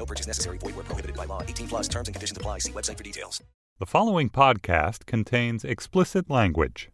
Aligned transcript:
No 0.00 0.06
purchase 0.06 0.26
necessary. 0.26 0.56
Void 0.56 0.76
where 0.76 0.84
prohibited 0.84 1.14
by 1.14 1.26
law. 1.26 1.42
18 1.42 1.68
plus 1.68 1.86
terms 1.86 2.08
and 2.08 2.14
conditions 2.14 2.38
apply. 2.38 2.60
See 2.60 2.72
website 2.72 2.96
for 2.96 3.04
details. 3.04 3.42
The 3.80 3.84
following 3.84 4.30
podcast 4.30 5.04
contains 5.04 5.62
explicit 5.62 6.30
language. 6.30 6.88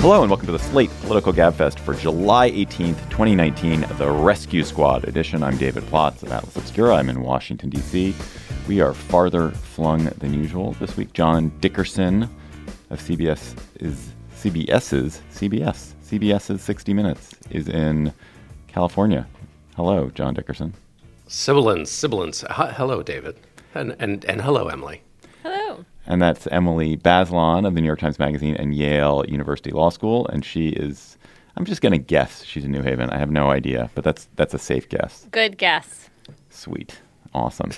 Hello 0.00 0.22
and 0.22 0.30
welcome 0.30 0.46
to 0.46 0.52
the 0.52 0.58
Slate 0.58 0.90
Political 1.02 1.32
Gabfest 1.32 1.78
for 1.78 1.94
July 1.94 2.50
18th, 2.50 3.08
2019, 3.08 3.86
the 3.96 4.10
Rescue 4.10 4.64
Squad 4.64 5.04
edition. 5.04 5.44
I'm 5.44 5.58
David 5.58 5.84
Plotz 5.84 6.24
of 6.24 6.32
Atlas 6.32 6.56
Obscura. 6.56 6.96
I'm 6.96 7.08
in 7.08 7.20
Washington, 7.20 7.70
D.C. 7.70 8.16
We 8.66 8.80
are 8.80 8.94
farther 8.94 9.50
flung 9.50 10.06
than 10.18 10.34
usual 10.34 10.72
this 10.80 10.96
week. 10.96 11.12
John 11.12 11.56
Dickerson 11.60 12.24
of 12.90 13.00
CBS 13.00 13.54
is 13.80 14.10
CBS's 14.34 15.22
CBS 15.32 15.94
CBS's 16.08 16.62
60 16.62 16.94
Minutes 16.94 17.34
is 17.50 17.68
in 17.68 18.14
California. 18.66 19.26
Hello, 19.76 20.08
John 20.14 20.32
Dickerson. 20.32 20.72
Sibilance, 21.26 21.90
sibilance. 21.90 22.42
H- 22.44 22.74
hello, 22.74 23.02
David, 23.02 23.36
and 23.74 23.94
and 23.98 24.24
and 24.24 24.40
hello, 24.40 24.68
Emily. 24.68 25.02
Hello. 25.42 25.84
And 26.06 26.22
that's 26.22 26.46
Emily 26.46 26.96
Bazelon 26.96 27.66
of 27.66 27.74
the 27.74 27.82
New 27.82 27.86
York 27.86 27.98
Times 27.98 28.18
Magazine 28.18 28.54
and 28.56 28.74
Yale 28.74 29.22
University 29.28 29.70
Law 29.70 29.90
School. 29.90 30.26
And 30.28 30.42
she 30.42 30.70
is, 30.70 31.18
I'm 31.56 31.66
just 31.66 31.82
going 31.82 31.92
to 31.92 31.98
guess 31.98 32.42
she's 32.42 32.64
in 32.64 32.72
New 32.72 32.80
Haven. 32.82 33.10
I 33.10 33.18
have 33.18 33.30
no 33.30 33.50
idea, 33.50 33.90
but 33.94 34.02
that's 34.02 34.28
that's 34.34 34.54
a 34.54 34.58
safe 34.58 34.88
guess. 34.88 35.26
Good 35.30 35.58
guess. 35.58 36.08
Sweet. 36.48 36.98
Awesome. 37.34 37.72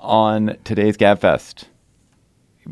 On 0.00 0.56
today's 0.64 0.96
GabFest, 0.96 1.66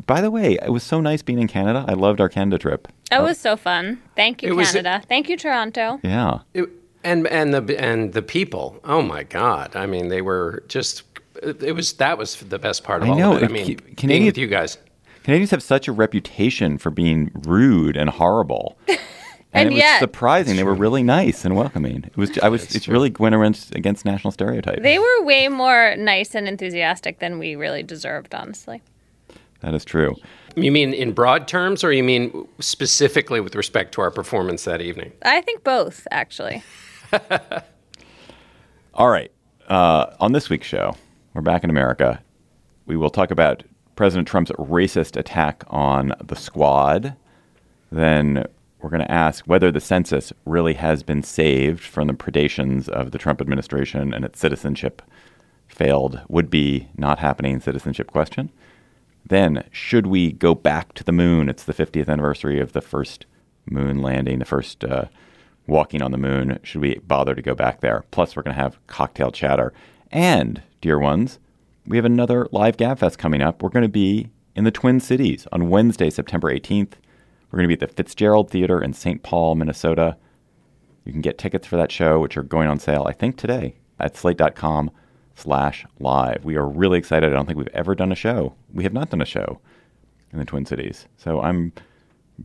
by 0.06 0.20
the 0.20 0.30
way, 0.30 0.58
it 0.62 0.70
was 0.72 0.82
so 0.82 1.00
nice 1.00 1.22
being 1.22 1.38
in 1.40 1.48
Canada. 1.48 1.84
I 1.88 1.94
loved 1.94 2.20
our 2.20 2.28
Canada 2.28 2.58
trip. 2.58 2.88
That 3.10 3.22
was 3.22 3.38
so 3.38 3.56
fun. 3.56 4.00
Thank 4.16 4.42
you, 4.42 4.50
It 4.50 4.52
was- 4.56 4.72
Canada. 4.72 5.02
Thank 5.08 5.28
you, 5.28 5.36
Toronto. 5.36 6.00
Yeah. 6.02 6.38
It- 6.54 6.68
and 7.04 7.26
and 7.28 7.54
the 7.54 7.80
and 7.80 8.12
the 8.12 8.22
people. 8.22 8.80
Oh 8.84 9.02
my 9.02 9.22
God! 9.22 9.76
I 9.76 9.86
mean, 9.86 10.08
they 10.08 10.20
were 10.20 10.64
just. 10.68 11.04
It 11.42 11.62
it 11.62 11.72
was 11.72 11.92
that 11.94 12.18
was 12.18 12.36
the 12.36 12.58
best 12.58 12.82
part 12.82 13.02
of 13.02 13.08
I 13.08 13.12
all 13.12 13.18
know, 13.18 13.36
of 13.36 13.42
it. 13.42 13.42
I 13.44 13.46
it- 13.46 13.52
mean, 13.52 13.78
Ca- 13.96 14.06
being 14.08 14.26
with 14.26 14.36
you 14.36 14.48
guys. 14.48 14.78
Canadians 15.22 15.50
have 15.52 15.62
such 15.62 15.86
a 15.88 15.92
reputation 15.92 16.76
for 16.78 16.90
being 16.90 17.30
rude 17.34 17.96
and 17.96 18.10
horrible. 18.10 18.76
And, 19.50 19.62
And 19.62 19.68
it 19.70 19.76
was 19.76 19.78
yet- 19.82 19.98
surprising. 20.00 20.56
They 20.56 20.62
were 20.62 20.74
really 20.74 21.02
nice 21.02 21.46
and 21.46 21.56
welcoming. 21.56 22.04
It 22.04 22.16
was. 22.18 22.36
I 22.40 22.50
was. 22.50 22.74
It's 22.76 22.86
really 22.86 23.10
went 23.18 23.34
against, 23.34 23.74
against 23.74 24.04
national 24.04 24.30
stereotypes. 24.32 24.82
They 24.82 24.98
were 24.98 25.22
way 25.24 25.48
more 25.48 25.96
nice 25.96 26.34
and 26.34 26.46
enthusiastic 26.46 27.18
than 27.20 27.38
we 27.38 27.56
really 27.56 27.82
deserved, 27.82 28.34
honestly. 28.34 28.82
That 29.60 29.74
is 29.74 29.84
true. 29.84 30.14
You 30.56 30.72
mean 30.72 30.92
in 30.92 31.12
broad 31.12 31.48
terms, 31.48 31.84
or 31.84 31.92
you 31.92 32.02
mean 32.02 32.48
specifically 32.60 33.40
with 33.40 33.54
respect 33.54 33.92
to 33.94 34.00
our 34.00 34.10
performance 34.10 34.64
that 34.64 34.80
evening? 34.80 35.12
I 35.22 35.40
think 35.40 35.64
both, 35.64 36.06
actually. 36.10 36.62
All 38.94 39.08
right. 39.08 39.30
Uh, 39.68 40.06
on 40.20 40.32
this 40.32 40.48
week's 40.48 40.66
show, 40.66 40.94
we're 41.34 41.42
back 41.42 41.62
in 41.62 41.70
America. 41.70 42.22
We 42.86 42.96
will 42.96 43.10
talk 43.10 43.30
about 43.30 43.62
President 43.96 44.26
Trump's 44.26 44.50
racist 44.52 45.16
attack 45.16 45.64
on 45.68 46.12
the 46.24 46.36
squad. 46.36 47.16
Then 47.90 48.46
we're 48.80 48.90
going 48.90 49.02
to 49.02 49.10
ask 49.10 49.44
whether 49.46 49.70
the 49.70 49.80
census 49.80 50.32
really 50.44 50.74
has 50.74 51.02
been 51.02 51.22
saved 51.22 51.80
from 51.80 52.06
the 52.06 52.14
predations 52.14 52.88
of 52.88 53.10
the 53.10 53.18
Trump 53.18 53.40
administration 53.40 54.14
and 54.14 54.24
its 54.24 54.38
citizenship 54.38 55.02
failed 55.66 56.20
would 56.28 56.48
be 56.48 56.88
not 56.96 57.18
happening 57.18 57.60
citizenship 57.60 58.10
question. 58.10 58.50
Then, 59.26 59.64
should 59.70 60.06
we 60.06 60.32
go 60.32 60.54
back 60.54 60.94
to 60.94 61.04
the 61.04 61.12
moon? 61.12 61.48
It's 61.48 61.64
the 61.64 61.74
50th 61.74 62.08
anniversary 62.08 62.60
of 62.60 62.72
the 62.72 62.80
first 62.80 63.26
moon 63.66 64.00
landing, 64.00 64.38
the 64.38 64.44
first 64.44 64.84
uh, 64.84 65.06
walking 65.66 66.02
on 66.02 66.12
the 66.12 66.18
moon. 66.18 66.58
Should 66.62 66.80
we 66.80 66.98
bother 67.00 67.34
to 67.34 67.42
go 67.42 67.54
back 67.54 67.80
there? 67.80 68.04
Plus, 68.10 68.34
we're 68.34 68.42
going 68.42 68.56
to 68.56 68.62
have 68.62 68.84
cocktail 68.86 69.30
chatter. 69.30 69.72
And, 70.10 70.62
dear 70.80 70.98
ones, 70.98 71.38
we 71.86 71.96
have 71.96 72.06
another 72.06 72.48
live 72.52 72.76
GabFest 72.76 73.18
coming 73.18 73.42
up. 73.42 73.62
We're 73.62 73.68
going 73.68 73.82
to 73.82 73.88
be 73.88 74.30
in 74.56 74.64
the 74.64 74.70
Twin 74.70 75.00
Cities 75.00 75.46
on 75.52 75.68
Wednesday, 75.68 76.10
September 76.10 76.52
18th. 76.52 76.94
We're 77.50 77.58
going 77.58 77.68
to 77.68 77.76
be 77.76 77.82
at 77.82 77.88
the 77.88 77.94
Fitzgerald 77.94 78.50
Theater 78.50 78.82
in 78.82 78.92
St. 78.92 79.22
Paul, 79.22 79.54
Minnesota. 79.54 80.16
You 81.04 81.12
can 81.12 81.22
get 81.22 81.38
tickets 81.38 81.66
for 81.66 81.76
that 81.76 81.92
show, 81.92 82.20
which 82.20 82.36
are 82.36 82.42
going 82.42 82.68
on 82.68 82.78
sale, 82.78 83.06
I 83.08 83.12
think, 83.12 83.36
today 83.36 83.76
at 83.98 84.16
slate.com 84.16 84.90
slash 85.38 85.86
live. 86.00 86.44
We 86.44 86.56
are 86.56 86.66
really 86.66 86.98
excited. 86.98 87.30
I 87.30 87.34
don't 87.34 87.46
think 87.46 87.58
we've 87.58 87.68
ever 87.68 87.94
done 87.94 88.10
a 88.10 88.16
show. 88.16 88.54
We 88.72 88.82
have 88.82 88.92
not 88.92 89.10
done 89.10 89.22
a 89.22 89.26
show 89.26 89.60
in 90.32 90.38
the 90.38 90.44
Twin 90.44 90.66
Cities. 90.66 91.06
So 91.16 91.40
I'm 91.40 91.72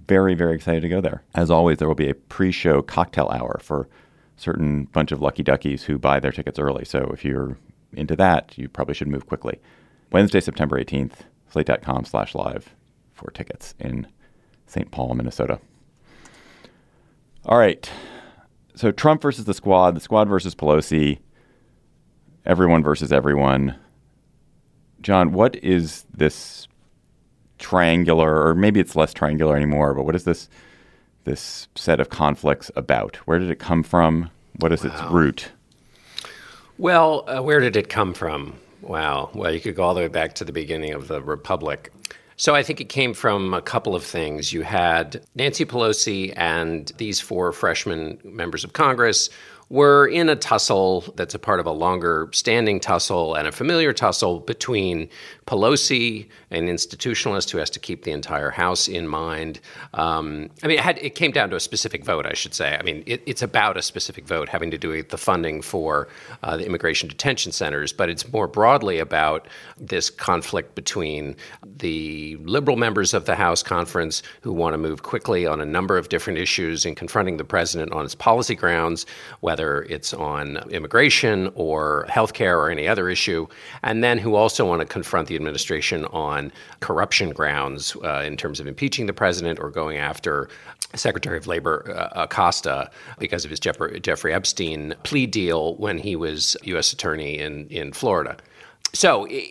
very, 0.07 0.35
very 0.35 0.55
excited 0.55 0.81
to 0.81 0.89
go 0.89 1.01
there. 1.01 1.23
As 1.35 1.49
always, 1.49 1.79
there 1.79 1.87
will 1.87 1.95
be 1.95 2.09
a 2.09 2.15
pre-show 2.15 2.81
cocktail 2.81 3.29
hour 3.29 3.59
for 3.61 3.89
certain 4.37 4.85
bunch 4.85 5.11
of 5.11 5.21
lucky 5.21 5.43
duckies 5.43 5.83
who 5.83 5.97
buy 5.97 6.19
their 6.19 6.31
tickets 6.31 6.59
early. 6.59 6.85
So 6.85 7.09
if 7.13 7.25
you're 7.25 7.57
into 7.93 8.15
that, 8.15 8.57
you 8.57 8.69
probably 8.69 8.95
should 8.95 9.07
move 9.07 9.27
quickly. 9.27 9.59
Wednesday, 10.11 10.39
September 10.39 10.79
18th, 10.79 11.13
slate.com 11.49 12.05
slash 12.05 12.35
live 12.35 12.75
for 13.13 13.31
tickets 13.31 13.73
in 13.79 14.07
St. 14.67 14.91
Paul, 14.91 15.15
Minnesota. 15.15 15.59
All 17.45 17.57
right. 17.57 17.89
So 18.75 18.91
Trump 18.91 19.21
versus 19.21 19.45
the 19.45 19.53
squad, 19.53 19.95
the 19.95 19.99
squad 19.99 20.27
versus 20.29 20.55
Pelosi, 20.55 21.19
everyone 22.45 22.83
versus 22.83 23.11
everyone. 23.11 23.75
John, 25.01 25.33
what 25.33 25.55
is 25.57 26.05
this 26.13 26.67
triangular, 27.59 28.47
or 28.47 28.55
maybe 28.55 28.79
it's 28.79 28.95
less 28.95 29.13
triangular 29.13 29.55
anymore, 29.55 29.93
but 29.93 30.03
what 30.03 30.15
is 30.15 30.23
this 30.23 30.49
this 31.25 31.69
set 31.75 32.01
of 32.01 32.09
conflicts 32.09 32.69
about? 32.75 33.15
Where 33.27 33.39
did 33.39 33.49
it 33.49 33.59
come 33.59 33.83
from? 33.83 34.29
What 34.59 34.73
is 34.73 34.83
its 34.83 35.01
root? 35.03 35.51
Well, 36.77 37.23
uh, 37.27 37.41
where 37.41 37.61
did 37.61 37.77
it 37.77 37.87
come 37.87 38.13
from? 38.13 38.55
Wow. 38.81 39.29
Well, 39.33 39.53
you 39.53 39.61
could 39.61 39.75
go 39.75 39.83
all 39.83 39.93
the 39.93 40.01
way 40.01 40.09
back 40.09 40.35
to 40.35 40.43
the 40.43 40.51
beginning 40.51 40.93
of 40.93 41.07
the 41.07 41.21
Republic. 41.21 41.93
So 42.35 42.55
I 42.55 42.63
think 42.63 42.81
it 42.81 42.89
came 42.89 43.13
from 43.13 43.53
a 43.53 43.61
couple 43.61 43.95
of 43.95 44.03
things. 44.03 44.51
You 44.51 44.63
had 44.63 45.23
Nancy 45.35 45.65
Pelosi 45.65 46.33
and 46.35 46.91
these 46.97 47.21
four 47.21 47.53
freshman 47.53 48.19
members 48.23 48.63
of 48.65 48.73
Congress 48.73 49.29
were 49.73 50.06
in 50.06 50.29
a 50.29 50.35
tussle 50.35 51.01
that's 51.16 51.34
a 51.34 51.39
part 51.39 51.59
of 51.59 51.66
a 51.66 51.72
longer 51.72 52.29
standing 52.31 52.79
tussle 52.79 53.34
and 53.34 53.47
a 53.47 53.51
familiar 53.51 53.91
tussle 53.91 54.39
between 54.39 55.09
Pelosi, 55.47 56.29
an 56.53 56.67
institutionalist 56.67 57.49
who 57.49 57.57
has 57.57 57.69
to 57.71 57.79
keep 57.79 58.03
the 58.03 58.11
entire 58.11 58.51
House 58.51 58.87
in 58.87 59.07
mind. 59.07 59.59
Um, 59.93 60.49
I 60.63 60.67
mean, 60.67 60.77
it, 60.77 60.83
had, 60.83 60.97
it 60.99 61.15
came 61.15 61.31
down 61.31 61.49
to 61.49 61.55
a 61.55 61.59
specific 61.59 62.05
vote, 62.05 62.25
I 62.25 62.33
should 62.33 62.53
say. 62.53 62.77
I 62.79 62.83
mean, 62.83 63.03
it, 63.05 63.23
it's 63.25 63.41
about 63.41 63.77
a 63.77 63.81
specific 63.81 64.25
vote 64.25 64.47
having 64.49 64.71
to 64.71 64.77
do 64.77 64.89
with 64.89 65.09
the 65.09 65.17
funding 65.17 65.61
for 65.61 66.07
uh, 66.43 66.57
the 66.57 66.65
immigration 66.65 67.09
detention 67.09 67.51
centers, 67.51 67.91
but 67.91 68.09
it's 68.09 68.31
more 68.31 68.47
broadly 68.47 68.99
about 68.99 69.47
this 69.77 70.09
conflict 70.09 70.75
between 70.75 71.35
the 71.77 72.37
liberal 72.37 72.77
members 72.77 73.13
of 73.13 73.25
the 73.25 73.35
House 73.35 73.63
conference 73.63 74.21
who 74.41 74.53
want 74.53 74.73
to 74.73 74.77
move 74.77 75.03
quickly 75.03 75.47
on 75.47 75.59
a 75.59 75.65
number 75.65 75.97
of 75.97 76.09
different 76.09 76.37
issues 76.37 76.85
in 76.85 76.95
confronting 76.95 77.37
the 77.37 77.43
president 77.43 77.91
on 77.91 78.03
his 78.03 78.15
policy 78.15 78.55
grounds, 78.55 79.05
whether 79.39 79.83
it's 79.83 80.13
on 80.13 80.57
immigration 80.69 81.51
or 81.55 82.05
healthcare 82.09 82.57
or 82.57 82.69
any 82.69 82.88
other 82.88 83.09
issue, 83.09 83.47
and 83.81 84.03
then 84.03 84.17
who 84.17 84.35
also 84.35 84.67
want 84.67 84.79
to 84.79 84.85
confront 84.85 85.27
the 85.27 85.35
administration 85.35 86.06
on 86.06 86.43
corruption 86.80 87.30
grounds 87.31 87.95
uh, 88.04 88.24
in 88.25 88.36
terms 88.38 88.60
of 88.60 88.68
impeaching 88.68 89.06
the 89.06 89.13
president 89.13 89.60
or 89.60 89.69
going 89.69 89.98
after 89.98 90.50
Secretary 90.95 91.38
of 91.38 91.48
Labor 91.48 91.92
uh, 91.95 92.24
Acosta 92.24 92.90
because 93.19 93.45
of 93.45 93.50
his 93.51 93.60
Jeff- 93.60 93.78
Jeffrey 94.01 94.34
Epstein 94.34 94.94
plea 95.04 95.25
deal 95.25 95.75
when 95.75 95.98
he 95.98 96.16
was 96.16 96.56
U.S. 96.63 96.94
attorney 96.94 97.40
in, 97.40 97.68
in 97.69 97.94
Florida. 97.94 98.38
So 98.94 99.28
i- 99.30 99.50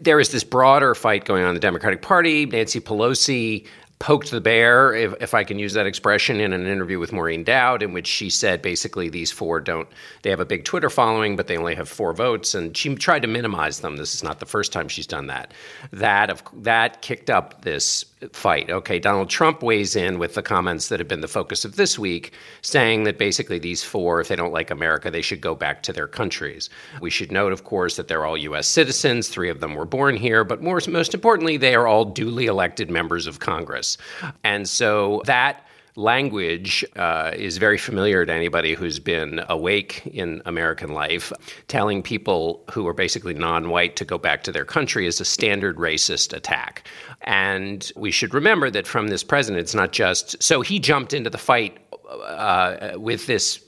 there 0.00 0.18
is 0.18 0.30
this 0.30 0.42
broader 0.42 0.94
fight 0.96 1.24
going 1.24 1.42
on 1.44 1.50
in 1.50 1.54
the 1.54 1.60
Democratic 1.60 2.02
Party. 2.02 2.44
Nancy 2.44 2.80
Pelosi 2.80 3.66
poked 3.98 4.30
the 4.30 4.40
bear, 4.40 4.92
if, 4.94 5.14
if 5.20 5.34
I 5.34 5.44
can 5.44 5.58
use 5.58 5.72
that 5.72 5.86
expression, 5.86 6.40
in 6.40 6.52
an 6.52 6.66
interview 6.66 6.98
with 6.98 7.12
Maureen 7.12 7.44
Dowd, 7.44 7.82
in 7.82 7.92
which 7.92 8.06
she 8.06 8.28
said 8.28 8.60
basically 8.60 9.08
these 9.08 9.32
four 9.32 9.60
don't, 9.60 9.88
they 10.22 10.30
have 10.30 10.40
a 10.40 10.44
big 10.44 10.64
Twitter 10.64 10.90
following, 10.90 11.36
but 11.36 11.46
they 11.46 11.56
only 11.56 11.74
have 11.74 11.88
four 11.88 12.12
votes. 12.12 12.54
And 12.54 12.76
she 12.76 12.94
tried 12.94 13.22
to 13.22 13.28
minimize 13.28 13.80
them. 13.80 13.96
This 13.96 14.14
is 14.14 14.22
not 14.22 14.38
the 14.38 14.46
first 14.46 14.72
time 14.72 14.88
she's 14.88 15.06
done 15.06 15.28
that. 15.28 15.52
That, 15.92 16.30
of, 16.30 16.42
that 16.62 17.02
kicked 17.02 17.30
up 17.30 17.62
this 17.62 18.04
fight. 18.32 18.70
Okay, 18.70 18.98
Donald 18.98 19.28
Trump 19.28 19.62
weighs 19.62 19.94
in 19.94 20.18
with 20.18 20.34
the 20.34 20.42
comments 20.42 20.88
that 20.88 20.98
have 20.98 21.08
been 21.08 21.20
the 21.20 21.28
focus 21.28 21.64
of 21.64 21.76
this 21.76 21.98
week, 21.98 22.32
saying 22.62 23.04
that 23.04 23.18
basically 23.18 23.58
these 23.58 23.84
four, 23.84 24.20
if 24.20 24.28
they 24.28 24.36
don't 24.36 24.52
like 24.52 24.70
America, 24.70 25.10
they 25.10 25.20
should 25.20 25.40
go 25.40 25.54
back 25.54 25.82
to 25.82 25.92
their 25.92 26.06
countries. 26.06 26.70
We 27.00 27.10
should 27.10 27.30
note, 27.30 27.52
of 27.52 27.64
course, 27.64 27.96
that 27.96 28.08
they're 28.08 28.24
all 28.24 28.36
U.S. 28.38 28.66
citizens. 28.66 29.28
Three 29.28 29.50
of 29.50 29.60
them 29.60 29.74
were 29.74 29.84
born 29.84 30.16
here, 30.16 30.44
but 30.44 30.62
more, 30.62 30.80
most 30.88 31.12
importantly, 31.12 31.56
they 31.58 31.74
are 31.74 31.86
all 31.86 32.04
duly 32.06 32.46
elected 32.46 32.90
members 32.90 33.26
of 33.26 33.40
Congress. 33.40 33.98
And 34.44 34.66
so 34.68 35.22
that 35.26 35.65
language 35.96 36.84
uh, 36.96 37.32
is 37.34 37.56
very 37.56 37.78
familiar 37.78 38.24
to 38.24 38.32
anybody 38.32 38.74
who's 38.74 38.98
been 38.98 39.42
awake 39.48 40.06
in 40.06 40.42
American 40.44 40.92
life. 40.92 41.32
Telling 41.68 42.02
people 42.02 42.62
who 42.70 42.86
are 42.86 42.92
basically 42.92 43.34
non 43.34 43.70
white 43.70 43.96
to 43.96 44.04
go 44.04 44.18
back 44.18 44.42
to 44.44 44.52
their 44.52 44.64
country 44.64 45.06
is 45.06 45.20
a 45.20 45.24
standard 45.24 45.76
racist 45.76 46.32
attack. 46.32 46.86
And 47.22 47.90
we 47.96 48.10
should 48.10 48.34
remember 48.34 48.70
that 48.70 48.86
from 48.86 49.08
this 49.08 49.24
president, 49.24 49.60
it's 49.60 49.74
not 49.74 49.92
just 49.92 50.40
so 50.42 50.60
he 50.60 50.78
jumped 50.78 51.12
into 51.12 51.30
the 51.30 51.38
fight 51.38 51.78
uh, 52.26 52.92
with 52.96 53.26
this 53.26 53.62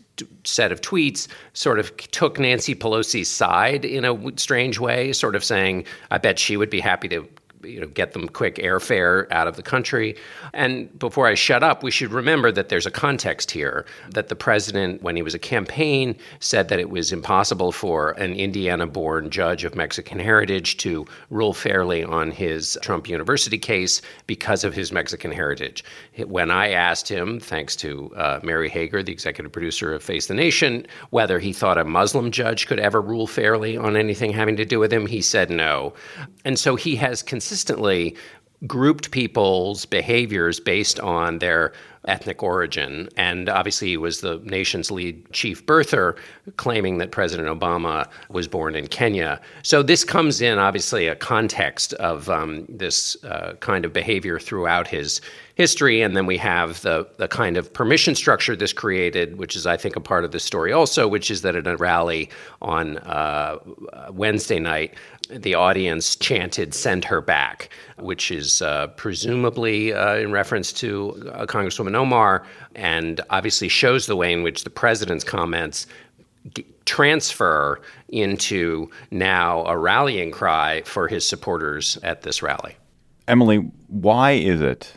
set 0.45 0.73
of 0.73 0.81
tweets 0.81 1.29
sort 1.53 1.79
of 1.79 1.97
took 1.97 2.39
Nancy 2.39 2.75
Pelosi's 2.75 3.29
side 3.29 3.85
in 3.85 4.05
a 4.05 4.17
strange 4.37 4.79
way, 4.79 5.13
sort 5.13 5.37
of 5.37 5.45
saying, 5.45 5.85
I 6.11 6.19
bet 6.19 6.39
she 6.39 6.57
would 6.57 6.71
be 6.71 6.81
happy 6.81 7.09
to 7.09 7.29
you 7.63 7.81
know, 7.81 7.87
get 7.87 8.13
them 8.13 8.29
quick 8.29 8.57
airfare 8.57 9.31
out 9.31 9.47
of 9.47 9.57
the 9.57 9.63
country. 9.63 10.17
And 10.53 10.97
before 10.99 11.27
I 11.27 11.35
shut 11.35 11.63
up, 11.63 11.83
we 11.83 11.91
should 11.91 12.13
remember 12.13 12.53
that 12.53 12.69
there's 12.69 12.87
a 12.87 12.91
context 12.91 13.51
here 13.51 13.85
that 14.11 14.29
the 14.29 14.37
president, 14.37 15.03
when 15.03 15.17
he 15.17 15.23
was 15.23 15.35
a 15.35 15.39
campaign, 15.39 16.17
said 16.41 16.69
that 16.69 16.79
it 16.79 16.91
was 16.91 17.13
impossible 17.13 17.73
for 17.73 18.13
an 18.13 18.33
Indiana 18.35 18.87
born 18.87 19.31
judge 19.31 19.65
of 19.65 19.75
Mexican 19.75 20.19
heritage 20.19 20.77
to 20.79 21.07
rule 21.31 21.53
fairly 21.53 22.05
on 22.05 22.31
his 22.31 22.79
Trump 22.83 23.09
University 23.09 23.59
case 23.59 24.01
because 24.27 24.65
of 24.65 24.75
his 24.75 24.93
Mexican 24.93 25.33
heritage. 25.33 25.85
When 26.27 26.51
I 26.51 26.71
asked 26.71 27.09
him, 27.09 27.41
thanks 27.41 27.77
to 27.77 28.15
uh, 28.17 28.41
Mary 28.43 28.69
Hager, 28.69 29.03
the 29.03 29.13
executive 29.13 29.53
producer 29.53 29.95
of 29.95 30.03
Face 30.03 30.27
the 30.27 30.35
Nation, 30.35 30.87
whether 31.11 31.39
he 31.39 31.53
thought 31.53 31.79
a 31.79 31.85
Muslim 31.85 32.31
judge 32.31 32.67
could 32.67 32.81
ever 32.81 33.01
rule 33.01 33.27
fairly 33.27 33.77
on 33.77 33.97
anything 33.97 34.33
having 34.33 34.57
to 34.57 34.65
do 34.65 34.79
with 34.79 34.93
him, 34.93 35.07
he 35.07 35.21
said 35.21 35.51
no. 35.51 35.95
And 36.45 36.59
so 36.59 36.77
he 36.77 36.97
has 36.97 37.23
consistently 37.23 37.48
grouped 38.67 39.11
people's 39.11 39.87
behaviors 39.87 40.59
based 40.59 40.99
on 41.01 41.39
their 41.39 41.73
ethnic 42.09 42.43
origin. 42.43 43.09
And 43.17 43.49
obviously, 43.49 43.89
he 43.89 43.97
was 43.97 44.21
the 44.21 44.41
nation's 44.45 44.91
lead 44.91 45.31
chief 45.33 45.65
birther, 45.67 46.17
claiming 46.57 46.99
that 46.99 47.11
President 47.11 47.49
Obama 47.49 48.09
was 48.29 48.49
born 48.49 48.75
in 48.75 48.87
Kenya. 48.89 49.41
So 49.63 49.83
this 49.83 50.05
comes 50.05 50.41
in, 50.41 50.59
obviously, 50.59 51.07
a 51.07 51.15
context 51.15 51.93
of 51.95 52.29
um, 52.29 52.67
this 52.69 53.17
uh, 53.25 53.55
kind 53.61 53.85
of 53.85 53.93
behavior 53.93 54.39
throughout 54.39 54.89
his 54.89 55.21
history. 55.55 56.03
And 56.03 56.17
then 56.17 56.27
we 56.27 56.39
have 56.39 56.81
the, 56.83 57.07
the 57.17 57.29
kind 57.29 57.57
of 57.57 57.73
permission 57.73 58.15
structure 58.15 58.55
this 58.57 58.73
created, 58.73 59.39
which 59.39 59.57
is, 59.57 59.67
I 59.67 59.77
think, 59.77 59.97
a 59.97 60.01
part 60.01 60.25
of 60.25 60.31
the 60.31 60.41
story 60.41 60.73
also, 60.73 61.09
which 61.09 61.31
is 61.31 61.43
that 61.43 61.57
at 61.57 61.67
a 61.67 61.77
rally 61.77 62.31
on 62.63 62.99
uh, 62.99 63.59
Wednesday 64.11 64.61
night, 64.61 64.95
the 65.31 65.55
audience 65.55 66.17
chanted 66.17 66.73
"Send 66.75 67.05
her 67.05 67.21
back," 67.21 67.69
which 67.99 68.31
is 68.31 68.63
uh, 68.63 68.87
presumably 68.97 69.93
uh, 69.93 70.15
in 70.17 70.33
reference 70.33 70.73
to 70.75 71.31
uh, 71.35 71.45
Congresswoman 71.45 71.98
Omar, 71.99 72.45
and 72.75 73.21
obviously 73.31 73.69
shows 73.69 74.07
the 74.07 74.17
way 74.17 74.33
in 74.33 74.43
which 74.43 74.65
the 74.65 74.71
president's 74.71 75.25
comments 75.25 75.87
g- 76.55 76.65
transfer 76.85 77.81
into 78.09 78.91
now 79.11 79.65
a 79.67 79.77
rallying 79.77 80.31
cry 80.31 80.83
for 80.85 81.09
his 81.09 81.29
supporters 81.29 81.99
at 82.03 82.23
this 82.23 82.43
rally. 82.43 82.77
Emily, 83.27 83.71
why 83.89 84.33
is 84.33 84.61
it 84.61 84.95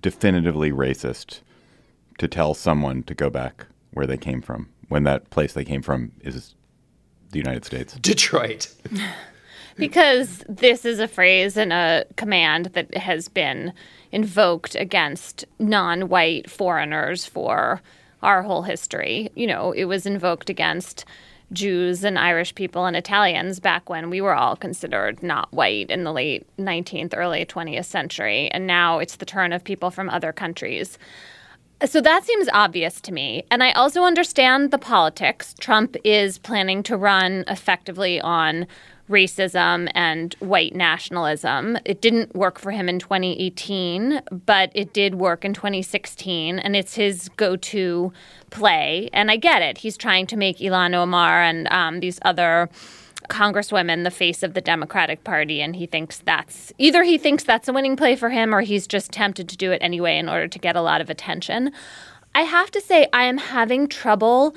definitively 0.00 0.70
racist 0.70 1.40
to 2.18 2.28
tell 2.28 2.52
someone 2.52 3.02
to 3.04 3.14
go 3.14 3.30
back 3.30 3.66
where 3.92 4.06
they 4.06 4.18
came 4.18 4.42
from 4.42 4.68
when 4.88 5.04
that 5.04 5.30
place 5.30 5.54
they 5.54 5.64
came 5.64 5.80
from 5.80 6.12
is 6.20 6.54
the 7.30 7.38
United 7.38 7.64
States? 7.64 7.94
Detroit. 7.94 8.68
because 9.76 10.44
this 10.48 10.84
is 10.84 10.98
a 10.98 11.08
phrase 11.08 11.56
and 11.56 11.72
a 11.72 12.04
command 12.16 12.66
that 12.74 12.94
has 12.96 13.28
been 13.28 13.72
invoked 14.12 14.74
against 14.74 15.44
non 15.58 16.08
white 16.08 16.50
foreigners 16.50 17.26
for 17.26 17.82
our 18.22 18.42
whole 18.42 18.62
history. 18.62 19.30
You 19.34 19.46
know, 19.46 19.72
it 19.72 19.84
was 19.84 20.06
invoked 20.06 20.48
against 20.48 21.04
Jews 21.52 22.04
and 22.04 22.18
Irish 22.18 22.54
people 22.54 22.86
and 22.86 22.96
Italians 22.96 23.60
back 23.60 23.88
when 23.88 24.10
we 24.10 24.20
were 24.20 24.34
all 24.34 24.56
considered 24.56 25.22
not 25.22 25.52
white 25.52 25.90
in 25.90 26.04
the 26.04 26.12
late 26.12 26.46
19th, 26.58 27.14
early 27.16 27.44
20th 27.44 27.84
century. 27.84 28.48
And 28.50 28.66
now 28.66 28.98
it's 28.98 29.16
the 29.16 29.26
turn 29.26 29.52
of 29.52 29.62
people 29.62 29.90
from 29.90 30.08
other 30.10 30.32
countries. 30.32 30.98
So 31.84 32.00
that 32.00 32.24
seems 32.24 32.48
obvious 32.52 33.00
to 33.02 33.12
me. 33.12 33.44
And 33.50 33.62
I 33.62 33.72
also 33.72 34.04
understand 34.04 34.70
the 34.70 34.78
politics. 34.78 35.54
Trump 35.60 35.96
is 36.02 36.38
planning 36.38 36.82
to 36.84 36.96
run 36.96 37.44
effectively 37.46 38.20
on 38.20 38.66
racism 39.08 39.90
and 39.94 40.34
white 40.38 40.74
nationalism. 40.74 41.78
It 41.84 42.00
didn't 42.00 42.34
work 42.34 42.58
for 42.58 42.70
him 42.70 42.88
in 42.88 42.98
2018, 42.98 44.22
but 44.46 44.70
it 44.74 44.92
did 44.92 45.16
work 45.16 45.44
in 45.44 45.52
2016, 45.52 46.58
and 46.58 46.74
it's 46.74 46.94
his 46.94 47.28
go 47.36 47.56
to 47.56 48.12
play. 48.50 49.10
And 49.12 49.30
I 49.30 49.36
get 49.36 49.62
it. 49.62 49.78
He's 49.78 49.96
trying 49.96 50.26
to 50.28 50.36
make 50.36 50.58
Ilhan 50.58 50.94
Omar 50.94 51.42
and 51.42 51.70
um, 51.70 52.00
these 52.00 52.18
other 52.22 52.70
congresswomen 53.28 54.04
the 54.04 54.10
face 54.10 54.42
of 54.42 54.54
the 54.54 54.60
Democratic 54.60 55.24
Party, 55.24 55.60
and 55.60 55.76
he 55.76 55.86
thinks 55.86 56.18
that's 56.18 56.72
either 56.78 57.02
he 57.02 57.18
thinks 57.18 57.44
that's 57.44 57.68
a 57.68 57.72
winning 57.72 57.96
play 57.96 58.16
for 58.16 58.30
him 58.30 58.54
or 58.54 58.60
he's 58.60 58.86
just 58.86 59.10
tempted 59.10 59.48
to 59.48 59.56
do 59.56 59.72
it 59.72 59.78
anyway 59.82 60.18
in 60.18 60.28
order 60.28 60.48
to 60.48 60.58
get 60.58 60.76
a 60.76 60.82
lot 60.82 61.00
of 61.00 61.10
attention. 61.10 61.72
I 62.34 62.42
have 62.42 62.70
to 62.72 62.80
say, 62.80 63.06
I 63.12 63.24
am 63.24 63.38
having 63.38 63.86
trouble 63.86 64.56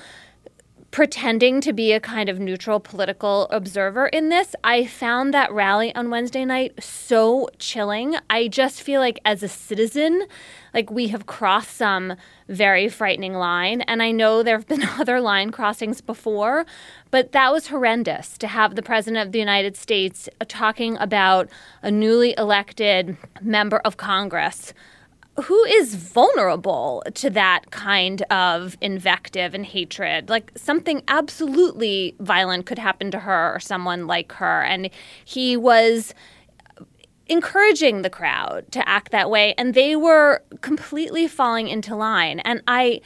pretending 0.91 1.61
to 1.61 1.73
be 1.73 1.91
a 1.91 1.99
kind 1.99 2.29
of 2.29 2.39
neutral 2.39 2.79
political 2.79 3.43
observer 3.49 4.07
in 4.07 4.29
this. 4.29 4.55
I 4.63 4.85
found 4.85 5.33
that 5.33 5.51
rally 5.51 5.93
on 5.93 6.09
Wednesday 6.09 6.45
night 6.45 6.81
so 6.81 7.49
chilling. 7.59 8.15
I 8.29 8.47
just 8.47 8.81
feel 8.81 9.01
like 9.01 9.19
as 9.25 9.43
a 9.43 9.47
citizen, 9.47 10.25
like 10.73 10.89
we 10.89 11.09
have 11.09 11.25
crossed 11.25 11.75
some 11.75 12.15
very 12.47 12.87
frightening 12.87 13.33
line. 13.33 13.81
And 13.81 14.01
I 14.01 14.11
know 14.11 14.43
there 14.43 14.57
have 14.57 14.67
been 14.67 14.83
other 14.99 15.19
line 15.19 15.51
crossings 15.51 16.01
before, 16.01 16.65
but 17.11 17.31
that 17.33 17.51
was 17.51 17.67
horrendous 17.67 18.37
to 18.37 18.47
have 18.47 18.75
the 18.75 18.81
President 18.81 19.25
of 19.25 19.33
the 19.33 19.39
United 19.39 19.75
States 19.75 20.29
talking 20.47 20.97
about 20.97 21.49
a 21.81 21.91
newly 21.91 22.33
elected 22.37 23.17
member 23.41 23.79
of 23.79 23.97
Congress 23.97 24.73
who 25.43 25.63
is 25.65 25.95
vulnerable 25.95 27.03
to 27.13 27.29
that 27.29 27.69
kind 27.71 28.21
of 28.23 28.77
invective 28.81 29.53
and 29.53 29.65
hatred? 29.65 30.29
Like 30.29 30.51
something 30.55 31.03
absolutely 31.07 32.15
violent 32.19 32.65
could 32.65 32.79
happen 32.79 33.11
to 33.11 33.19
her 33.19 33.55
or 33.55 33.59
someone 33.59 34.07
like 34.07 34.31
her. 34.33 34.63
And 34.63 34.89
he 35.25 35.55
was 35.55 36.13
encouraging 37.27 38.01
the 38.01 38.09
crowd 38.09 38.65
to 38.71 38.87
act 38.87 39.11
that 39.11 39.29
way 39.29 39.53
and 39.57 39.73
they 39.73 39.95
were 39.95 40.41
completely 40.61 41.27
falling 41.27 41.67
into 41.67 41.93
line 41.93 42.39
and 42.39 42.61
i 42.67 43.01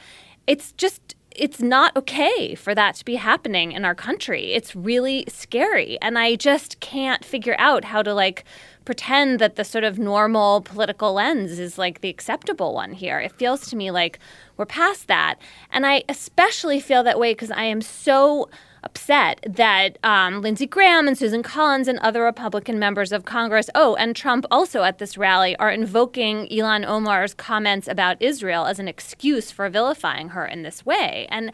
it's 0.46 0.70
just 0.72 1.16
it's 1.36 1.60
not 1.60 1.96
okay 1.96 2.54
for 2.54 2.74
that 2.74 2.94
to 2.94 3.04
be 3.04 3.16
happening 3.16 3.72
in 3.72 3.84
our 3.84 3.94
country 3.94 4.52
it's 4.52 4.74
really 4.74 5.24
scary 5.28 5.98
and 6.00 6.18
i 6.18 6.34
just 6.34 6.80
can't 6.80 7.24
figure 7.24 7.56
out 7.58 7.84
how 7.84 8.02
to 8.02 8.14
like 8.14 8.44
pretend 8.84 9.38
that 9.38 9.56
the 9.56 9.64
sort 9.64 9.84
of 9.84 9.98
normal 9.98 10.60
political 10.60 11.14
lens 11.14 11.58
is 11.58 11.78
like 11.78 12.00
the 12.00 12.08
acceptable 12.08 12.74
one 12.74 12.92
here. 12.92 13.18
It 13.20 13.32
feels 13.32 13.68
to 13.70 13.76
me 13.76 13.90
like 13.90 14.18
we're 14.56 14.66
past 14.66 15.08
that. 15.08 15.36
And 15.70 15.86
I 15.86 16.04
especially 16.08 16.80
feel 16.80 17.02
that 17.04 17.18
way 17.18 17.32
because 17.32 17.50
I 17.50 17.64
am 17.64 17.80
so 17.80 18.48
upset 18.82 19.44
that 19.48 19.98
um, 20.02 20.40
Lindsey 20.40 20.66
Graham 20.66 21.06
and 21.06 21.16
Susan 21.16 21.42
Collins 21.42 21.88
and 21.88 21.98
other 22.00 22.22
Republican 22.22 22.78
members 22.78 23.12
of 23.12 23.24
Congress, 23.24 23.70
oh, 23.74 23.94
and 23.96 24.14
Trump 24.14 24.44
also 24.50 24.82
at 24.82 24.98
this 24.98 25.16
rally, 25.16 25.56
are 25.56 25.70
invoking 25.70 26.46
Ilhan 26.48 26.86
Omar's 26.86 27.34
comments 27.34 27.88
about 27.88 28.20
Israel 28.20 28.66
as 28.66 28.78
an 28.78 28.88
excuse 28.88 29.50
for 29.50 29.68
vilifying 29.68 30.30
her 30.30 30.46
in 30.46 30.62
this 30.62 30.84
way. 30.84 31.26
And 31.30 31.52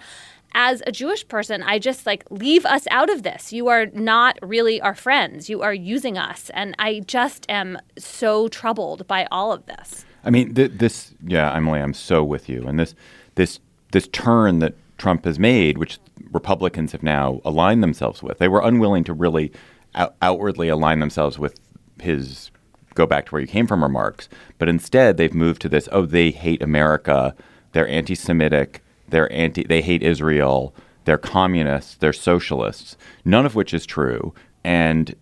as 0.54 0.82
a 0.87 0.92
Jewish 0.92 1.26
person, 1.28 1.62
I 1.62 1.78
just 1.78 2.06
like 2.06 2.25
leave 2.30 2.64
us 2.64 2.87
out 2.90 3.11
of 3.11 3.23
this. 3.23 3.52
You 3.52 3.68
are 3.68 3.87
not 3.87 4.38
really 4.42 4.80
our 4.80 4.94
friends. 4.94 5.50
You 5.50 5.62
are 5.62 5.75
using 5.75 6.16
us. 6.16 6.50
And 6.54 6.75
I 6.78 7.00
just 7.00 7.47
am 7.49 7.78
so 7.99 8.49
troubled 8.49 9.06
by 9.06 9.26
all 9.30 9.52
of 9.52 9.66
this. 9.66 10.04
I 10.25 10.30
mean, 10.30 10.54
th- 10.54 10.73
this, 10.75 11.14
yeah, 11.26 11.54
Emily, 11.54 11.80
I'm 11.80 11.94
so 11.94 12.25
with 12.25 12.49
you. 12.49 12.66
And 12.66 12.78
this, 12.78 12.94
this, 13.35 13.61
this 13.92 14.08
turn 14.08 14.58
that 14.61 14.75
Trump 14.97 15.25
has 15.26 15.38
made, 15.38 15.78
which 15.78 15.99
Republicans 16.32 16.92
have 16.92 17.02
now 17.02 17.40
aligned 17.44 17.82
themselves 17.82 18.23
with, 18.23 18.38
they 18.38 18.49
were 18.49 18.61
unwilling 18.62 19.04
to 19.04 19.12
really 19.12 19.52
out- 19.94 20.14
outwardly 20.20 20.68
align 20.68 21.00
themselves 21.00 21.38
with 21.38 21.58
his 22.00 22.50
go 22.94 23.06
back 23.06 23.26
to 23.26 23.32
where 23.32 23.40
you 23.40 23.47
came 23.47 23.66
from 23.66 23.82
remarks. 23.82 24.28
But 24.58 24.68
instead, 24.68 25.16
they've 25.16 25.35
moved 25.35 25.62
to 25.62 25.68
this: 25.68 25.88
oh, 25.92 26.04
they 26.04 26.30
hate 26.30 26.62
America, 26.62 27.35
they're 27.73 27.88
anti-Semitic, 27.88 28.82
they're 29.08 29.32
anti, 29.32 29.64
they 29.64 29.82
hate 29.82 30.02
Israel, 30.02 30.75
they're 31.04 31.18
communists, 31.18 31.94
they're 31.94 32.12
socialists. 32.12 32.97
None 33.25 33.47
of 33.47 33.54
which 33.54 33.73
is 33.73 33.87
true, 33.87 34.35
and 34.64 35.14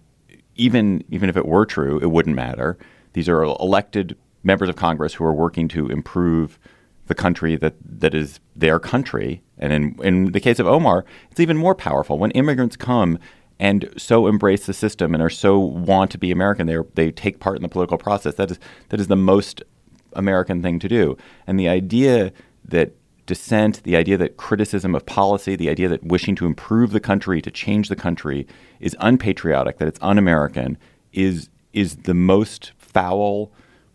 even 0.57 1.05
even 1.11 1.29
if 1.29 1.37
it 1.37 1.47
were 1.47 1.67
true, 1.67 1.99
it 1.99 2.11
wouldn't 2.11 2.35
matter. 2.37 2.79
These 3.13 3.29
are 3.29 3.43
elected 3.43 4.17
members 4.43 4.69
of 4.69 4.77
Congress 4.77 5.15
who 5.15 5.25
are 5.25 5.35
working 5.35 5.69
to 5.69 5.89
improve 5.89 6.59
the 7.07 7.15
country 7.15 7.57
that 7.57 7.75
that 7.85 8.15
is 8.15 8.41
their 8.55 8.79
country. 8.79 9.43
And 9.59 9.73
in 9.73 9.97
in 10.03 10.33
the 10.33 10.41
case 10.41 10.59
of 10.59 10.67
Omar, 10.67 11.05
it's 11.31 11.41
even 11.41 11.57
more 11.57 11.75
powerful 11.75 12.19
when 12.19 12.31
immigrants 12.33 12.77
come 12.77 13.19
and 13.59 13.89
so 13.97 14.27
embrace 14.27 14.67
the 14.67 14.75
system 14.75 15.15
and 15.15 15.23
are 15.23 15.31
so 15.31 15.59
want 15.59 16.11
to 16.11 16.19
be 16.19 16.31
American. 16.31 16.67
They 16.67 16.79
they 16.95 17.11
take 17.11 17.41
part 17.41 17.57
in 17.57 17.63
the 17.63 17.69
political 17.69 17.99
process. 17.99 18.35
That 18.35 18.51
is 18.51 18.59
that 18.89 19.01
is 19.01 19.09
the 19.09 19.17
most 19.17 19.63
American 20.13 20.63
thing 20.63 20.79
to 20.81 20.89
do. 20.89 21.17
And 21.47 21.59
the 21.59 21.69
idea 21.69 22.33
that 22.65 22.93
dissent, 23.27 23.83
the 23.83 23.97
idea 23.97 24.17
that 24.17 24.37
criticism 24.37 24.95
of 24.95 25.05
policy, 25.05 25.57
the 25.57 25.69
idea 25.69 25.89
that 25.89 26.05
wishing 26.05 26.37
to 26.37 26.47
improve 26.47 26.93
the 26.93 27.01
country, 27.01 27.43
to 27.43 27.51
change 27.51 27.89
the 27.89 27.97
country, 27.97 28.47
is 28.81 28.97
unpatriotic, 29.01 29.79
that 29.79 29.89
it's 29.89 29.99
un-American, 30.03 30.79
is 31.13 31.49
is 31.73 31.97
the 31.97 32.15
most 32.15 32.73
foul, 32.79 33.53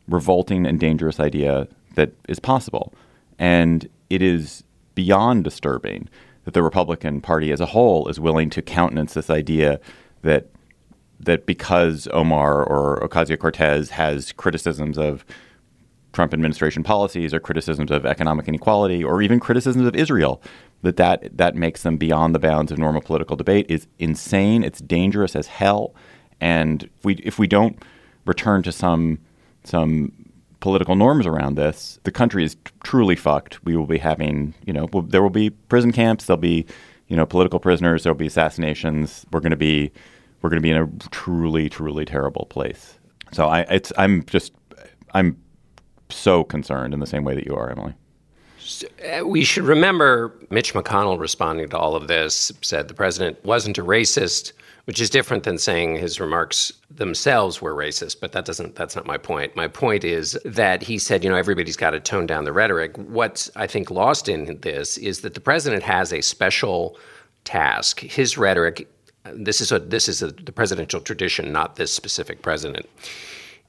revolting, 0.08 0.68
and 0.68 0.80
dangerous 0.80 1.20
idea 1.20 1.68
that 1.96 2.12
is 2.28 2.40
possible. 2.40 2.94
And 3.40 3.90
it 4.10 4.22
is 4.22 4.64
beyond 4.96 5.44
disturbing 5.44 6.10
that 6.46 6.54
the 6.54 6.64
Republican 6.64 7.22
Party 7.22 7.52
as 7.52 7.60
a 7.60 7.68
whole 7.68 8.08
is 8.08 8.20
willing 8.20 8.50
to 8.52 8.62
countenance 8.62 9.14
this 9.14 9.30
idea 9.30 9.80
that 10.22 10.48
that 11.20 11.46
because 11.46 12.08
Omar 12.12 12.64
or 12.64 13.00
Ocasio 13.08 13.38
Cortez 13.38 13.92
has 13.92 14.32
criticisms 14.32 14.98
of 14.98 15.24
Trump 16.14 16.34
administration 16.34 16.84
policies 16.84 17.34
or 17.34 17.40
criticisms 17.40 17.92
of 17.92 18.06
economic 18.06 18.48
inequality 18.48 19.04
or 19.04 19.22
even 19.22 19.40
criticisms 19.40 19.86
of 19.86 19.96
Israel, 19.96 20.42
that 20.82 20.98
that, 20.98 21.38
that 21.38 21.56
makes 21.56 21.84
them 21.84 21.98
beyond 21.98 22.36
the 22.36 22.40
bounds 22.40 22.72
of 22.72 22.78
normal 22.78 23.02
political 23.02 23.36
debate 23.36 23.66
is 23.70 23.88
insane. 24.00 24.64
It's 24.64 24.82
dangerous 24.82 25.36
as 25.36 25.48
hell. 25.48 25.94
And 26.40 26.84
if 26.84 27.06
we, 27.06 27.14
if 27.16 27.38
we 27.38 27.48
don't 27.48 27.82
return 28.26 28.64
to 28.64 28.72
some 28.72 29.20
some 29.64 30.12
political 30.62 30.96
norms 30.96 31.28
around 31.28 31.56
this, 31.56 32.00
the 32.04 32.12
country 32.12 32.46
is 32.46 32.56
truly 32.84 33.18
fucked. 33.18 33.64
We 33.66 33.76
will 33.76 33.88
be 33.88 33.98
having, 33.98 34.54
you 34.66 34.72
know, 34.72 34.88
there 35.08 35.22
will 35.22 35.30
be 35.30 35.50
prison 35.50 35.92
camps. 35.92 36.26
There'll 36.26 36.40
be, 36.40 36.66
you 37.08 37.18
know, 37.18 37.26
political 37.26 37.60
prisoners. 37.60 38.04
There'll 38.04 38.18
be 38.18 38.28
assassinations. 38.28 39.26
We're 39.32 39.42
going 39.42 39.52
to 39.52 39.58
be, 39.58 39.92
we're 40.42 40.50
going 40.50 40.62
to 40.62 40.66
be 40.66 40.72
in 40.72 40.78
a 40.78 40.88
truly, 41.10 41.68
truly 41.68 42.06
terrible 42.06 42.46
place. 42.46 42.98
So 43.34 43.48
I, 43.48 43.62
it's, 43.62 43.92
I'm 43.98 44.24
just, 44.26 44.54
I'm 45.14 45.38
so 46.10 46.44
concerned 46.44 46.94
in 46.94 47.00
the 47.00 47.08
same 47.08 47.24
way 47.24 47.36
that 47.36 47.46
you 47.46 47.56
are, 47.56 47.70
Emily. 47.70 47.96
Uh, 49.04 49.26
we 49.26 49.44
should 49.44 49.64
remember 49.64 50.34
Mitch 50.50 50.74
McConnell 50.74 51.20
responding 51.20 51.70
to 51.70 51.78
all 51.78 51.96
of 51.96 52.08
this 52.08 52.52
said 52.62 52.88
the 52.88 52.94
president 52.94 53.44
wasn't 53.44 53.78
a 53.78 53.84
racist 53.84 54.54
which 54.86 55.00
is 55.00 55.12
different 55.12 55.44
than 55.44 55.60
saying 55.60 55.96
his 55.96 56.20
remarks 56.20 56.74
themselves 56.90 57.62
were 57.62 57.76
racist 57.76 58.20
but 58.20 58.32
that 58.32 58.46
doesn't 58.46 58.76
that's 58.76 58.96
not 58.96 59.06
my 59.06 59.18
point. 59.18 59.56
My 59.56 59.68
point 59.68 60.04
is 60.04 60.38
that 60.46 60.84
he 60.84 60.98
said 60.98 61.24
you 61.24 61.30
know 61.30 61.36
everybody's 61.36 61.78
got 61.78 61.92
to 61.92 62.00
tone 62.00 62.26
down 62.26 62.46
the 62.46 62.54
rhetoric. 62.54 62.96
What's 62.98 63.50
i 63.56 63.68
think 63.68 63.92
lost 63.92 64.28
in 64.30 64.60
this 64.62 64.98
is 64.98 65.22
that 65.22 65.34
the 65.34 65.42
president 65.42 65.84
has 65.84 66.14
a 66.14 66.22
special 66.22 66.98
task. 67.44 68.00
His 68.00 68.38
rhetoric 68.38 68.88
this 69.34 69.62
is 69.62 69.72
a 69.72 69.80
this 69.80 70.08
is 70.08 70.22
a, 70.22 70.28
the 70.28 70.52
presidential 70.52 71.00
tradition 71.00 71.52
not 71.52 71.76
this 71.76 71.94
specific 71.94 72.42
president 72.42 72.88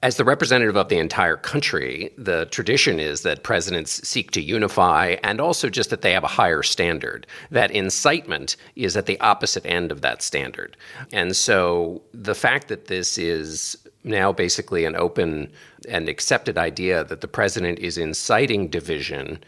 as 0.03 0.17
the 0.17 0.25
representative 0.25 0.77
of 0.77 0.89
the 0.89 0.99
entire 0.99 1.37
country, 1.37 2.13
the 2.19 2.47
tradition 2.47 2.99
is 2.99 3.23
that 3.23 3.45
presidents 3.45 4.07
seek 4.07 4.33
to 4.33 4.43
unify 4.43 5.17
and 5.23 5.41
also 5.41 5.69
just 5.69 5.91
that 5.91 6.03
they 6.03 6.13
have 6.13 6.25
a 6.25 6.29
higher 6.29 6.63
standard. 6.63 7.25
That 7.53 7.71
incitement 7.71 8.57
is 8.75 8.97
at 8.97 9.07
the 9.07 9.19
opposite 9.21 9.65
end 9.65 9.93
of 9.93 10.01
that 10.01 10.21
standard. 10.21 10.77
And 11.13 11.37
so 11.37 12.03
the 12.13 12.35
fact 12.35 12.67
that 12.67 12.87
this 12.87 13.17
is 13.17 13.77
now 14.03 14.33
basically 14.33 14.85
an 14.85 14.97
open 14.97 15.53
and 15.89 16.09
accepted 16.09 16.59
idea 16.59 17.05
that 17.05 17.21
the 17.21 17.29
president 17.29 17.79
is 17.79 17.97
inciting 17.97 18.67
division 18.67 19.39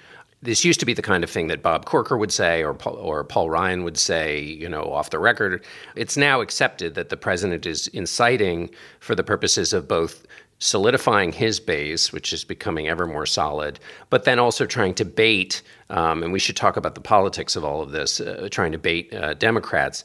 this 0.44 0.62
used 0.62 0.78
to 0.80 0.87
be 0.87 0.92
the 0.92 1.02
kind 1.02 1.25
of 1.25 1.30
thing 1.30 1.46
that 1.49 1.62
Bob 1.62 1.87
Corker 1.87 2.18
would 2.18 2.30
say 2.30 2.62
or 2.62 2.75
Paul, 2.75 2.96
or 2.96 3.25
Paul 3.25 3.49
Ryan 3.49 3.82
would 3.82 3.96
say, 3.96 4.40
you 4.42 4.68
know, 4.68 4.92
off 4.92 5.08
the 5.08 5.18
record. 5.18 5.64
It's 5.96 6.18
now 6.18 6.42
accepted 6.42 6.94
that 6.94 7.08
the 7.08 7.16
president 7.16 7.64
is 7.64 7.88
inciting 7.88 8.68
for 9.00 9.14
the 9.14 9.25
purposes 9.25 9.73
of 9.73 9.88
both 9.88 10.26
solidifying 10.64 11.30
his 11.30 11.61
base, 11.61 12.11
which 12.11 12.33
is 12.33 12.42
becoming 12.42 12.88
ever 12.88 13.06
more 13.06 13.26
solid, 13.26 13.78
but 14.09 14.25
then 14.25 14.38
also 14.38 14.64
trying 14.64 14.94
to 14.94 15.04
bait, 15.04 15.61
um, 15.90 16.23
and 16.23 16.33
we 16.33 16.38
should 16.38 16.56
talk 16.56 16.78
about 16.78 16.94
the 16.94 17.02
politics 17.02 17.54
of 17.54 17.64
all 17.64 17.83
of 17.83 17.90
this, 17.90 18.18
uh, 18.18 18.49
trying 18.50 18.73
to 18.73 18.78
bait 18.78 19.12
uh, 19.12 19.35
Democrats. 19.35 20.04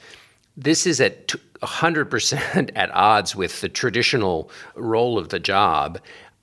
This 0.58 0.86
is 0.86 1.00
at 1.00 1.30
100% 1.64 2.72
at 2.76 2.92
odds 2.94 3.38
with 3.38 3.62
the 3.62 3.70
traditional 3.70 4.52
role 4.76 5.18
of 5.18 5.30
the 5.30 5.40
job. 5.40 5.98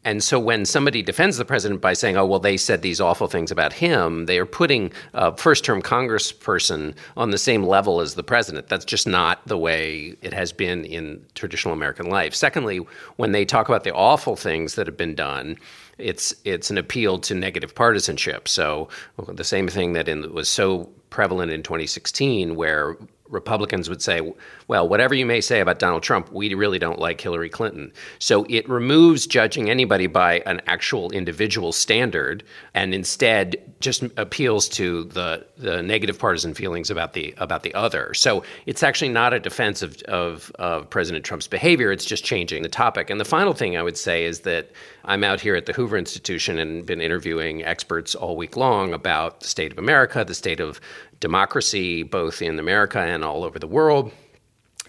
And 0.07 0.23
so 0.23 0.39
when 0.39 0.65
somebody 0.65 1.03
defends 1.03 1.37
the 1.37 1.45
president 1.45 1.81
by 1.81 1.93
saying, 1.93 2.17
oh, 2.17 2.25
well, 2.25 2.39
they 2.39 2.57
said 2.57 2.81
these 2.81 3.01
awful 3.01 3.27
things 3.27 3.51
about 3.51 3.73
him, 3.73 4.27
they 4.27 4.39
are 4.39 4.47
putting 4.47 4.93
a 5.15 5.37
first 5.37 5.65
term 5.65 5.83
congressperson 5.83 6.95
on 7.17 7.31
the 7.31 7.39
same 7.39 7.65
level 7.65 8.01
as 8.01 8.15
the 8.15 8.23
president. 8.23 8.69
That's 8.69 8.85
just 8.85 9.09
not 9.09 9.45
the 9.49 9.59
way 9.59 10.15
it 10.23 10.33
has 10.33 10.53
been 10.53 10.85
in 10.85 11.27
traditional 11.35 11.75
American 11.75 12.09
life. 12.09 12.37
Secondly, 12.37 12.79
when 13.17 13.33
they 13.33 13.45
talk 13.45 13.69
about 13.69 13.83
the 13.83 13.93
awful 13.93 14.37
things 14.37 14.77
that 14.77 14.87
have 14.87 14.97
been 14.97 15.17
done, 15.17 15.57
it's 15.99 16.33
it's 16.45 16.71
an 16.71 16.79
appeal 16.79 17.19
to 17.19 17.35
negative 17.35 17.75
partisanship. 17.75 18.47
So 18.47 18.89
the 19.27 19.43
same 19.43 19.67
thing 19.67 19.95
that 19.95 20.07
in, 20.07 20.33
was 20.33 20.49
so 20.49 20.89
prevalent 21.11 21.51
in 21.51 21.65
2016, 21.65 22.55
where 22.55 22.97
Republicans 23.29 23.89
would 23.89 24.03
say, 24.03 24.33
well, 24.69 24.89
whatever 24.89 25.15
you 25.15 25.27
may 25.27 25.41
say 25.41 25.61
about 25.61 25.79
Donald 25.79 26.03
Trump, 26.03 26.33
we 26.33 26.55
really 26.55 26.79
don't 26.79 26.99
like 26.99 27.21
Hillary 27.21 27.49
Clinton. 27.49 27.93
So 28.19 28.47
it 28.49 28.69
removes 28.69 29.27
judging 29.27 29.71
anybody 29.71 30.07
by 30.07 30.41
an 30.47 30.61
actual 30.67 31.11
individual 31.11 31.73
standard 31.73 32.45
and 32.75 32.95
instead 32.95 33.57
just 33.81 34.03
appeals 34.17 34.69
to 34.71 35.05
the, 35.05 35.47
the 35.57 35.83
negative 35.83 36.19
partisan 36.19 36.55
feelings 36.55 36.91
about 36.91 37.13
the 37.13 37.35
about 37.39 37.63
the 37.63 37.75
other. 37.75 38.15
So 38.15 38.43
it's 38.67 38.83
actually 38.83 39.11
not 39.11 39.33
a 39.33 39.41
defense 39.41 39.83
of, 39.83 40.01
of, 40.03 40.51
of 40.59 40.89
President 40.91 41.25
Trump's 41.25 41.47
behavior, 41.47 41.93
it's 41.93 42.05
just 42.05 42.25
changing 42.25 42.63
the 42.63 42.69
topic. 42.69 43.11
And 43.11 43.21
the 43.21 43.25
final 43.25 43.53
thing 43.53 43.77
I 43.77 43.83
would 43.83 43.97
say 43.97 44.25
is 44.25 44.41
that 44.41 44.71
I'm 45.07 45.23
out 45.23 45.41
here 45.41 45.55
at 45.55 45.67
the 45.67 45.73
Hoover 45.73 45.97
Institution 45.97 46.59
and 46.59 46.85
been 46.85 47.01
interviewing 47.01 47.65
experts 47.65 48.15
all 48.17 48.37
week 48.37 48.57
long 48.57 48.93
about 48.93 49.41
the 49.41 49.47
state 49.47 49.71
of 49.71 49.79
America, 49.79 50.25
the 50.25 50.35
state 50.35 50.59
of 50.59 50.81
democracy, 51.21 52.03
both 52.03 52.43
in 52.43 52.59
America 52.59 52.99
and 52.99 53.25
all 53.25 53.45
over 53.45 53.59
the 53.59 53.69
world. 53.69 54.11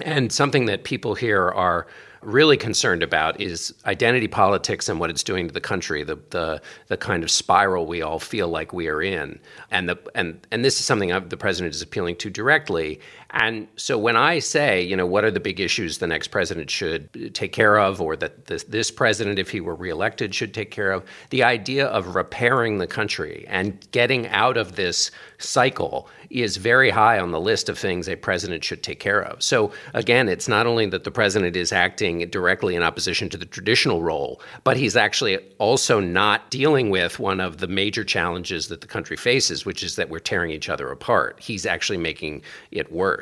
And 0.01 0.31
something 0.31 0.65
that 0.65 0.83
people 0.83 1.13
here 1.13 1.49
are 1.49 1.87
really 2.21 2.57
concerned 2.57 3.03
about 3.03 3.39
is 3.39 3.73
identity 3.85 4.27
politics 4.27 4.89
and 4.89 4.99
what 4.99 5.09
it's 5.09 5.23
doing 5.23 5.47
to 5.47 5.53
the 5.53 5.61
country, 5.61 6.03
the 6.03 6.17
the 6.31 6.61
the 6.87 6.97
kind 6.97 7.23
of 7.23 7.31
spiral 7.31 7.85
we 7.85 8.01
all 8.01 8.19
feel 8.19 8.47
like 8.47 8.73
we 8.73 8.87
are 8.87 9.01
in, 9.01 9.39
and 9.71 9.87
the 9.87 9.97
and 10.15 10.45
and 10.51 10.65
this 10.65 10.79
is 10.79 10.85
something 10.85 11.11
I've, 11.11 11.29
the 11.29 11.37
president 11.37 11.73
is 11.75 11.81
appealing 11.81 12.15
to 12.17 12.29
directly. 12.29 12.99
And 13.31 13.67
so 13.75 13.97
when 13.97 14.15
I 14.15 14.39
say, 14.39 14.81
you 14.81 14.95
know, 14.95 15.05
what 15.05 15.25
are 15.25 15.31
the 15.31 15.39
big 15.39 15.59
issues 15.59 15.97
the 15.97 16.07
next 16.07 16.29
president 16.29 16.69
should 16.69 17.33
take 17.35 17.51
care 17.51 17.77
of, 17.77 18.01
or 18.01 18.15
that 18.15 18.45
this, 18.45 18.63
this 18.63 18.89
president, 18.89 19.37
if 19.37 19.49
he 19.49 19.61
were 19.61 19.75
reelected, 19.75 20.33
should 20.33 20.53
take 20.53 20.71
care 20.71 20.91
of, 20.91 21.03
the 21.29 21.43
idea 21.43 21.87
of 21.87 22.15
repairing 22.15 22.77
the 22.77 22.87
country 22.87 23.45
and 23.49 23.85
getting 23.91 24.27
out 24.27 24.57
of 24.57 24.75
this 24.75 25.11
cycle 25.39 26.09
is 26.29 26.57
very 26.57 26.89
high 26.89 27.19
on 27.19 27.31
the 27.31 27.39
list 27.39 27.69
of 27.69 27.77
things 27.77 28.09
a 28.09 28.15
president 28.15 28.63
should 28.63 28.83
take 28.83 28.99
care 28.99 29.21
of. 29.21 29.41
So 29.41 29.71
again, 29.93 30.27
it's 30.27 30.47
not 30.47 30.67
only 30.67 30.85
that 30.87 31.03
the 31.03 31.11
president 31.11 31.55
is 31.55 31.71
acting 31.71 32.27
directly 32.29 32.75
in 32.75 32.83
opposition 32.83 33.29
to 33.29 33.37
the 33.37 33.45
traditional 33.45 34.01
role, 34.01 34.41
but 34.63 34.77
he's 34.77 34.95
actually 34.95 35.37
also 35.57 35.99
not 35.99 36.49
dealing 36.49 36.89
with 36.89 37.19
one 37.19 37.39
of 37.39 37.57
the 37.57 37.67
major 37.67 38.03
challenges 38.03 38.67
that 38.67 38.81
the 38.81 38.87
country 38.87 39.15
faces, 39.15 39.65
which 39.65 39.83
is 39.83 39.95
that 39.95 40.09
we're 40.09 40.19
tearing 40.19 40.51
each 40.51 40.69
other 40.69 40.91
apart. 40.91 41.39
He's 41.39 41.65
actually 41.65 41.97
making 41.97 42.41
it 42.71 42.91
worse. 42.91 43.16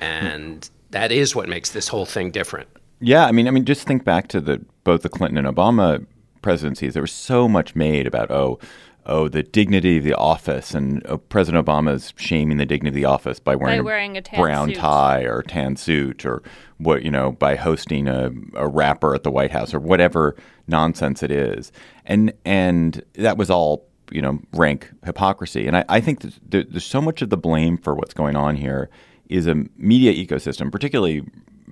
And 0.00 0.68
that 0.90 1.12
is 1.12 1.34
what 1.34 1.48
makes 1.48 1.70
this 1.70 1.88
whole 1.88 2.06
thing 2.06 2.30
different. 2.30 2.68
Yeah, 3.00 3.26
I 3.26 3.32
mean, 3.32 3.46
I 3.46 3.50
mean, 3.50 3.64
just 3.64 3.86
think 3.86 4.04
back 4.04 4.28
to 4.28 4.40
the 4.40 4.64
both 4.84 5.02
the 5.02 5.08
Clinton 5.08 5.44
and 5.44 5.54
Obama 5.54 6.06
presidencies. 6.42 6.94
There 6.94 7.02
was 7.02 7.12
so 7.12 7.48
much 7.48 7.74
made 7.74 8.06
about 8.06 8.30
oh, 8.30 8.58
oh, 9.04 9.28
the 9.28 9.42
dignity 9.42 9.98
of 9.98 10.04
the 10.04 10.14
office, 10.14 10.74
and 10.74 11.02
oh, 11.06 11.18
President 11.18 11.66
Obama's 11.66 12.14
shaming 12.16 12.56
the 12.56 12.64
dignity 12.64 12.88
of 12.88 12.94
the 12.94 13.04
office 13.04 13.38
by 13.38 13.54
wearing, 13.54 13.80
by 13.80 13.84
wearing 13.84 14.16
a, 14.16 14.22
brown 14.22 14.68
suit. 14.68 14.76
tie 14.76 15.22
or 15.22 15.42
tan 15.42 15.76
suit, 15.76 16.24
or 16.24 16.42
what 16.78 17.02
you 17.02 17.10
know, 17.10 17.32
by 17.32 17.56
hosting 17.56 18.08
a, 18.08 18.30
a 18.54 18.66
rapper 18.66 19.14
at 19.14 19.24
the 19.24 19.30
White 19.30 19.50
House 19.50 19.74
or 19.74 19.80
whatever 19.80 20.34
nonsense 20.66 21.22
it 21.22 21.30
is, 21.30 21.72
and 22.04 22.32
and 22.44 23.04
that 23.14 23.36
was 23.36 23.50
all 23.50 23.86
you 24.10 24.22
know 24.22 24.40
rank 24.52 24.90
hypocrisy. 25.04 25.66
And 25.66 25.76
I, 25.76 25.84
I 25.88 26.00
think 26.00 26.24
there's 26.48 26.84
so 26.84 27.02
much 27.02 27.20
of 27.20 27.28
the 27.28 27.36
blame 27.36 27.76
for 27.76 27.94
what's 27.94 28.14
going 28.14 28.36
on 28.36 28.56
here 28.56 28.88
is 29.28 29.46
a 29.46 29.54
media 29.76 30.12
ecosystem, 30.12 30.70
particularly 30.70 31.22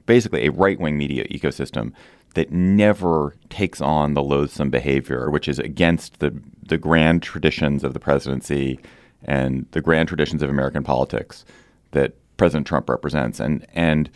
basically 0.07 0.47
a 0.47 0.51
right 0.51 0.79
wing 0.79 0.97
media 0.97 1.25
ecosystem 1.29 1.93
that 2.35 2.51
never 2.51 3.35
takes 3.49 3.81
on 3.81 4.15
the 4.15 4.23
loathsome 4.23 4.71
behavior, 4.71 5.31
which 5.31 5.49
is 5.49 5.59
against 5.59 6.21
the 6.21 6.35
the 6.67 6.79
grand 6.79 7.23
traditions 7.23 7.85
of 7.85 7.93
the 7.93 8.01
presidency 8.01 8.79
and 9.25 9.67
the 9.73 9.81
grand 9.81 10.09
traditions 10.09 10.43
of 10.43 10.51
American 10.51 10.83
politics 10.83 11.45
that 11.93 12.15
President 12.37 12.67
Trump 12.67 12.89
represents, 12.89 13.41
and 13.41 13.67
and 13.75 14.11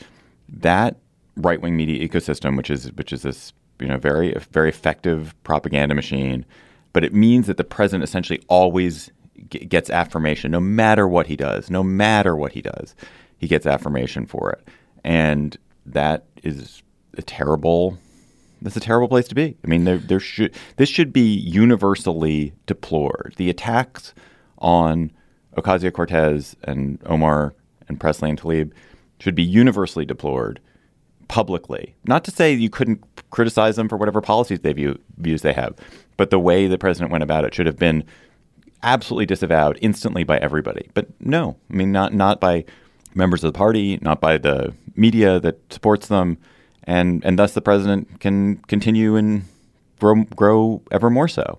that 0.48 0.96
right 1.36 1.60
wing 1.60 1.76
media 1.76 2.06
ecosystem, 2.06 2.56
which 2.56 2.70
is 2.70 2.92
which 2.92 3.12
is 3.12 3.22
this 3.22 3.52
you 3.80 3.86
know 3.86 3.98
very 3.98 4.34
very 4.52 4.68
effective 4.68 5.34
propaganda 5.44 5.94
machine, 5.94 6.44
but 6.92 7.04
it 7.04 7.14
means 7.14 7.46
that 7.46 7.56
the 7.56 7.64
president 7.64 8.04
essentially 8.04 8.42
always 8.48 9.10
gets 9.48 9.88
affirmation, 9.88 10.50
no 10.50 10.60
matter 10.60 11.06
what 11.06 11.28
he 11.28 11.36
does, 11.36 11.70
no 11.70 11.82
matter 11.82 12.34
what 12.34 12.52
he 12.52 12.60
does, 12.60 12.96
he 13.38 13.46
gets 13.46 13.66
affirmation 13.66 14.26
for 14.26 14.50
it, 14.50 14.68
and 15.04 15.56
that 15.86 16.24
is 16.42 16.82
a 17.16 17.22
terrible. 17.22 17.98
That's 18.60 18.76
a 18.76 18.80
terrible 18.80 19.08
place 19.08 19.28
to 19.28 19.34
be. 19.34 19.56
I 19.64 19.68
mean, 19.68 19.84
there 19.84 19.98
there 19.98 20.20
should 20.20 20.54
this 20.76 20.88
should 20.88 21.12
be 21.12 21.34
universally 21.34 22.52
deplored. 22.66 23.34
The 23.36 23.50
attacks 23.50 24.14
on 24.58 25.12
Ocasio 25.56 25.92
Cortez 25.92 26.56
and 26.64 27.00
Omar 27.06 27.54
and 27.88 28.00
Presley 28.00 28.30
and 28.30 28.40
Tlaib 28.40 28.72
should 29.20 29.34
be 29.34 29.42
universally 29.42 30.04
deplored 30.04 30.60
publicly. 31.28 31.94
Not 32.04 32.24
to 32.24 32.30
say 32.30 32.52
you 32.52 32.70
couldn't 32.70 33.04
criticize 33.30 33.76
them 33.76 33.88
for 33.88 33.96
whatever 33.96 34.20
policies 34.20 34.60
they 34.60 34.72
view, 34.72 34.98
views 35.18 35.42
they 35.42 35.52
have, 35.52 35.76
but 36.16 36.30
the 36.30 36.38
way 36.38 36.66
the 36.66 36.78
president 36.78 37.12
went 37.12 37.22
about 37.22 37.44
it 37.44 37.54
should 37.54 37.66
have 37.66 37.78
been 37.78 38.04
absolutely 38.82 39.26
disavowed 39.26 39.78
instantly 39.82 40.24
by 40.24 40.38
everybody. 40.38 40.88
But 40.94 41.08
no, 41.20 41.56
I 41.70 41.74
mean 41.74 41.92
not 41.92 42.12
not 42.14 42.40
by 42.40 42.64
members 43.14 43.44
of 43.44 43.52
the 43.52 43.56
party, 43.56 43.98
not 44.02 44.20
by 44.20 44.38
the 44.38 44.74
media 44.96 45.40
that 45.40 45.72
supports 45.72 46.08
them, 46.08 46.38
and 46.84 47.24
and 47.24 47.38
thus 47.38 47.54
the 47.54 47.60
president 47.60 48.20
can 48.20 48.56
continue 48.68 49.16
and 49.16 49.44
grow 50.00 50.24
grow 50.36 50.82
ever 50.90 51.10
more 51.10 51.28
so. 51.28 51.58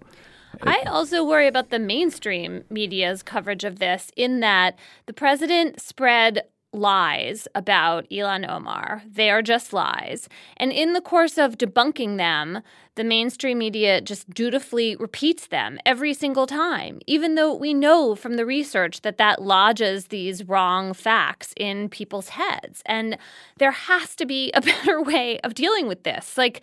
I 0.64 0.82
also 0.88 1.24
worry 1.24 1.48
about 1.48 1.70
the 1.70 1.80
mainstream 1.80 2.64
media's 2.70 3.24
coverage 3.24 3.64
of 3.64 3.80
this 3.80 4.12
in 4.16 4.40
that 4.40 4.78
the 5.06 5.14
president 5.14 5.80
spread 5.80 6.44
lies 6.72 7.48
about 7.56 8.10
Ilhan 8.10 8.48
Omar. 8.50 9.02
They 9.10 9.30
are 9.30 9.42
just 9.42 9.74
lies. 9.74 10.30
And 10.58 10.72
in 10.72 10.94
the 10.94 11.02
course 11.02 11.38
of 11.38 11.58
debunking 11.58 12.18
them, 12.18 12.62
the 12.96 13.04
mainstream 13.04 13.58
media 13.58 14.02
just 14.02 14.30
dutifully 14.30 14.96
repeats 14.98 15.48
them 15.48 15.80
every 15.86 16.14
single 16.14 16.46
time, 16.46 17.00
even 17.08 17.36
though 17.36 17.54
we 17.54 17.74
know 17.74 18.14
from 18.14 18.36
the 18.36 18.46
research 18.46 19.02
that 19.02 19.18
that 19.18 19.42
lodges 19.42 20.08
these 20.08 20.48
wrong 20.48 20.94
facts 20.94 21.54
in 21.58 21.90
people's 21.90 22.30
heads. 22.30 22.84
And 22.86 23.18
there 23.58 23.72
has 23.72 24.16
to 24.18 24.26
be 24.26 24.52
a 24.54 24.62
better 24.62 25.02
way 25.02 25.40
of 25.40 25.54
dealing 25.56 25.88
with 25.88 26.04
this. 26.04 26.38
Like 26.38 26.62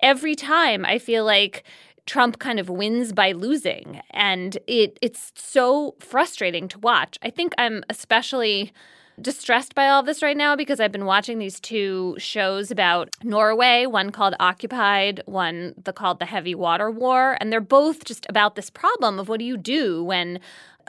every 0.00 0.34
time 0.34 0.84
I 0.84 0.98
feel 0.98 1.24
like 1.24 1.64
Trump 2.06 2.38
kind 2.38 2.58
of 2.58 2.70
wins 2.70 3.12
by 3.12 3.32
losing 3.32 4.00
and 4.10 4.56
it 4.66 4.98
it's 5.02 5.30
so 5.34 5.94
frustrating 5.98 6.66
to 6.68 6.78
watch. 6.78 7.18
I 7.22 7.28
think 7.28 7.52
I'm 7.58 7.84
especially 7.90 8.72
distressed 9.20 9.74
by 9.74 9.88
all 9.88 10.02
this 10.02 10.22
right 10.22 10.36
now 10.36 10.56
because 10.56 10.80
I've 10.80 10.92
been 10.92 11.04
watching 11.04 11.38
these 11.38 11.60
two 11.60 12.16
shows 12.18 12.70
about 12.70 13.10
Norway, 13.22 13.86
one 13.86 14.10
called 14.10 14.34
Occupied, 14.40 15.22
one 15.26 15.74
the 15.82 15.92
called 15.92 16.18
The 16.18 16.26
Heavy 16.26 16.54
Water 16.54 16.90
War, 16.90 17.36
and 17.40 17.52
they're 17.52 17.60
both 17.60 18.04
just 18.04 18.26
about 18.28 18.54
this 18.54 18.70
problem 18.70 19.18
of 19.18 19.28
what 19.28 19.38
do 19.38 19.44
you 19.44 19.56
do 19.56 20.02
when 20.04 20.40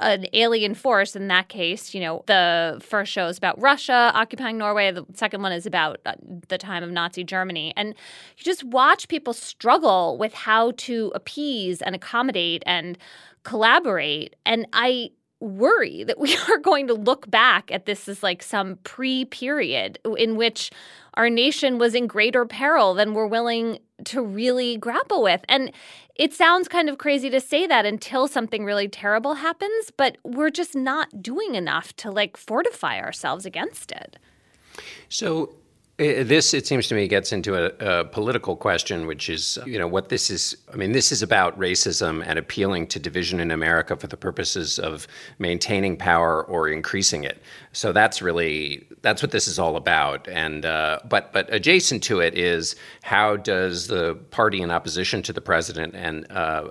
an 0.02 0.26
alien 0.34 0.74
force 0.74 1.14
in 1.14 1.28
that 1.28 1.50
case 1.50 1.94
you 1.94 2.00
know 2.00 2.24
the 2.26 2.80
first 2.82 3.12
show 3.12 3.28
is 3.28 3.38
about 3.38 3.60
russia 3.60 4.12
occupying 4.16 4.58
norway 4.58 4.90
the 4.92 5.06
second 5.14 5.42
one 5.42 5.52
is 5.52 5.66
about 5.66 6.00
uh, 6.06 6.14
the 6.48 6.58
time 6.58 6.84
of 6.84 6.90
nazi 6.90 7.24
germany. 7.24 7.74
And 7.76 7.90
you 7.90 8.44
just 8.44 8.64
watch 8.64 9.08
people 9.08 9.34
struggle 9.34 10.18
with 10.18 10.34
how 10.34 10.72
to 10.78 11.12
appease 11.16 11.82
and 11.82 11.96
accommodate 11.96 12.64
and 12.66 12.98
collaborate. 13.44 14.36
And 14.46 14.68
i 14.74 15.12
worry 15.40 16.04
that 16.04 16.20
we 16.20 16.36
are 16.50 16.58
going 16.58 16.88
to 16.88 16.94
look 16.94 17.30
back 17.30 17.72
at 17.72 17.86
this 17.86 18.08
as 18.08 18.24
like 18.24 18.44
some 18.44 18.78
pre 18.84 19.26
period 19.26 20.00
in 20.18 20.36
which 20.36 20.72
our 21.16 21.30
nation 21.30 21.78
was 21.78 21.96
in 21.96 22.08
greater 22.08 22.46
peril 22.46 22.94
than 22.94 23.14
we're 23.14 23.28
willing 23.28 23.80
to 24.06 24.22
really 24.22 24.78
grapple 24.78 25.22
with. 25.22 25.42
And 25.50 25.72
it 26.16 26.34
sounds 26.34 26.68
kind 26.68 26.90
of 26.90 26.98
crazy 26.98 27.30
to 27.30 27.40
say 27.40 27.68
that 27.68 27.86
until 27.86 28.28
something 28.28 28.64
really 28.64 28.88
terrible 28.88 29.36
happens, 29.36 29.92
but 29.96 30.18
we're 30.24 30.50
just 30.50 30.76
not 30.76 31.22
doing 31.22 31.56
enough 31.56 31.96
to 31.98 32.12
like 32.12 32.38
fortify 32.38 33.00
ourselves 33.00 33.46
against 33.46 33.92
it. 33.92 34.18
So 35.10 35.54
this, 36.00 36.54
it 36.54 36.66
seems 36.66 36.88
to 36.88 36.96
me, 36.96 37.08
gets 37.08 37.34
into 37.34 37.56
a, 37.56 38.00
a, 38.00 38.06
political 38.06 38.56
question, 38.56 39.06
which 39.06 39.30
is, 39.30 39.60
you 39.66 39.78
know, 39.78 39.88
what 39.88 40.08
this 40.08 40.30
is. 40.30 40.56
I 40.72 40.78
mean, 40.78 40.94
this 40.94 41.12
is 41.12 41.22
about 41.22 41.60
racism 41.60 42.24
and 42.26 42.40
appealing 42.40 42.88
to 42.88 43.00
division 43.00 43.42
in 43.42 43.52
America 43.52 43.98
for 43.98 44.08
the 44.08 44.16
purposes 44.16 44.80
of 44.80 45.08
maintaining 45.40 45.98
power 45.98 46.44
or 46.46 46.70
increasing 46.70 47.26
it. 47.26 47.42
So 47.74 47.92
that's 47.92 48.22
really 48.22 48.88
that's 49.02 49.22
what 49.22 49.32
this 49.32 49.48
is 49.48 49.60
all 49.60 49.76
about. 49.76 50.28
And 50.30 50.66
uh, 50.66 51.00
but 51.10 51.34
but 51.34 51.54
adjacent 51.54 52.02
to 52.04 52.22
it 52.22 52.38
is 52.38 52.78
how 53.04 53.36
does 53.36 53.88
the 53.88 54.16
party 54.32 54.62
in 54.62 54.72
opposition 54.72 55.22
to 55.24 55.34
the 55.34 55.42
president 55.42 55.96
and 55.96 56.32
uh, 56.32 56.70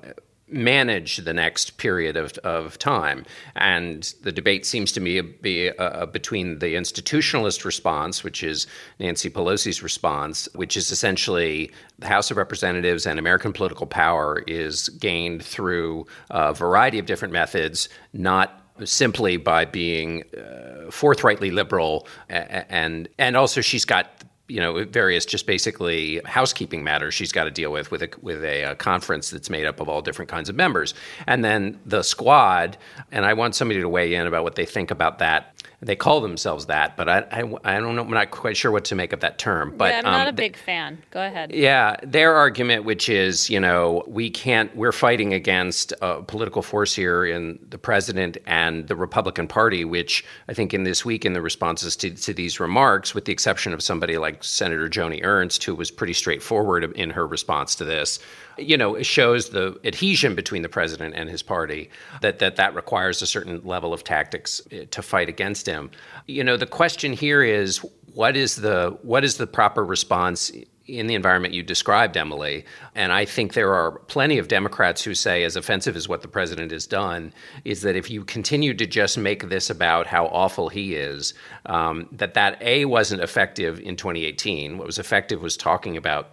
manage 0.51 1.19
the 1.19 1.35
next 1.35 1.77
period 1.77 2.17
of, 2.17 2.33
of 2.39 2.79
time. 2.79 3.25
And 3.57 4.15
the 4.23 4.33
debate 4.33 4.67
seems 4.67 4.93
to 4.93 5.01
me 5.01 5.21
be 5.21 5.71
uh, 5.71 6.07
between 6.07 6.59
the 6.59 6.75
institutionalist 6.75 7.65
response, 7.65 8.25
which 8.25 8.43
is 8.43 8.67
Nancy 8.99 9.31
Pelosi's 9.31 9.83
response, 9.83 10.49
which 10.55 10.77
is 10.77 10.91
essentially 10.91 11.71
the 11.99 12.09
House 12.09 12.31
of 12.31 12.37
Representatives 12.37 13.07
and 13.07 13.19
American 13.19 13.53
political 13.53 13.87
power 13.87 14.43
is 14.47 14.89
gained 14.89 15.45
through 15.45 16.07
a 16.31 16.55
variety 16.55 16.99
of 16.99 17.07
different 17.07 17.33
methods, 17.33 17.89
not 18.13 18.63
simply 18.85 19.37
by 19.37 19.65
being 19.65 20.23
uh, 20.37 20.91
forthrightly 20.91 21.51
liberal 21.51 22.07
and 22.29 23.09
and 23.19 23.37
also 23.37 23.61
she's 23.61 23.85
got 23.85 24.23
you 24.49 24.61
know 24.61 24.85
various 24.85 25.27
just 25.27 25.47
basically 25.47 26.21
housekeeping 26.25 26.83
matters 26.83 27.15
she's 27.15 27.33
got 27.33 27.45
to 27.45 27.51
deal 27.51 27.71
with 27.71 27.91
with 27.91 28.03
a 28.03 28.09
with 28.23 28.43
a, 28.43 28.63
a, 28.63 28.75
conference 28.75 29.31
that's 29.31 29.51
made 29.51 29.67
up 29.67 29.79
of 29.81 29.89
all 29.89 30.01
different 30.01 30.31
kinds 30.31 30.49
of 30.49 30.57
members. 30.57 30.95
And 31.27 31.45
then 31.45 31.79
the 31.85 32.03
squad 32.03 32.77
and 33.13 33.25
i 33.25 33.35
want 33.35 33.55
somebody 33.55 33.81
to 33.81 33.89
weigh 33.89 34.15
in 34.15 34.27
about 34.27 34.43
what 34.43 34.55
they 34.55 34.65
think 34.65 34.91
about 34.91 35.19
that 35.19 35.58
they 35.81 35.95
call 35.95 36.21
themselves 36.21 36.67
that, 36.67 36.97
but 36.97 37.09
I, 37.09 37.19
I, 37.31 37.39
I, 37.63 37.79
don't 37.79 37.95
know. 37.95 38.03
I'm 38.03 38.11
not 38.11 38.33
quite 38.33 38.57
sure 38.57 38.73
what 38.73 38.85
to 38.87 38.97
make 38.97 39.13
of 39.13 39.21
that 39.21 39.39
term. 39.39 39.75
But 39.77 39.93
yeah, 39.93 39.99
I'm 39.99 40.05
not 40.05 40.27
um, 40.27 40.29
a 40.29 40.33
big 40.33 40.55
they, 40.55 40.59
fan. 40.59 40.99
Go 41.13 41.25
ahead. 41.25 41.53
Yeah, 41.53 41.95
their 42.03 42.35
argument, 42.35 42.85
which 42.85 43.09
is, 43.09 43.49
you 43.49 43.61
know, 43.61 44.03
we 44.09 44.29
can't. 44.29 44.75
We're 44.75 44.91
fighting 44.91 45.35
against 45.35 45.93
a 46.03 46.23
political 46.23 46.63
force 46.63 46.95
here 46.95 47.25
in 47.25 47.61
the 47.69 47.79
president 47.79 48.39
and 48.45 48.89
the 48.89 48.97
Republican 48.97 49.47
Party, 49.47 49.85
which 49.85 50.25
I 50.49 50.53
think 50.53 50.75
in 50.75 50.83
this 50.83 51.05
week 51.05 51.25
in 51.25 51.33
the 51.33 51.43
responses 51.43 51.95
to, 51.97 52.11
to 52.11 52.35
these 52.35 52.59
remarks, 52.59 53.15
with 53.15 53.27
the 53.27 53.33
exception 53.33 53.73
of 53.73 53.81
somebody 53.81 54.19
like 54.19 54.43
Senator 54.43 54.89
Joni 54.89 55.21
Ernst, 55.23 55.63
who 55.63 55.77
was 55.77 55.93
pretty 55.93 56.13
straightforward 56.13 56.93
in 56.97 57.11
her 57.11 57.25
response 57.25 57.77
to 57.77 57.85
this, 57.85 58.19
you 58.59 58.77
know, 58.77 58.95
it 58.95 59.05
shows 59.05 59.51
the 59.51 59.79
adhesion 59.85 60.35
between 60.35 60.63
the 60.63 60.69
president 60.69 61.15
and 61.15 61.29
his 61.29 61.43
party 61.43 61.91
that 62.21 62.39
that 62.39 62.57
that 62.57 62.75
requires 62.75 63.23
a 63.23 63.27
certain 63.27 63.61
level 63.65 63.93
of 63.93 64.05
tactics 64.05 64.61
eh, 64.71 64.85
to 64.91 65.03
fight 65.03 65.29
against 65.29 65.67
him. 65.67 65.91
You 66.27 66.45
know, 66.45 66.57
the 66.57 66.67
question 66.67 67.13
here 67.13 67.43
is 67.43 67.79
what 68.15 68.37
is 68.37 68.57
the 68.57 68.99
what 69.03 69.25
is 69.25 69.37
the 69.37 69.47
proper 69.47 69.85
response 69.85 70.53
in 70.89 71.07
the 71.07 71.15
environment 71.15 71.53
you 71.53 71.63
described, 71.63 72.17
Emily. 72.17 72.65
And 72.95 73.13
I 73.13 73.27
think 73.27 73.53
there 73.53 73.75
are 73.75 73.93
plenty 73.93 74.39
of 74.39 74.49
Democrats 74.49 75.03
who 75.03 75.15
say, 75.15 75.45
as 75.45 75.55
offensive 75.55 75.97
as 75.97 76.09
what 76.09 76.23
the 76.23 76.29
president 76.29 76.73
has 76.73 76.87
done, 76.87 77.33
is 77.65 77.83
that 77.83 77.95
if 77.95 78.11
you 78.11 78.25
continue 78.25 78.73
to 78.75 78.87
just 78.87 79.19
make 79.19 79.49
this 79.51 79.69
about 79.69 80.07
how 80.07 80.27
awful 80.27 80.71
he 80.71 80.95
is, 80.95 81.35
um, 81.67 82.09
that 82.13 82.35
that 82.35 82.61
A 82.63 82.87
wasn't 82.87 83.21
effective 83.21 83.79
in 83.81 83.97
2018. 83.97 84.79
What 84.79 84.87
was 84.87 84.99
effective 84.99 85.43
was 85.43 85.57
talking 85.57 85.97
about 85.97 86.31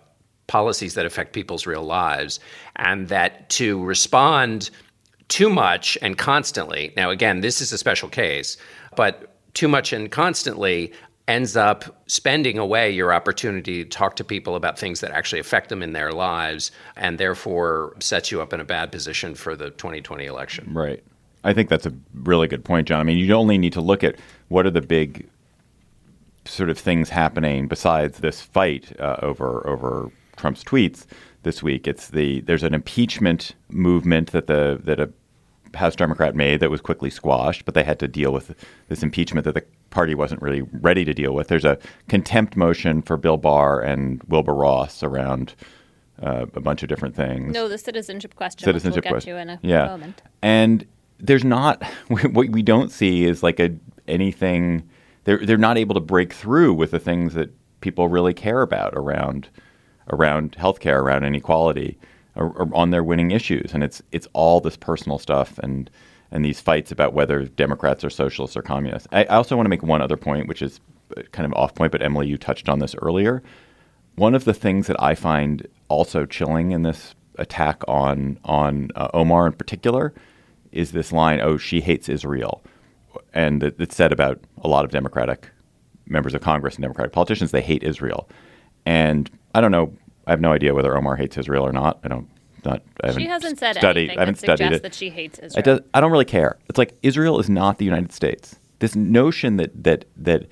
policies 0.48 0.94
that 0.94 1.06
affect 1.06 1.34
people's 1.34 1.66
real 1.66 1.84
lives, 1.84 2.40
and 2.76 3.08
that 3.10 3.50
to 3.50 3.84
respond 3.84 4.70
too 5.28 5.50
much 5.50 5.98
and 6.02 6.18
constantly, 6.18 6.94
now 6.96 7.10
again, 7.10 7.42
this 7.42 7.62
is 7.62 7.72
a 7.72 7.78
special 7.78 8.10
case, 8.10 8.58
but 8.96 9.36
too 9.54 9.68
much 9.68 9.94
and 9.94 10.12
constantly 10.12 10.94
ends 11.28 11.58
up 11.58 12.04
spending 12.08 12.58
away 12.60 12.92
your 12.92 13.12
opportunity 13.12 13.84
to 13.84 13.90
talk 13.90 14.16
to 14.16 14.24
people 14.24 14.56
about 14.56 14.78
things 14.78 15.00
that 15.00 15.12
actually 15.12 15.40
affect 15.40 15.70
them 15.70 15.82
in 15.82 15.94
their 15.94 16.12
lives 16.12 16.72
and 16.96 17.18
therefore 17.18 17.96
sets 18.00 18.32
you 18.32 18.42
up 18.42 18.54
in 18.54 18.60
a 18.60 18.66
bad 18.66 18.92
position 18.92 19.34
for 19.34 19.56
the 19.56 19.72
2020 19.72 20.26
election. 20.26 20.72
Right. 20.72 21.04
I 21.44 21.54
think 21.54 21.70
that's 21.70 21.86
a 21.86 21.94
really 22.14 22.48
good 22.48 22.64
point, 22.64 22.88
John. 22.88 23.00
I 23.00 23.04
mean, 23.04 23.18
you 23.18 23.34
only 23.34 23.58
need 23.58 23.74
to 23.74 23.82
look 23.82 24.04
at 24.04 24.16
what 24.50 24.66
are 24.66 24.72
the 24.72 24.82
big 24.82 25.28
sort 26.46 26.70
of 26.70 26.78
things 26.78 27.10
happening 27.10 27.68
besides 27.68 28.20
this 28.20 28.42
fight 28.42 28.94
uh, 29.00 29.18
over 29.22 29.68
over 29.68 30.12
Trump's 30.38 30.64
tweets 30.64 31.06
this 31.44 31.64
week. 31.64 31.88
It's 31.88 32.10
the 32.10 32.42
there's 32.42 32.64
an 32.64 32.74
impeachment 32.74 33.54
movement 33.70 34.32
that 34.32 34.48
the 34.48 34.80
that 34.84 35.00
a 35.00 35.10
House 35.76 35.96
Democrat 35.96 36.36
made 36.36 36.60
that 36.62 36.70
was 36.70 36.82
quickly 36.82 37.10
squashed, 37.10 37.66
but 37.66 37.74
they 37.74 37.84
had 37.84 38.00
to 38.00 38.08
deal 38.08 38.32
with 38.32 38.56
this 38.88 39.04
impeachment 39.04 39.46
that 39.46 39.54
the 39.54 39.64
Party 39.90 40.16
wasn't 40.16 40.42
really 40.42 40.62
ready 40.62 41.06
to 41.06 41.14
deal 41.14 41.34
with. 41.34 41.48
There's 41.48 41.66
a 41.66 41.78
contempt 42.10 42.56
motion 42.56 43.02
for 43.02 43.18
Bill 43.18 43.38
Barr 43.38 43.82
and 43.82 44.22
Wilbur 44.24 44.54
Ross 44.54 45.04
around 45.04 45.56
uh, 46.22 46.46
a 46.54 46.60
bunch 46.60 46.84
of 46.84 46.90
different 46.90 47.16
things. 47.16 47.54
No, 47.54 47.68
the 47.68 47.78
citizenship 47.78 48.36
question. 48.36 48.66
Citizenship 48.66 49.06
we'll 49.06 49.14
question. 49.14 49.36
to 49.36 49.42
in 49.42 49.50
a 49.50 49.60
yeah. 49.62 49.86
moment. 49.86 50.22
And 50.42 50.86
there's 51.20 51.44
not 51.44 51.84
what 52.08 52.50
we 52.50 52.62
don't 52.62 52.92
see 52.92 53.26
is 53.26 53.44
like 53.44 53.60
a 53.60 53.76
anything. 54.08 54.88
They're 55.24 55.46
they're 55.46 55.58
not 55.58 55.78
able 55.78 55.96
to 55.96 56.02
break 56.02 56.34
through 56.34 56.74
with 56.74 56.92
the 56.92 57.00
things 57.00 57.34
that 57.34 57.52
people 57.82 58.08
really 58.08 58.34
care 58.34 58.62
about 58.62 58.94
around 58.96 59.50
around 60.10 60.54
healthcare, 60.54 61.00
around 61.02 61.24
inequality, 61.24 61.98
or, 62.36 62.48
or 62.52 62.70
on 62.74 62.92
their 62.92 63.04
winning 63.04 63.32
issues. 63.32 63.74
And 63.74 63.84
it's 63.84 64.02
it's 64.12 64.28
all 64.34 64.60
this 64.62 64.78
personal 64.78 65.20
stuff 65.20 65.58
and 65.60 65.90
and 66.32 66.44
these 66.44 66.60
fights 66.60 66.92
about 66.92 67.14
whether 67.14 67.44
Democrats 67.46 68.04
are 68.04 68.10
socialists 68.10 68.58
or 68.58 68.62
communists. 68.62 69.08
I, 69.12 69.24
I 69.26 69.36
also 69.36 69.56
want 69.56 69.66
to 69.66 69.70
make 69.70 69.84
one 69.84 70.02
other 70.02 70.18
point, 70.18 70.48
which 70.48 70.62
is 70.62 70.80
kind 71.32 71.46
of 71.46 71.54
off 71.54 71.76
point, 71.76 71.92
but 71.92 72.02
Emily, 72.02 72.28
you 72.28 72.38
touched 72.38 72.68
on 72.68 72.80
this 72.80 72.96
earlier. 72.96 73.44
One 74.16 74.34
of 74.36 74.44
the 74.46 74.54
things 74.54 74.88
that 74.88 75.02
I 75.02 75.14
find 75.16 75.68
also 75.88 76.26
chilling 76.26 76.72
in 76.72 76.82
this 76.82 77.14
attack 77.38 77.84
on 77.88 78.40
on 78.46 78.90
uh, 78.96 79.10
Omar 79.14 79.48
in 79.48 79.54
particular 79.54 80.14
is 80.72 80.92
this 80.92 81.12
line, 81.12 81.40
"Oh, 81.42 81.58
she 81.58 81.82
hates 81.82 82.10
Israel," 82.10 82.64
and 83.34 83.64
it- 83.64 83.76
it's 83.80 83.96
said 83.96 84.12
about 84.12 84.40
a 84.64 84.68
lot 84.68 84.86
of 84.86 84.92
Democratic 84.92 85.50
members 86.08 86.34
of 86.34 86.42
Congress 86.42 86.76
and 86.76 86.82
Democratic 86.84 87.14
politicians. 87.14 87.52
They 87.52 87.62
hate 87.62 87.84
Israel, 87.84 88.28
and 88.86 89.30
I 89.56 89.62
don't 89.62 89.72
know. 89.72 89.94
I 90.28 90.32
have 90.32 90.42
no 90.42 90.52
idea 90.52 90.74
whether 90.74 90.96
Omar 90.98 91.16
hates 91.16 91.38
Israel 91.38 91.66
or 91.66 91.72
not. 91.72 92.00
I 92.04 92.10
don't. 92.10 92.28
Not. 92.66 92.82
I 93.04 93.08
haven't 93.08 93.22
She 93.22 93.28
hasn't 93.28 93.60
said 93.60 93.76
studied. 93.78 94.02
anything 94.02 94.18
I 94.18 94.22
haven't 94.22 94.40
that 94.40 94.58
studied 94.58 94.74
it. 94.74 94.84
that 94.84 94.96
she 94.96 95.10
hates 95.12 95.40
I, 95.40 95.46
Israel. 95.46 95.64
does, 95.64 95.80
I 95.94 96.02
don't 96.02 96.12
really 96.12 96.26
care. 96.26 96.58
It's 96.68 96.80
like 96.80 96.98
Israel 97.04 97.40
is 97.40 97.50
not 97.50 97.78
the 97.78 97.86
United 97.86 98.12
States. 98.12 98.56
This 98.80 98.96
notion 98.96 99.58
that 99.58 99.84
that 99.84 100.06
that 100.18 100.48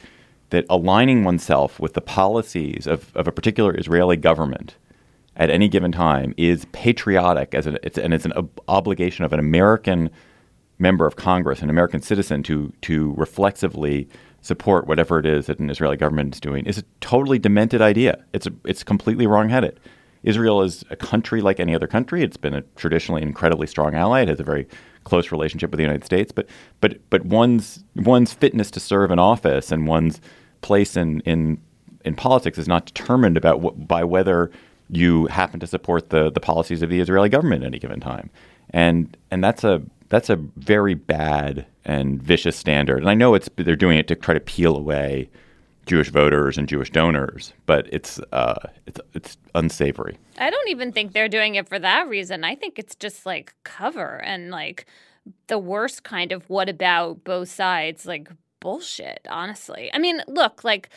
that 0.52 0.66
aligning 0.70 1.24
oneself 1.24 1.80
with 1.80 1.94
the 1.94 2.02
policies 2.02 2.86
of, 2.86 3.12
of 3.16 3.28
a 3.28 3.32
particular 3.32 3.76
Israeli 3.78 4.16
government 4.16 4.76
at 5.36 5.50
any 5.50 5.68
given 5.68 5.92
time 5.92 6.36
is 6.38 6.66
patriotic 6.72 7.56
as 7.56 7.66
an 7.66 7.80
it's, 7.84 7.98
and 7.98 8.14
it's 8.14 8.26
an 8.26 8.34
ob- 8.34 8.62
obligation 8.68 9.26
of 9.26 9.34
an 9.34 9.40
American 9.40 10.12
member 10.78 11.08
of 11.08 11.16
Congress, 11.16 11.64
an 11.64 11.70
American 11.72 12.02
citizen, 12.02 12.44
to 12.44 12.72
to 12.82 13.14
reflexively 13.18 14.08
support 14.44 14.88
whatever 14.88 15.20
it 15.20 15.26
is 15.26 15.48
that 15.48 15.60
an 15.60 15.70
Israeli 15.70 15.98
government 15.98 16.36
is 16.36 16.42
doing 16.42 16.66
is 16.66 16.78
a 16.78 16.84
totally 17.02 17.40
demented 17.40 17.82
idea. 17.82 18.24
It's 18.34 18.46
a, 18.46 18.52
it's 18.66 18.84
completely 18.84 19.26
wrongheaded. 19.26 19.80
Israel 20.22 20.62
is 20.62 20.84
a 20.90 20.96
country 20.96 21.42
like 21.42 21.60
any 21.60 21.74
other 21.74 21.88
country. 21.88 22.24
It's 22.24 22.38
been 22.38 22.54
a 22.54 22.62
traditionally 22.76 23.22
incredibly 23.22 23.68
strong 23.68 23.96
ally. 23.96 24.22
It 24.22 24.28
has 24.28 24.40
a 24.40 24.44
very 24.44 24.68
close 25.06 25.32
relationship 25.32 25.72
with 25.72 25.78
the 25.78 25.84
United 25.84 26.06
States. 26.06 26.32
But 26.32 26.48
but 26.82 26.98
but 27.10 27.26
one's 27.26 27.84
one's 27.96 28.34
fitness 28.34 28.70
to 28.72 28.80
serve 28.80 29.12
in 29.12 29.20
office 29.20 29.72
and 29.72 29.88
one's 29.88 30.22
place 30.62 30.96
in 30.98 31.22
in 31.22 31.60
in 32.06 32.16
politics 32.16 32.58
is 32.58 32.68
not 32.68 32.86
determined 32.86 33.38
about 33.38 33.62
what, 33.62 33.88
by 33.88 34.04
whether 34.04 34.52
you 34.90 35.28
happen 35.28 35.60
to 35.62 35.68
support 35.68 36.10
the 36.10 36.30
the 36.30 36.42
policies 36.42 36.82
of 36.82 36.90
the 36.90 37.00
Israeli 37.00 37.30
government 37.30 37.64
at 37.64 37.68
any 37.68 37.80
given 37.80 38.02
time. 38.02 38.30
And 38.72 39.16
and 39.32 39.44
that's 39.44 39.64
a 39.64 39.82
that's 40.10 40.30
a 40.30 40.36
very 40.36 40.96
bad 40.96 41.66
and 41.86 42.22
vicious 42.22 42.56
standard. 42.56 43.00
And 43.00 43.10
I 43.10 43.14
know 43.14 43.34
it's 43.36 43.50
they're 43.56 43.76
doing 43.76 43.98
it 43.98 44.08
to 44.08 44.16
try 44.16 44.34
to 44.34 44.40
peel 44.40 44.76
away 44.76 45.30
Jewish 45.86 46.10
voters 46.10 46.58
and 46.58 46.68
Jewish 46.68 46.90
donors, 46.92 47.54
but 47.66 47.88
it's 47.92 48.20
uh, 48.32 48.56
it's 48.86 49.00
it's 49.14 49.38
unsavory. 49.54 50.18
I 50.38 50.50
don't 50.50 50.70
even 50.70 50.92
think 50.92 51.12
they're 51.12 51.30
doing 51.30 51.56
it 51.56 51.68
for 51.68 51.80
that 51.80 52.08
reason. 52.08 52.44
I 52.44 52.56
think 52.56 52.80
it's 52.80 52.96
just 52.96 53.26
like 53.26 53.54
cover 53.64 54.22
and 54.24 54.50
like 54.50 54.86
the 55.48 55.60
worst 55.60 56.04
kind 56.04 56.32
of 56.32 56.50
what 56.50 56.70
about 56.70 57.24
both 57.24 57.50
sides 57.50 58.06
like 58.06 58.30
bullshit, 58.60 59.28
honestly. 59.30 59.92
I 59.94 60.00
mean, 60.00 60.22
look, 60.28 60.64
like 60.64 60.90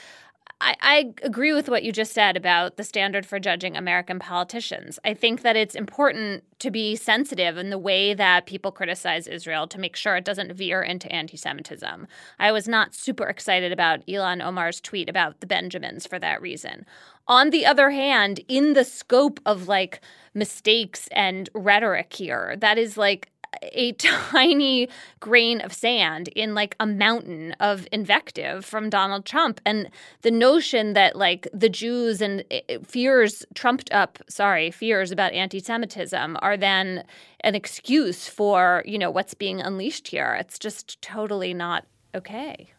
I, 0.60 0.74
I 0.80 1.12
agree 1.22 1.52
with 1.52 1.68
what 1.68 1.82
you 1.82 1.92
just 1.92 2.12
said 2.12 2.36
about 2.36 2.76
the 2.76 2.84
standard 2.84 3.26
for 3.26 3.38
judging 3.38 3.76
American 3.76 4.18
politicians. 4.18 4.98
I 5.04 5.12
think 5.12 5.42
that 5.42 5.56
it's 5.56 5.74
important 5.74 6.44
to 6.60 6.70
be 6.70 6.96
sensitive 6.96 7.58
in 7.58 7.68
the 7.68 7.78
way 7.78 8.14
that 8.14 8.46
people 8.46 8.72
criticize 8.72 9.26
Israel 9.26 9.66
to 9.68 9.78
make 9.78 9.96
sure 9.96 10.16
it 10.16 10.24
doesn't 10.24 10.54
veer 10.54 10.82
into 10.82 11.12
anti 11.12 11.36
Semitism. 11.36 12.06
I 12.38 12.52
was 12.52 12.66
not 12.66 12.94
super 12.94 13.26
excited 13.26 13.70
about 13.70 14.06
Ilhan 14.06 14.42
Omar's 14.42 14.80
tweet 14.80 15.10
about 15.10 15.40
the 15.40 15.46
Benjamins 15.46 16.06
for 16.06 16.18
that 16.18 16.40
reason. 16.40 16.86
On 17.28 17.50
the 17.50 17.66
other 17.66 17.90
hand, 17.90 18.40
in 18.48 18.72
the 18.72 18.84
scope 18.84 19.40
of 19.44 19.68
like 19.68 20.00
mistakes 20.32 21.08
and 21.12 21.50
rhetoric 21.54 22.12
here, 22.14 22.56
that 22.58 22.78
is 22.78 22.96
like 22.96 23.30
a 23.62 23.92
tiny 23.92 24.88
grain 25.20 25.60
of 25.60 25.72
sand 25.72 26.28
in 26.28 26.54
like 26.54 26.76
a 26.80 26.86
mountain 26.86 27.52
of 27.60 27.86
invective 27.92 28.64
from 28.64 28.90
Donald 28.90 29.24
Trump. 29.24 29.60
And 29.64 29.90
the 30.22 30.30
notion 30.30 30.92
that 30.94 31.16
like 31.16 31.48
the 31.52 31.68
Jews 31.68 32.20
and 32.20 32.44
eh, 32.50 32.78
fears 32.84 33.44
trumped 33.54 33.92
up 33.92 34.18
sorry 34.28 34.70
fears 34.70 35.10
about 35.10 35.32
anti-Semitism 35.32 36.36
are 36.40 36.56
then 36.56 37.04
an 37.40 37.54
excuse 37.54 38.28
for 38.28 38.82
you 38.86 38.98
know 38.98 39.10
what's 39.10 39.34
being 39.34 39.60
unleashed 39.60 40.08
here. 40.08 40.36
It's 40.38 40.58
just 40.58 41.00
totally 41.02 41.54
not 41.54 41.84
okay. 42.14 42.70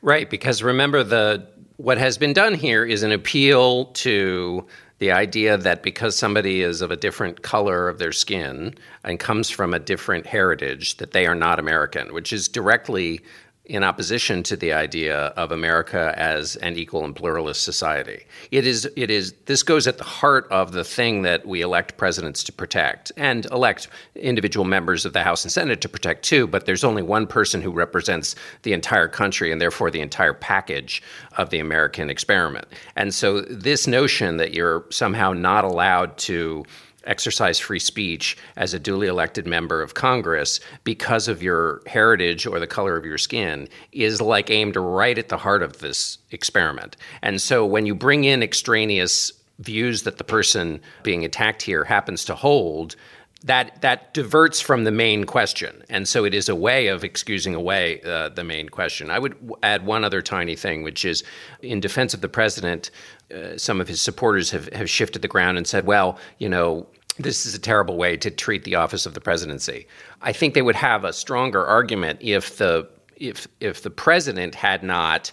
Right, 0.00 0.28
because 0.28 0.62
remember 0.62 1.04
the 1.04 1.46
what 1.76 1.98
has 1.98 2.18
been 2.18 2.32
done 2.32 2.54
here 2.54 2.84
is 2.84 3.02
an 3.02 3.12
appeal 3.12 3.86
to 3.86 4.66
the 5.02 5.10
idea 5.10 5.58
that 5.58 5.82
because 5.82 6.14
somebody 6.14 6.62
is 6.62 6.80
of 6.80 6.92
a 6.92 6.96
different 6.96 7.42
color 7.42 7.88
of 7.88 7.98
their 7.98 8.12
skin 8.12 8.72
and 9.02 9.18
comes 9.18 9.50
from 9.50 9.74
a 9.74 9.80
different 9.80 10.24
heritage 10.24 10.96
that 10.98 11.10
they 11.10 11.26
are 11.26 11.34
not 11.34 11.58
American, 11.58 12.14
which 12.14 12.32
is 12.32 12.46
directly 12.46 13.20
in 13.66 13.84
opposition 13.84 14.42
to 14.42 14.56
the 14.56 14.72
idea 14.72 15.26
of 15.36 15.52
America 15.52 16.12
as 16.16 16.56
an 16.56 16.76
equal 16.76 17.04
and 17.04 17.14
pluralist 17.14 17.62
society. 17.62 18.26
It 18.50 18.66
is 18.66 18.90
it 18.96 19.08
is 19.08 19.34
this 19.46 19.62
goes 19.62 19.86
at 19.86 19.98
the 19.98 20.04
heart 20.04 20.48
of 20.50 20.72
the 20.72 20.82
thing 20.82 21.22
that 21.22 21.46
we 21.46 21.60
elect 21.60 21.96
presidents 21.96 22.42
to 22.44 22.52
protect 22.52 23.12
and 23.16 23.46
elect 23.46 23.86
individual 24.16 24.64
members 24.64 25.04
of 25.04 25.12
the 25.12 25.22
House 25.22 25.44
and 25.44 25.52
Senate 25.52 25.80
to 25.82 25.88
protect 25.88 26.24
too, 26.24 26.48
but 26.48 26.66
there's 26.66 26.82
only 26.82 27.02
one 27.02 27.24
person 27.24 27.62
who 27.62 27.70
represents 27.70 28.34
the 28.62 28.72
entire 28.72 29.06
country 29.06 29.52
and 29.52 29.60
therefore 29.60 29.92
the 29.92 30.00
entire 30.00 30.34
package 30.34 31.00
of 31.38 31.50
the 31.50 31.60
American 31.60 32.10
experiment. 32.10 32.66
And 32.96 33.14
so 33.14 33.42
this 33.42 33.86
notion 33.86 34.38
that 34.38 34.54
you're 34.54 34.84
somehow 34.90 35.32
not 35.34 35.64
allowed 35.64 36.18
to 36.18 36.64
exercise 37.04 37.58
free 37.58 37.78
speech 37.78 38.36
as 38.56 38.74
a 38.74 38.78
duly 38.78 39.06
elected 39.06 39.46
member 39.46 39.82
of 39.82 39.94
Congress 39.94 40.60
because 40.84 41.28
of 41.28 41.42
your 41.42 41.82
heritage 41.86 42.46
or 42.46 42.58
the 42.58 42.66
color 42.66 42.96
of 42.96 43.04
your 43.04 43.18
skin 43.18 43.68
is 43.92 44.20
like 44.20 44.50
aimed 44.50 44.76
right 44.76 45.18
at 45.18 45.28
the 45.28 45.38
heart 45.38 45.62
of 45.62 45.78
this 45.78 46.18
experiment. 46.30 46.96
And 47.22 47.40
so 47.40 47.66
when 47.66 47.86
you 47.86 47.94
bring 47.94 48.24
in 48.24 48.42
extraneous 48.42 49.32
views 49.58 50.02
that 50.02 50.18
the 50.18 50.24
person 50.24 50.80
being 51.02 51.24
attacked 51.24 51.62
here 51.62 51.84
happens 51.84 52.24
to 52.24 52.34
hold, 52.34 52.96
that 53.44 53.80
that 53.82 54.14
diverts 54.14 54.60
from 54.60 54.84
the 54.84 54.90
main 54.90 55.24
question, 55.24 55.82
and 55.88 56.06
so 56.06 56.24
it 56.24 56.32
is 56.32 56.48
a 56.48 56.54
way 56.54 56.86
of 56.86 57.02
excusing 57.02 57.54
away 57.54 58.00
uh, 58.02 58.28
the 58.28 58.44
main 58.44 58.68
question. 58.68 59.10
I 59.10 59.18
would 59.18 59.36
add 59.62 59.84
one 59.84 60.04
other 60.04 60.22
tiny 60.22 60.54
thing, 60.54 60.82
which 60.82 61.04
is, 61.04 61.24
in 61.60 61.80
defense 61.80 62.14
of 62.14 62.20
the 62.20 62.28
president, 62.28 62.90
uh, 63.32 63.56
some 63.58 63.80
of 63.80 63.88
his 63.88 64.00
supporters 64.00 64.50
have 64.50 64.72
have 64.72 64.88
shifted 64.88 65.22
the 65.22 65.28
ground 65.28 65.58
and 65.58 65.66
said, 65.66 65.86
"Well, 65.86 66.18
you 66.38 66.48
know." 66.48 66.86
This 67.18 67.44
is 67.44 67.54
a 67.54 67.58
terrible 67.58 67.98
way 67.98 68.16
to 68.16 68.30
treat 68.30 68.64
the 68.64 68.74
office 68.76 69.04
of 69.04 69.12
the 69.12 69.20
presidency. 69.20 69.86
I 70.22 70.32
think 70.32 70.54
they 70.54 70.62
would 70.62 70.76
have 70.76 71.04
a 71.04 71.12
stronger 71.12 71.62
argument 71.66 72.20
if 72.22 72.56
the 72.56 72.88
if 73.16 73.46
if 73.60 73.82
the 73.82 73.90
president 73.90 74.54
had 74.54 74.82
not 74.82 75.30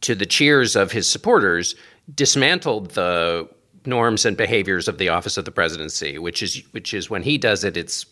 to 0.00 0.14
the 0.14 0.24
cheers 0.24 0.74
of 0.74 0.90
his 0.90 1.06
supporters, 1.06 1.74
dismantled 2.14 2.92
the 2.92 3.48
norms 3.86 4.24
and 4.24 4.36
behaviors 4.36 4.88
of 4.88 4.98
the 4.98 5.08
office 5.08 5.36
of 5.36 5.44
the 5.44 5.50
presidency, 5.50 6.18
which 6.18 6.42
is 6.42 6.62
which 6.72 6.94
is 6.94 7.10
when 7.10 7.22
he 7.22 7.38
does 7.38 7.64
it, 7.64 7.76
it's 7.76 8.06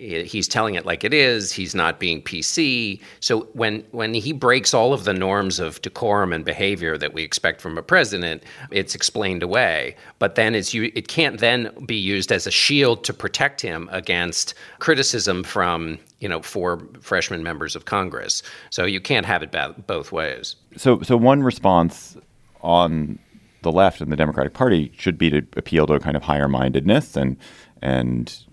he's 0.00 0.48
telling 0.48 0.74
it 0.74 0.86
like 0.86 1.04
it 1.04 1.12
is. 1.12 1.52
He's 1.52 1.74
not 1.74 2.00
being 2.00 2.22
PC. 2.22 3.00
So 3.20 3.40
when 3.52 3.84
when 3.90 4.14
he 4.14 4.32
breaks 4.32 4.72
all 4.72 4.92
of 4.92 5.04
the 5.04 5.12
norms 5.12 5.60
of 5.60 5.80
decorum 5.82 6.32
and 6.32 6.44
behavior 6.44 6.96
that 6.96 7.12
we 7.12 7.22
expect 7.22 7.60
from 7.60 7.76
a 7.76 7.82
president, 7.82 8.42
it's 8.70 8.94
explained 8.94 9.42
away. 9.42 9.94
But 10.18 10.36
then 10.36 10.54
it's 10.54 10.72
you. 10.72 10.90
It 10.94 11.08
can't 11.08 11.38
then 11.38 11.70
be 11.84 11.96
used 11.96 12.32
as 12.32 12.46
a 12.46 12.50
shield 12.50 13.04
to 13.04 13.12
protect 13.12 13.60
him 13.60 13.88
against 13.92 14.54
criticism 14.78 15.44
from 15.44 15.98
you 16.20 16.28
know 16.28 16.40
four 16.40 16.80
freshman 17.00 17.42
members 17.42 17.76
of 17.76 17.84
Congress. 17.84 18.42
So 18.70 18.86
you 18.86 19.00
can't 19.00 19.26
have 19.26 19.42
it 19.42 19.54
both 19.86 20.12
ways. 20.12 20.56
So, 20.76 21.02
so 21.02 21.16
one 21.16 21.42
response 21.42 22.16
on 22.62 23.18
the 23.62 23.72
left 23.72 24.00
and 24.00 24.10
the 24.10 24.16
Democratic 24.16 24.54
Party 24.54 24.90
should 24.96 25.18
be 25.18 25.28
to 25.28 25.38
appeal 25.56 25.86
to 25.86 25.92
a 25.92 26.00
kind 26.00 26.16
of 26.16 26.22
higher 26.22 26.48
mindedness 26.48 27.16
and 27.16 27.36
and 27.82 28.44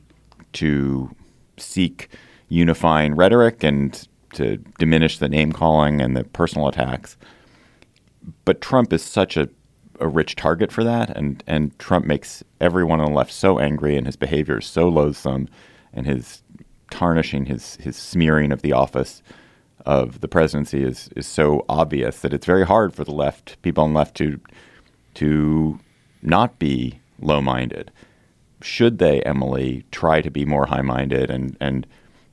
to 0.54 1.10
seek 1.58 2.10
unifying 2.50 3.16
rhetoric 3.16 3.64
and 3.64 4.08
to 4.34 4.58
diminish 4.78 5.18
the 5.18 5.30
name 5.30 5.52
calling 5.52 6.02
and 6.02 6.16
the 6.16 6.24
personal 6.24 6.68
attacks. 6.68 7.18
But 8.46 8.62
Trump 8.62 8.94
is 8.94 9.04
such 9.04 9.38
a, 9.38 9.50
a 10.00 10.08
rich 10.08 10.36
target 10.36 10.72
for 10.72 10.84
that, 10.84 11.16
and 11.16 11.44
and 11.48 11.78
Trump 11.80 12.06
makes 12.06 12.44
everyone 12.60 13.00
on 13.00 13.12
the 13.12 13.18
left 13.18 13.32
so 13.32 13.60
angry, 13.60 13.96
and 13.96 14.06
his 14.06 14.16
behavior 14.16 14.60
is 14.60 14.66
so 14.66 14.90
loathsome, 14.90 15.48
and 15.94 16.06
his 16.06 16.44
tarnishing 16.92 17.46
his 17.46 17.76
his 17.78 17.96
smearing 17.96 18.52
of 18.52 18.62
the 18.62 18.74
office 18.74 19.22
of 19.86 20.20
the 20.20 20.28
presidency 20.28 20.84
is 20.84 21.10
is 21.16 21.26
so 21.26 21.66
obvious 21.70 22.20
that 22.20 22.34
it's 22.34 22.46
very 22.46 22.66
hard 22.66 22.94
for 22.94 23.04
the 23.04 23.14
left, 23.14 23.62
people 23.62 23.84
on 23.84 23.94
the 23.94 23.98
left, 24.00 24.16
to 24.16 24.40
to 25.16 25.80
not 26.22 26.60
be 26.60 27.00
low 27.20 27.42
minded. 27.42 27.92
Should 28.62 28.98
they, 28.98 29.22
Emily, 29.22 29.86
try 29.92 30.22
to 30.22 30.32
be 30.32 30.46
more 30.46 30.68
high 30.68 30.82
minded 30.82 31.30
and 31.30 31.56
and 31.60 31.86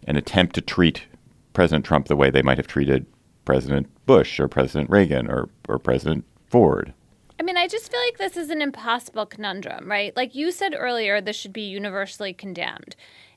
and 0.06 0.16
attempt 0.16 0.54
to 0.54 0.60
treat 0.60 1.02
President 1.52 1.84
Trump 1.84 2.08
the 2.08 2.16
way 2.16 2.30
they 2.30 2.42
might 2.42 2.58
have 2.58 2.66
treated 2.66 3.06
President 3.44 3.88
Bush 4.06 4.40
or 4.40 4.48
President 4.48 4.90
Reagan 4.90 5.30
or 5.30 5.48
or 5.68 5.78
President 5.78 6.24
Ford? 6.48 6.92
I 7.38 7.42
mean, 7.42 7.56
I 7.56 7.66
just 7.66 7.90
feel 7.90 8.00
like 8.00 8.18
this 8.18 8.36
is 8.36 8.50
an 8.50 8.62
impossible 8.62 9.26
conundrum, 9.26 9.90
right? 9.90 10.16
Like 10.16 10.34
you 10.34 10.52
said 10.52 10.74
earlier, 10.76 11.20
this 11.20 11.36
should 11.36 11.52
be 11.52 11.62
universally 11.62 12.32
condemned 12.32 12.94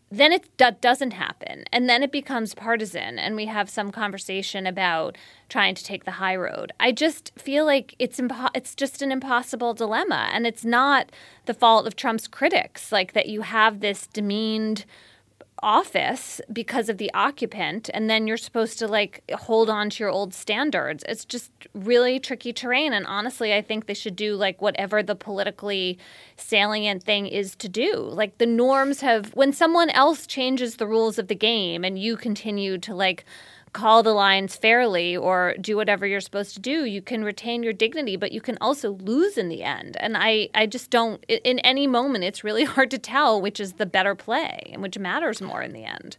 then 0.09 0.31
it 0.31 0.45
doesn't 0.57 1.11
happen. 1.11 1.65
And 1.71 1.89
then 1.89 2.01
it 2.01 2.11
becomes 2.11 2.53
partisan 2.53 3.19
and 3.19 3.35
we 3.35 3.45
have 3.45 3.69
some 3.69 3.91
conversation 3.91 4.65
about 4.65 5.17
trying 5.49 5.75
to 5.75 5.83
take 5.83 6.05
the 6.05 6.11
high 6.11 6.35
road. 6.35 6.71
I 6.79 6.91
just 6.91 7.31
feel 7.37 7.65
like 7.65 7.95
it's 7.99 8.19
impo- 8.19 8.51
it's 8.53 8.75
just 8.75 9.01
an 9.01 9.11
impossible 9.11 9.73
dilemma 9.73 10.29
and 10.31 10.47
it's 10.47 10.63
not 10.63 11.11
the 11.45 11.53
fault 11.53 11.87
of 11.87 11.95
trump's 11.95 12.27
critics 12.27 12.91
like 12.91 13.13
that 13.13 13.27
you 13.27 13.41
have 13.41 13.79
this 13.79 14.07
demeaned 14.07 14.85
office 15.63 16.39
because 16.51 16.89
of 16.89 16.97
the 16.97 17.11
occupant 17.13 17.89
and 17.93 18.09
then 18.09 18.27
you're 18.27 18.37
supposed 18.37 18.77
to 18.79 18.87
like 18.87 19.23
hold 19.33 19.69
on 19.69 19.89
to 19.89 20.03
your 20.03 20.09
old 20.09 20.33
standards. 20.33 21.03
It's 21.07 21.25
just 21.25 21.51
really 21.73 22.19
tricky 22.19 22.53
terrain 22.53 22.93
and 22.93 23.05
honestly 23.07 23.53
i 23.53 23.61
think 23.61 23.85
they 23.85 23.93
should 23.93 24.15
do 24.15 24.35
like 24.35 24.61
whatever 24.61 25.01
the 25.01 25.15
politically 25.15 25.97
salient 26.35 27.03
thing 27.03 27.27
is 27.27 27.55
to 27.55 27.69
do. 27.69 27.95
Like 27.95 28.37
the 28.37 28.45
norms 28.45 29.01
have 29.01 29.33
when 29.35 29.51
someone 29.51 29.89
else 29.89 30.27
changes 30.27 30.75
the 30.75 30.87
rules 30.87 31.17
of 31.17 31.27
the 31.27 31.35
game 31.35 31.83
and 31.83 31.97
you 31.97 32.17
continue 32.17 32.77
to 32.79 32.95
like 32.95 33.25
call 33.77 34.01
the 34.01 34.11
lines 34.11 34.55
fairly 34.55 35.15
or 35.15 35.53
do 35.61 35.75
whatever 35.75 36.07
you're 36.07 36.19
supposed 36.19 36.55
to 36.55 36.59
do, 36.59 36.85
you 36.85 36.99
can 36.99 37.23
retain 37.23 37.61
your 37.61 37.73
dignity, 37.73 38.17
but 38.17 38.31
you 38.31 38.41
can 38.41 38.57
also 38.59 38.93
lose 38.93 39.37
in 39.37 39.49
the 39.49 39.61
end. 39.61 39.95
And 39.99 40.17
I, 40.17 40.49
I 40.55 40.65
just 40.65 40.89
don't, 40.89 41.23
in 41.25 41.59
any 41.59 41.85
moment, 41.85 42.23
it's 42.23 42.43
really 42.43 42.63
hard 42.75 42.89
to 42.89 42.97
tell 42.97 43.39
which 43.39 43.59
is 43.59 43.73
the 43.73 43.85
better 43.85 44.15
play 44.15 44.71
and 44.73 44.81
which 44.81 44.97
matters 44.97 45.41
more 45.41 45.61
in 45.61 45.73
the 45.73 45.85
end 45.85 46.17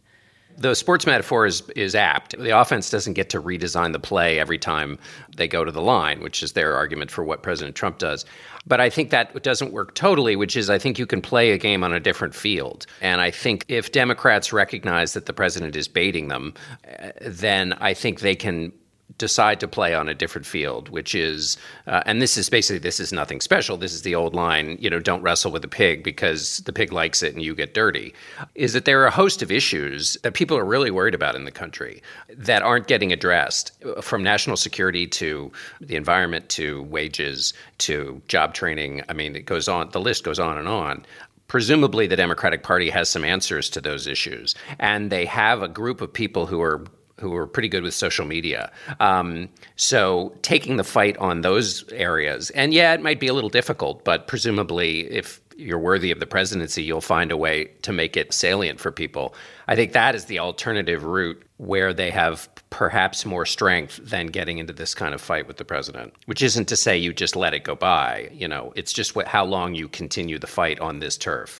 the 0.59 0.75
sports 0.75 1.05
metaphor 1.05 1.45
is 1.45 1.61
is 1.75 1.95
apt. 1.95 2.37
The 2.37 2.57
offense 2.57 2.89
doesn't 2.89 3.13
get 3.13 3.29
to 3.29 3.41
redesign 3.41 3.93
the 3.93 3.99
play 3.99 4.39
every 4.39 4.59
time 4.59 4.99
they 5.35 5.47
go 5.47 5.63
to 5.63 5.71
the 5.71 5.81
line, 5.81 6.21
which 6.21 6.43
is 6.43 6.51
their 6.51 6.75
argument 6.75 7.11
for 7.11 7.23
what 7.23 7.41
President 7.41 7.75
Trump 7.75 7.97
does. 7.97 8.25
But 8.67 8.81
I 8.81 8.89
think 8.89 9.09
that 9.09 9.41
doesn't 9.41 9.71
work 9.71 9.95
totally, 9.95 10.35
which 10.35 10.57
is 10.57 10.69
I 10.69 10.77
think 10.77 10.99
you 10.99 11.05
can 11.05 11.21
play 11.21 11.51
a 11.51 11.57
game 11.57 11.83
on 11.83 11.93
a 11.93 11.99
different 11.99 12.35
field. 12.35 12.85
And 13.01 13.21
I 13.21 13.31
think 13.31 13.65
if 13.67 13.91
Democrats 13.91 14.51
recognize 14.51 15.13
that 15.13 15.25
the 15.25 15.33
president 15.33 15.75
is 15.75 15.87
baiting 15.87 16.27
them, 16.27 16.53
uh, 16.99 17.11
then 17.21 17.73
I 17.73 17.93
think 17.93 18.19
they 18.19 18.35
can 18.35 18.73
decide 19.17 19.59
to 19.59 19.67
play 19.67 19.93
on 19.93 20.07
a 20.07 20.13
different 20.13 20.45
field, 20.45 20.89
which 20.89 21.15
is, 21.15 21.57
uh, 21.87 22.01
and 22.05 22.21
this 22.21 22.37
is 22.37 22.49
basically 22.49 22.79
this 22.79 22.99
is 22.99 23.11
nothing 23.11 23.41
special. 23.41 23.75
This 23.75 23.93
is 23.93 24.03
the 24.03 24.15
old 24.15 24.35
line, 24.35 24.77
you 24.79 24.89
know, 24.89 24.99
don't 24.99 25.21
wrestle 25.21 25.51
with 25.51 25.61
the 25.61 25.67
pig 25.67 26.03
because 26.03 26.59
the 26.59 26.73
pig 26.73 26.93
likes 26.93 27.23
it 27.23 27.33
and 27.33 27.43
you 27.43 27.55
get 27.55 27.73
dirty. 27.73 28.13
Is 28.55 28.73
that 28.73 28.85
there 28.85 29.01
are 29.01 29.07
a 29.07 29.11
host 29.11 29.41
of 29.41 29.51
issues 29.51 30.17
that 30.23 30.33
people 30.33 30.57
are 30.57 30.65
really 30.65 30.91
worried 30.91 31.15
about 31.15 31.35
in 31.35 31.43
the 31.43 31.51
country 31.51 32.01
that 32.29 32.61
aren't 32.61 32.87
getting 32.87 33.11
addressed, 33.11 33.71
uh, 33.83 34.01
from 34.01 34.23
national 34.23 34.57
security 34.57 35.07
to 35.07 35.51
the 35.81 35.95
environment 35.95 36.47
to 36.49 36.83
wages 36.83 37.53
to 37.79 38.21
job 38.27 38.53
training. 38.53 39.01
I 39.09 39.13
mean, 39.13 39.35
it 39.35 39.45
goes 39.45 39.67
on. 39.67 39.89
The 39.89 40.01
list 40.01 40.23
goes 40.23 40.39
on 40.39 40.57
and 40.57 40.67
on 40.67 41.05
presumably 41.47 42.05
the 42.05 42.15
Democratic 42.15 42.61
Party 42.61 42.91
has 42.91 43.09
some 43.09 43.25
answers 43.25 43.71
to 43.71 43.81
those 43.81 44.05
issues. 44.05 44.55
And 44.77 45.11
they 45.11 45.25
have 45.25 45.63
a 45.63 45.67
group 45.67 45.99
of 45.99 46.13
people 46.13 46.45
who 46.45 46.61
are 46.61 46.85
who 47.19 47.35
are 47.35 47.47
pretty 47.47 47.69
good 47.69 47.83
with 47.83 47.93
social 47.93 48.25
media. 48.25 48.71
Um, 48.99 49.49
so 49.75 50.35
taking 50.41 50.77
the 50.77 50.83
fight 50.83 51.17
on 51.17 51.41
those 51.41 51.87
areas, 51.91 52.49
and 52.51 52.73
yeah, 52.73 52.93
it 52.93 53.01
might 53.01 53.19
be 53.19 53.27
a 53.27 53.33
little 53.33 53.49
difficult, 53.49 54.03
but 54.03 54.27
presumably, 54.27 55.01
if 55.11 55.41
you're 55.59 55.79
worthy 55.79 56.11
of 56.11 56.19
the 56.19 56.25
presidency, 56.25 56.83
you'll 56.83 57.01
find 57.01 57.31
a 57.31 57.37
way 57.37 57.65
to 57.81 57.91
make 57.91 58.15
it 58.15 58.33
salient 58.33 58.79
for 58.79 58.91
people. 58.91 59.35
I 59.67 59.75
think 59.75 59.91
that 59.91 60.15
is 60.15 60.25
the 60.25 60.39
alternative 60.39 61.03
route 61.03 61.43
where 61.57 61.93
they 61.93 62.09
have 62.11 62.49
perhaps 62.69 63.25
more 63.25 63.45
strength 63.45 63.99
than 64.01 64.27
getting 64.27 64.57
into 64.57 64.71
this 64.71 64.95
kind 64.95 65.13
of 65.13 65.19
fight 65.19 65.47
with 65.47 65.57
the 65.57 65.65
president, 65.65 66.13
which 66.25 66.41
isn't 66.41 66.69
to 66.69 66.77
say 66.77 66.97
you 66.97 67.13
just 67.13 67.35
let 67.35 67.53
it 67.53 67.63
go 67.63 67.75
by. 67.75 68.29
You 68.31 68.47
know, 68.47 68.71
it's 68.75 68.93
just 68.93 69.15
what, 69.15 69.27
how 69.27 69.43
long 69.43 69.75
you 69.75 69.89
continue 69.89 70.39
the 70.39 70.47
fight 70.47 70.79
on 70.79 70.99
this 70.99 71.17
turf. 71.17 71.59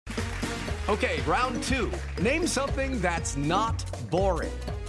Okay, 0.87 1.21
round 1.27 1.61
two. 1.63 1.91
Name 2.21 2.47
something 2.47 2.99
that's 3.01 3.35
not 3.35 3.83
boring 4.09 4.51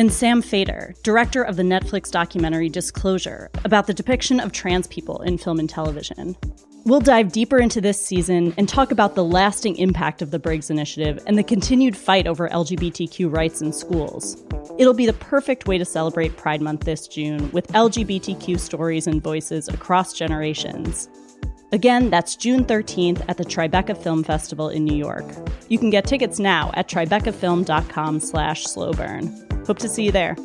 and 0.00 0.10
Sam 0.10 0.40
Feder, 0.40 0.94
director 1.02 1.42
of 1.42 1.56
the 1.56 1.62
Netflix 1.62 2.10
documentary 2.10 2.70
Disclosure, 2.70 3.50
about 3.66 3.86
the 3.86 3.92
depiction 3.92 4.40
of 4.40 4.50
trans 4.50 4.86
people 4.86 5.20
in 5.20 5.36
film 5.36 5.58
and 5.58 5.68
television. 5.68 6.34
We'll 6.86 7.00
dive 7.00 7.32
deeper 7.32 7.58
into 7.58 7.82
this 7.82 8.02
season 8.02 8.54
and 8.56 8.66
talk 8.66 8.92
about 8.92 9.14
the 9.14 9.22
lasting 9.22 9.76
impact 9.76 10.22
of 10.22 10.30
the 10.30 10.38
Briggs 10.38 10.70
Initiative 10.70 11.22
and 11.26 11.36
the 11.36 11.42
continued 11.42 11.94
fight 11.94 12.26
over 12.26 12.48
LGBTQ 12.48 13.30
rights 13.30 13.60
in 13.60 13.74
schools. 13.74 14.42
It'll 14.78 14.94
be 14.94 15.04
the 15.04 15.12
perfect 15.12 15.68
way 15.68 15.76
to 15.76 15.84
celebrate 15.84 16.38
Pride 16.38 16.62
Month 16.62 16.86
this 16.86 17.06
June 17.06 17.50
with 17.50 17.68
LGBTQ 17.68 18.58
stories 18.58 19.06
and 19.06 19.22
voices 19.22 19.68
across 19.68 20.14
generations. 20.14 21.10
Again, 21.72 22.10
that's 22.10 22.34
June 22.34 22.64
13th 22.64 23.24
at 23.28 23.36
the 23.36 23.44
Tribeca 23.44 23.96
Film 23.96 24.24
Festival 24.24 24.68
in 24.68 24.84
New 24.84 24.96
York. 24.96 25.24
You 25.68 25.78
can 25.78 25.90
get 25.90 26.04
tickets 26.04 26.40
now 26.40 26.72
at 26.74 26.88
tribecafilm.com 26.88 28.20
slash 28.20 28.64
slowburn. 28.64 29.66
Hope 29.66 29.78
to 29.78 29.88
see 29.88 30.04
you 30.04 30.12
there. 30.12 30.36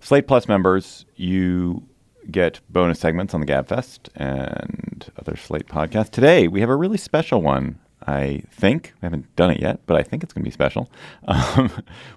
Slate 0.00 0.26
Plus 0.26 0.48
members, 0.48 1.06
you 1.14 1.84
get 2.32 2.60
bonus 2.68 2.98
segments 2.98 3.32
on 3.32 3.40
the 3.40 3.46
Gabfest 3.46 4.08
and 4.16 5.08
other 5.18 5.36
Slate 5.36 5.68
podcasts. 5.68 6.10
Today, 6.10 6.48
we 6.48 6.60
have 6.60 6.70
a 6.70 6.74
really 6.74 6.98
special 6.98 7.42
one. 7.42 7.78
I 8.08 8.42
think 8.50 8.92
we 9.00 9.06
haven't 9.06 9.34
done 9.36 9.50
it 9.50 9.60
yet, 9.60 9.86
but 9.86 9.96
I 9.96 10.02
think 10.02 10.24
it's 10.24 10.32
going 10.32 10.42
to 10.42 10.48
be 10.48 10.52
special. 10.52 10.90
Um, 11.28 11.70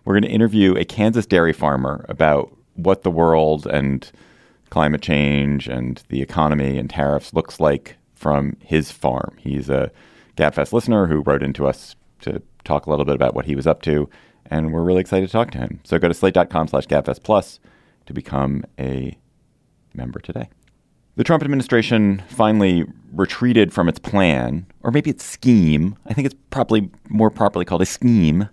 we're 0.05 0.13
going 0.13 0.23
to 0.23 0.29
interview 0.29 0.75
a 0.75 0.85
Kansas 0.85 1.27
dairy 1.27 1.53
farmer 1.53 2.03
about 2.09 2.57
what 2.75 3.03
the 3.03 3.11
world 3.11 3.67
and 3.67 4.11
climate 4.69 5.01
change 5.01 5.67
and 5.67 6.03
the 6.09 6.21
economy 6.21 6.77
and 6.77 6.89
tariffs 6.89 7.33
looks 7.33 7.59
like 7.59 7.97
from 8.15 8.57
his 8.59 8.91
farm. 8.91 9.35
He's 9.37 9.69
a 9.69 9.91
Gabfest 10.35 10.73
listener 10.73 11.07
who 11.07 11.21
wrote 11.21 11.43
into 11.43 11.67
us 11.67 11.95
to 12.21 12.41
talk 12.63 12.85
a 12.85 12.89
little 12.89 13.05
bit 13.05 13.15
about 13.15 13.35
what 13.35 13.45
he 13.45 13.55
was 13.55 13.67
up 13.67 13.81
to. 13.83 14.09
And 14.47 14.73
we're 14.73 14.83
really 14.83 15.01
excited 15.01 15.27
to 15.27 15.31
talk 15.31 15.51
to 15.51 15.57
him. 15.57 15.79
So 15.83 15.99
go 15.99 16.07
to 16.07 16.13
slate.com 16.13 16.67
slash 16.67 16.87
gabfest 16.87 17.23
plus 17.23 17.59
to 18.05 18.13
become 18.13 18.63
a 18.79 19.17
member 19.93 20.19
today. 20.19 20.49
The 21.15 21.23
Trump 21.23 21.43
administration 21.43 22.23
finally 22.27 22.85
retreated 23.11 23.71
from 23.71 23.87
its 23.87 23.99
plan, 23.99 24.65
or 24.81 24.89
maybe 24.89 25.11
its 25.11 25.23
scheme. 25.23 25.95
I 26.07 26.13
think 26.13 26.25
it's 26.25 26.35
probably 26.49 26.89
more 27.07 27.29
properly 27.29 27.65
called 27.65 27.83
a 27.83 27.85
scheme 27.85 28.49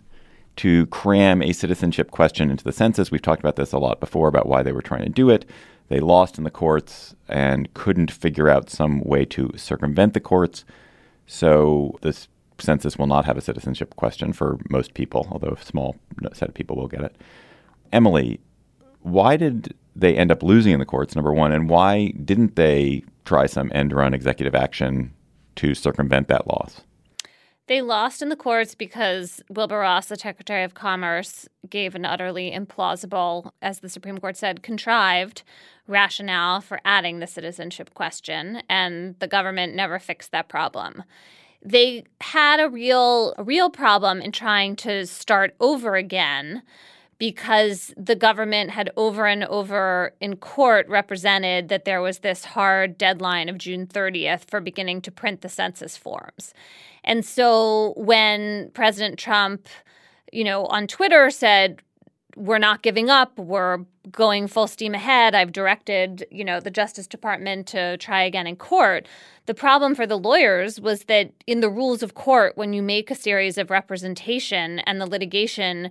to 0.61 0.85
cram 0.89 1.41
a 1.41 1.55
citizenship 1.55 2.11
question 2.11 2.51
into 2.51 2.63
the 2.63 2.73
census. 2.73 3.11
We've 3.11 3.23
talked 3.23 3.41
about 3.41 3.57
this 3.57 3.73
a 3.73 3.79
lot 3.79 3.99
before 3.99 4.29
about 4.29 4.47
why 4.47 4.63
they 4.63 4.73
were 4.73 4.83
trying 4.83 5.05
to 5.05 5.09
do 5.09 5.31
it. 5.31 5.49
They 5.89 6.01
lost 6.01 6.37
in 6.37 6.45
the 6.45 6.51
courts 6.51 7.15
and 7.29 7.73
couldn't 7.73 8.11
figure 8.11 8.51
out 8.51 8.69
some 8.69 9.01
way 9.01 9.25
to 9.25 9.53
circumvent 9.57 10.13
the 10.13 10.21
courts. 10.21 10.67
So 11.27 11.99
this 12.03 12.29
census 12.59 12.99
will 12.99 13.07
not 13.07 13.25
have 13.25 13.39
a 13.39 13.41
citizenship 13.41 13.97
question 13.97 14.35
for 14.35 14.59
most 14.69 14.93
people, 14.93 15.27
although 15.31 15.57
a 15.59 15.65
small 15.65 15.97
set 16.35 16.51
of 16.51 16.55
people 16.55 16.77
will 16.77 16.89
get 16.89 17.01
it. 17.01 17.17
Emily, 17.91 18.39
why 19.01 19.39
did 19.39 19.75
they 19.97 20.15
end 20.15 20.31
up 20.31 20.43
losing 20.43 20.75
in 20.75 20.79
the 20.79 20.85
courts? 20.85 21.17
Number 21.17 21.33
one, 21.33 21.53
and 21.53 21.71
why 21.71 22.09
didn't 22.23 22.57
they 22.57 23.03
try 23.25 23.47
some 23.47 23.73
end 23.75 23.95
run 23.95 24.13
executive 24.13 24.55
action 24.55 25.15
to 25.57 25.75
circumvent 25.75 26.29
that 26.29 26.47
loss? 26.47 26.83
They 27.71 27.83
lost 27.83 28.21
in 28.21 28.31
the 28.31 28.37
courts 28.37 28.75
because 28.75 29.41
Wilbur 29.49 29.79
Ross, 29.79 30.07
the 30.07 30.17
Secretary 30.17 30.65
of 30.65 30.75
Commerce, 30.75 31.49
gave 31.69 31.95
an 31.95 32.05
utterly 32.05 32.51
implausible, 32.51 33.53
as 33.63 33.79
the 33.79 33.89
Supreme 33.89 34.19
Court 34.19 34.37
said, 34.37 34.65
contrived 34.65 35.45
rationale 35.87 36.61
for 36.61 36.81
adding 36.85 37.21
the 37.21 37.29
citizenship 37.29 37.95
question, 37.95 38.65
and 38.69 39.15
the 39.21 39.29
government 39.29 39.77
never 39.77 40.01
fixed 40.01 40.33
that 40.33 40.49
problem. 40.49 41.05
They 41.65 42.07
had 42.21 42.59
a 42.59 42.69
real 42.69 43.35
a 43.39 43.45
real 43.45 43.71
problem 43.71 44.21
in 44.21 44.33
trying 44.33 44.75
to 44.77 45.07
start 45.07 45.55
over 45.61 45.95
again 45.95 46.63
because 47.21 47.93
the 47.99 48.17
government 48.17 48.71
had 48.71 48.91
over 48.97 49.27
and 49.27 49.45
over 49.45 50.15
in 50.23 50.37
court 50.37 50.89
represented 50.89 51.69
that 51.69 51.85
there 51.85 52.01
was 52.01 52.21
this 52.21 52.47
hard 52.47 52.97
deadline 52.97 53.51
of 53.51 53.59
June 53.59 53.87
30th 53.87 54.49
for 54.49 54.59
beginning 54.59 55.03
to 55.03 55.13
print 55.13 55.43
the 55.43 55.49
census 55.49 55.99
forms. 55.99 56.55
And 57.05 57.23
so 57.23 57.93
when 57.99 58.71
President 58.73 59.19
Trump, 59.19 59.69
you 60.33 60.45
know, 60.45 60.65
on 60.67 60.87
Twitter 60.87 61.31
said, 61.31 61.83
we're 62.37 62.59
not 62.59 62.83
giving 62.83 63.11
up, 63.11 63.39
we're 63.39 63.85
going 64.11 64.47
full 64.47 64.67
steam 64.67 64.95
ahead. 64.95 65.35
I've 65.35 65.53
directed, 65.53 66.25
you 66.31 66.45
know, 66.45 66.59
the 66.59 66.71
Justice 66.71 67.07
Department 67.07 67.67
to 67.69 67.99
try 67.99 68.23
again 68.23 68.47
in 68.47 68.57
court. 68.57 69.07
The 69.45 69.53
problem 69.53 69.95
for 69.95 70.07
the 70.07 70.19
lawyers 70.19 70.81
was 70.81 71.05
that 71.05 71.33
in 71.47 71.61
the 71.61 71.69
rules 71.69 72.03
of 72.03 72.15
court, 72.15 72.57
when 72.57 72.73
you 72.73 72.83
make 72.83 73.11
a 73.11 73.15
series 73.15 73.59
of 73.59 73.71
representation 73.71 74.79
and 74.81 75.01
the 75.01 75.07
litigation 75.07 75.91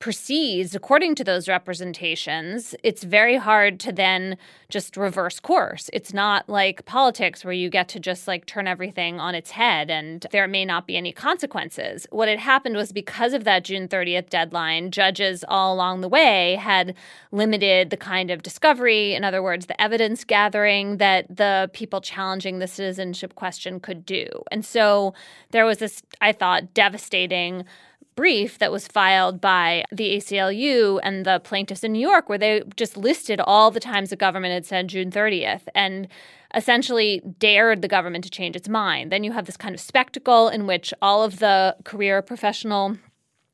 proceeds 0.00 0.74
according 0.74 1.14
to 1.14 1.22
those 1.22 1.46
representations, 1.46 2.74
it's 2.82 3.04
very 3.04 3.36
hard 3.36 3.78
to 3.78 3.92
then 3.92 4.36
just 4.70 4.96
reverse 4.96 5.38
course. 5.38 5.90
It's 5.92 6.14
not 6.14 6.48
like 6.48 6.86
politics 6.86 7.44
where 7.44 7.52
you 7.52 7.68
get 7.68 7.88
to 7.90 8.00
just 8.00 8.26
like 8.26 8.46
turn 8.46 8.66
everything 8.66 9.20
on 9.20 9.34
its 9.34 9.50
head 9.50 9.90
and 9.90 10.26
there 10.32 10.48
may 10.48 10.64
not 10.64 10.86
be 10.86 10.96
any 10.96 11.12
consequences. 11.12 12.06
What 12.10 12.28
had 12.28 12.38
happened 12.38 12.76
was 12.76 12.92
because 12.92 13.34
of 13.34 13.44
that 13.44 13.62
June 13.62 13.88
30th 13.88 14.30
deadline, 14.30 14.90
judges 14.90 15.44
all 15.46 15.74
along 15.74 16.00
the 16.00 16.08
way 16.08 16.54
had 16.54 16.94
limited 17.30 17.90
the 17.90 17.98
kind 17.98 18.30
of 18.30 18.42
discovery, 18.42 19.14
in 19.14 19.22
other 19.22 19.42
words, 19.42 19.66
the 19.66 19.80
evidence 19.80 20.24
gathering 20.24 20.96
that 20.96 21.26
the 21.28 21.68
people 21.74 22.00
challenging 22.00 22.58
the 22.58 22.66
citizenship 22.66 23.34
question 23.34 23.78
could 23.78 24.06
do. 24.06 24.26
And 24.50 24.64
so 24.64 25.12
there 25.50 25.66
was 25.66 25.76
this, 25.76 26.00
I 26.22 26.32
thought, 26.32 26.72
devastating 26.72 27.66
brief 28.20 28.58
that 28.58 28.70
was 28.70 28.86
filed 28.86 29.40
by 29.40 29.82
the 29.90 30.14
ACLU 30.14 31.00
and 31.02 31.24
the 31.24 31.40
plaintiffs 31.42 31.82
in 31.82 31.92
New 31.92 32.06
York, 32.06 32.28
where 32.28 32.36
they 32.36 32.62
just 32.76 32.94
listed 32.94 33.40
all 33.40 33.70
the 33.70 33.80
times 33.80 34.10
the 34.10 34.14
government 34.16 34.52
had 34.52 34.66
said 34.66 34.88
June 34.88 35.10
30th 35.10 35.62
and 35.74 36.06
essentially 36.54 37.22
dared 37.38 37.80
the 37.80 37.88
government 37.88 38.22
to 38.22 38.28
change 38.28 38.54
its 38.54 38.68
mind. 38.68 39.10
Then 39.10 39.24
you 39.24 39.32
have 39.32 39.46
this 39.46 39.56
kind 39.56 39.74
of 39.74 39.80
spectacle 39.80 40.50
in 40.50 40.66
which 40.66 40.92
all 41.00 41.22
of 41.22 41.38
the 41.38 41.74
career 41.84 42.20
professional 42.20 42.98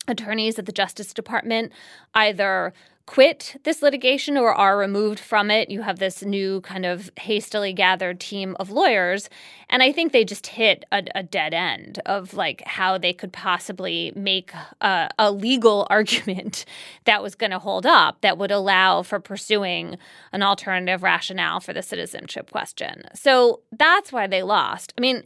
attorneys 0.08 0.58
at 0.58 0.66
the 0.66 0.72
Justice 0.72 1.14
Department 1.14 1.70
either 2.14 2.72
quit 3.06 3.60
this 3.62 3.82
litigation 3.82 4.36
or 4.36 4.52
are 4.52 4.76
removed 4.76 5.20
from 5.20 5.48
it. 5.48 5.70
You 5.70 5.82
have 5.82 6.00
this 6.00 6.22
new 6.22 6.60
kind 6.62 6.84
of 6.84 7.10
hastily 7.16 7.72
gathered 7.72 8.18
team 8.18 8.56
of 8.58 8.70
lawyers. 8.70 9.30
And 9.70 9.80
I 9.82 9.92
think 9.92 10.12
they 10.12 10.24
just 10.24 10.48
hit 10.48 10.84
a, 10.90 11.04
a 11.14 11.22
dead 11.22 11.54
end 11.54 12.00
of 12.04 12.34
like 12.34 12.62
how 12.66 12.98
they 12.98 13.12
could 13.12 13.32
possibly 13.32 14.12
make 14.16 14.52
a, 14.80 15.08
a 15.18 15.30
legal 15.30 15.86
argument 15.90 16.64
that 17.04 17.22
was 17.22 17.36
going 17.36 17.52
to 17.52 17.60
hold 17.60 17.86
up 17.86 18.20
that 18.22 18.38
would 18.38 18.50
allow 18.50 19.02
for 19.02 19.20
pursuing 19.20 19.96
an 20.32 20.42
alternative 20.42 21.04
rationale 21.04 21.60
for 21.60 21.72
the 21.72 21.82
citizenship 21.82 22.50
question. 22.50 23.04
So 23.14 23.60
that's 23.70 24.12
why 24.12 24.26
they 24.26 24.42
lost. 24.42 24.92
I 24.98 25.00
mean, 25.00 25.22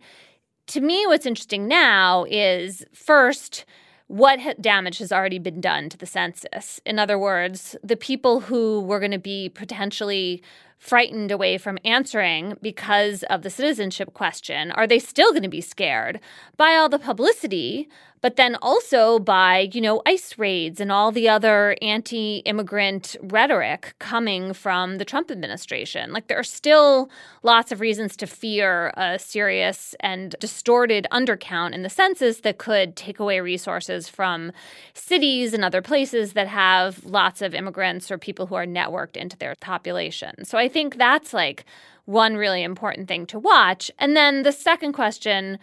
to 0.68 0.80
me, 0.80 1.06
what's 1.06 1.26
interesting 1.26 1.66
now 1.66 2.26
is 2.28 2.84
first, 2.92 3.64
what 4.10 4.60
damage 4.60 4.98
has 4.98 5.12
already 5.12 5.38
been 5.38 5.60
done 5.60 5.88
to 5.88 5.96
the 5.96 6.04
census. 6.04 6.80
In 6.84 6.98
other 6.98 7.16
words, 7.16 7.76
the 7.80 7.96
people 7.96 8.40
who 8.40 8.80
were 8.80 8.98
going 8.98 9.12
to 9.12 9.18
be 9.18 9.48
potentially 9.48 10.42
frightened 10.78 11.30
away 11.30 11.56
from 11.58 11.78
answering 11.84 12.56
because 12.60 13.22
of 13.24 13.42
the 13.42 13.50
citizenship 13.50 14.12
question, 14.12 14.72
are 14.72 14.88
they 14.88 14.98
still 14.98 15.30
going 15.30 15.44
to 15.44 15.48
be 15.48 15.60
scared 15.60 16.18
by 16.56 16.74
all 16.74 16.88
the 16.88 16.98
publicity 16.98 17.88
but 18.20 18.36
then 18.36 18.56
also 18.60 19.18
by, 19.18 19.70
you 19.72 19.80
know, 19.80 20.02
ICE 20.06 20.38
raids 20.38 20.80
and 20.80 20.92
all 20.92 21.10
the 21.10 21.28
other 21.28 21.76
anti 21.80 22.38
immigrant 22.38 23.16
rhetoric 23.22 23.94
coming 23.98 24.52
from 24.52 24.98
the 24.98 25.04
Trump 25.04 25.30
administration. 25.30 26.12
Like, 26.12 26.26
there 26.26 26.38
are 26.38 26.44
still 26.44 27.10
lots 27.42 27.72
of 27.72 27.80
reasons 27.80 28.16
to 28.16 28.26
fear 28.26 28.92
a 28.96 29.18
serious 29.18 29.94
and 30.00 30.36
distorted 30.40 31.06
undercount 31.10 31.72
in 31.72 31.82
the 31.82 31.88
census 31.88 32.40
that 32.40 32.58
could 32.58 32.96
take 32.96 33.18
away 33.18 33.40
resources 33.40 34.08
from 34.08 34.52
cities 34.92 35.54
and 35.54 35.64
other 35.64 35.82
places 35.82 36.34
that 36.34 36.48
have 36.48 37.04
lots 37.04 37.42
of 37.42 37.54
immigrants 37.54 38.10
or 38.10 38.18
people 38.18 38.46
who 38.46 38.54
are 38.54 38.66
networked 38.66 39.16
into 39.16 39.36
their 39.36 39.54
population. 39.60 40.44
So 40.44 40.58
I 40.58 40.68
think 40.68 40.96
that's 40.96 41.32
like 41.32 41.64
one 42.04 42.36
really 42.36 42.62
important 42.62 43.08
thing 43.08 43.24
to 43.26 43.38
watch. 43.38 43.90
And 43.98 44.16
then 44.16 44.42
the 44.42 44.52
second 44.52 44.92
question 44.92 45.58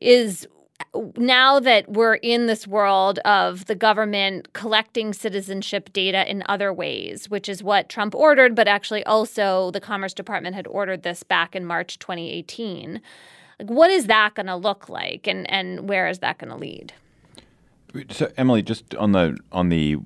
is 0.00 0.46
now 1.16 1.60
that 1.60 1.88
we're 1.90 2.14
in 2.14 2.46
this 2.46 2.66
world 2.66 3.18
of 3.20 3.66
the 3.66 3.74
government 3.74 4.52
collecting 4.52 5.12
citizenship 5.12 5.92
data 5.92 6.28
in 6.30 6.42
other 6.48 6.72
ways, 6.72 7.28
which 7.28 7.48
is 7.48 7.62
what 7.62 7.88
Trump 7.88 8.14
ordered, 8.14 8.54
but 8.54 8.68
actually 8.68 9.04
also 9.04 9.70
the 9.72 9.80
Commerce 9.80 10.14
Department 10.14 10.54
had 10.54 10.66
ordered 10.66 11.02
this 11.02 11.22
back 11.22 11.54
in 11.56 11.64
March 11.64 11.98
2018. 11.98 13.00
Like, 13.58 13.70
what 13.70 13.90
is 13.90 14.06
that 14.06 14.34
going 14.34 14.46
to 14.46 14.56
look 14.56 14.88
like, 14.88 15.26
and 15.26 15.50
and 15.50 15.88
where 15.88 16.06
is 16.08 16.20
that 16.20 16.38
going 16.38 16.50
to 16.50 16.56
lead? 16.56 16.92
So, 18.10 18.30
Emily, 18.36 18.62
just 18.62 18.94
on 18.94 19.12
the 19.12 19.36
on 19.50 19.68
the 19.68 19.96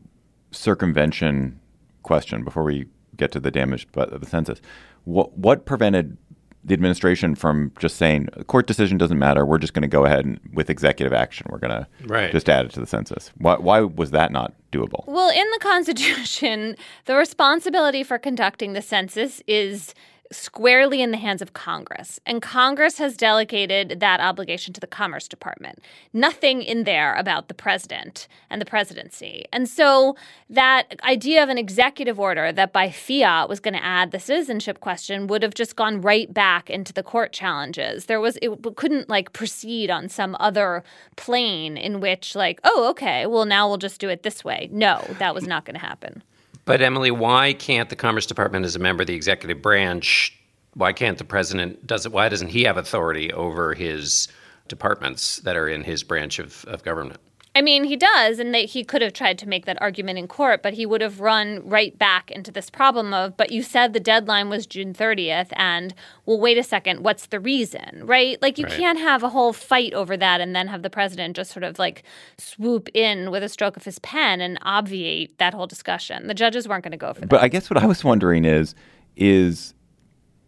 circumvention 0.52 1.61
question 2.02 2.44
before 2.44 2.62
we 2.62 2.87
get 3.16 3.30
to 3.32 3.40
the 3.40 3.50
damage 3.50 3.87
but 3.92 4.12
of 4.12 4.20
the 4.20 4.26
census, 4.26 4.61
what 5.04 5.37
what 5.37 5.66
prevented 5.66 6.16
the 6.64 6.75
administration 6.75 7.35
from 7.35 7.72
just 7.79 7.96
saying 7.96 8.29
court 8.46 8.66
decision 8.66 8.98
doesn't 8.98 9.18
matter. 9.18 9.44
We're 9.44 9.59
just 9.59 9.75
going 9.75 9.83
to 9.83 9.88
go 9.88 10.05
ahead 10.05 10.25
and 10.25 10.38
with 10.53 10.70
executive 10.70 11.12
action. 11.12 11.46
We're 11.51 11.59
going 11.59 11.87
right. 12.07 12.27
to 12.27 12.33
just 12.33 12.48
add 12.48 12.66
it 12.66 12.72
to 12.72 12.81
the 12.81 12.87
census. 12.87 13.31
Why, 13.38 13.57
why 13.57 13.81
was 13.81 14.12
that 14.12 14.31
not 14.31 14.55
doable? 14.70 15.05
Well, 15.07 15.31
in 15.31 15.51
the 15.51 15.59
Constitution, 15.61 16.77
the 17.07 17.16
responsibility 17.16 18.03
for 18.03 18.18
conducting 18.18 18.75
the 18.75 18.83
census 18.83 19.42
is 19.46 19.94
squarely 20.33 21.03
in 21.03 21.11
the 21.11 21.16
hands 21.16 21.42
of 21.42 21.53
Congress. 21.53 22.18
And 22.27 22.42
Congress 22.42 22.99
has 22.99 23.16
delegated 23.16 24.01
that 24.01 24.21
obligation 24.21 24.73
to 24.75 24.81
the 24.81 24.87
Commerce 24.87 25.29
Department. 25.29 25.81
Nothing 26.12 26.62
in 26.62 26.85
there 26.85 27.14
about 27.14 27.49
the 27.49 27.55
president 27.55 28.27
and 28.51 28.61
the 28.61 28.66
presidency. 28.66 29.45
And 29.53 29.68
so 29.68 30.16
that 30.51 31.01
idea 31.05 31.42
of 31.42 31.49
an 31.49 31.59
executive 31.59 32.18
order 32.18 32.53
that 32.53 32.73
by 32.73 32.90
fiat 32.90 33.49
was 33.49 33.61
going 33.61 33.75
to 33.75 33.85
add 33.85 34.11
the 34.11 34.18
citizenship 34.18 34.81
question 34.81 35.27
would 35.27 35.42
have 35.42 35.55
just 35.55 35.77
gone 35.77 36.01
right 36.01 36.33
back 36.33 36.68
into 36.71 36.92
the 36.92 37.03
court 37.03 37.33
challenges. 37.33 38.07
There 38.07 38.21
was 38.21 38.38
it 38.42 38.51
couldn't 38.77 39.09
like 39.09 39.33
proceed 39.33 39.90
on 39.90 40.09
some 40.09 40.37
other 40.40 40.83
plane 41.16 41.77
in 41.77 42.01
which 42.01 42.35
like, 42.35 42.61
oh, 42.64 42.88
okay, 42.90 43.27
well 43.27 43.45
now 43.45 43.68
we'll 43.68 43.79
just 43.79 44.01
do 44.01 44.09
it 44.09 44.23
this 44.23 44.45
way. 44.45 44.68
No, 44.73 45.05
that 45.18 45.35
was 45.35 45.47
not 45.47 45.64
going 45.64 45.75
to 45.75 45.81
happen. 45.81 46.23
But 46.64 46.81
Emily, 46.81 47.11
why 47.11 47.55
can't 47.55 47.88
the 47.88 47.96
Commerce 47.96 48.27
Department, 48.27 48.64
as 48.64 48.77
a 48.77 48.79
member 48.79 49.03
of 49.03 49.09
the 49.09 49.14
executive 49.14 49.61
branch, 49.61 50.38
why 50.75 50.92
can't 50.92 51.18
the 51.18 51.25
president 51.25 51.87
does 51.87 52.07
it? 52.07 52.12
Why 52.12 52.29
doesn't 52.29 52.48
he 52.48 52.62
have 52.64 52.77
authority 52.77 53.33
over 53.33 53.75
his 53.75 54.29
departments 54.68 55.38
that 55.40 55.57
are 55.57 55.68
in 55.68 55.83
his 55.83 56.03
branch 56.03 56.38
of, 56.38 56.64
of 56.66 56.83
government? 56.83 57.20
I 57.54 57.60
mean, 57.60 57.84
he 57.84 57.96
does, 57.96 58.38
and 58.38 58.54
that 58.54 58.64
he 58.66 58.82
could 58.82 59.02
have 59.02 59.12
tried 59.12 59.38
to 59.38 59.48
make 59.48 59.66
that 59.66 59.80
argument 59.82 60.18
in 60.18 60.26
court, 60.26 60.62
but 60.62 60.72
he 60.72 60.86
would 60.86 61.02
have 61.02 61.20
run 61.20 61.60
right 61.62 61.96
back 61.98 62.30
into 62.30 62.50
this 62.50 62.70
problem 62.70 63.12
of, 63.12 63.36
but 63.36 63.52
you 63.52 63.62
said 63.62 63.92
the 63.92 64.00
deadline 64.00 64.48
was 64.48 64.66
June 64.66 64.94
30th, 64.94 65.48
and 65.52 65.92
well, 66.24 66.40
wait 66.40 66.56
a 66.56 66.62
second, 66.62 67.04
what's 67.04 67.26
the 67.26 67.38
reason, 67.38 68.06
right? 68.06 68.40
Like, 68.40 68.56
you 68.56 68.64
right. 68.64 68.72
can't 68.72 68.98
have 68.98 69.22
a 69.22 69.28
whole 69.28 69.52
fight 69.52 69.92
over 69.92 70.16
that 70.16 70.40
and 70.40 70.56
then 70.56 70.66
have 70.68 70.82
the 70.82 70.88
president 70.88 71.36
just 71.36 71.50
sort 71.50 71.64
of 71.64 71.78
like 71.78 72.04
swoop 72.38 72.88
in 72.94 73.30
with 73.30 73.42
a 73.42 73.50
stroke 73.50 73.76
of 73.76 73.84
his 73.84 73.98
pen 73.98 74.40
and 74.40 74.58
obviate 74.62 75.36
that 75.36 75.52
whole 75.52 75.66
discussion. 75.66 76.28
The 76.28 76.34
judges 76.34 76.66
weren't 76.66 76.84
going 76.84 76.92
to 76.92 76.96
go 76.96 77.12
for 77.12 77.20
that. 77.20 77.28
But 77.28 77.42
I 77.42 77.48
guess 77.48 77.68
what 77.68 77.82
I 77.82 77.84
was 77.84 78.02
wondering 78.02 78.46
is, 78.46 78.74
is 79.16 79.74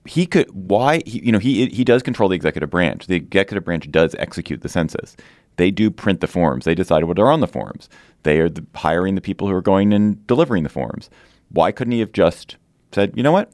he 0.07 0.27
could 0.27 0.51
why 0.51 1.03
he, 1.07 1.25
you 1.25 1.33
know 1.33 1.39
he 1.39 1.67
he 1.67 1.83
does 1.83 2.03
control 2.03 2.29
the 2.29 2.37
executive 2.37 2.71
branch. 2.71 3.07
The 3.07 3.17
executive 3.17 3.65
branch 3.65 3.91
does 3.91 4.15
execute 4.19 4.61
the 4.61 4.69
census. 4.69 5.17
They 5.57 5.71
do 5.71 5.91
print 5.91 6.21
the 6.21 6.27
forms. 6.27 6.65
They 6.65 6.75
decide 6.75 7.05
what 7.05 7.19
are 7.19 7.31
on 7.31 7.41
the 7.41 7.47
forms. 7.47 7.89
They 8.25 8.41
are 8.41 8.49
the, 8.49 8.65
hiring 8.75 9.15
the 9.15 9.21
people 9.21 9.49
who 9.49 9.55
are 9.55 9.63
going 9.63 9.93
and 9.93 10.27
delivering 10.27 10.63
the 10.63 10.69
forms. 10.69 11.11
Why 11.51 11.73
couldn't 11.73 11.93
he 11.93 12.01
have 12.01 12.13
just 12.13 12.57
said, 12.93 13.13
you 13.17 13.23
know 13.23 13.33
what? 13.33 13.53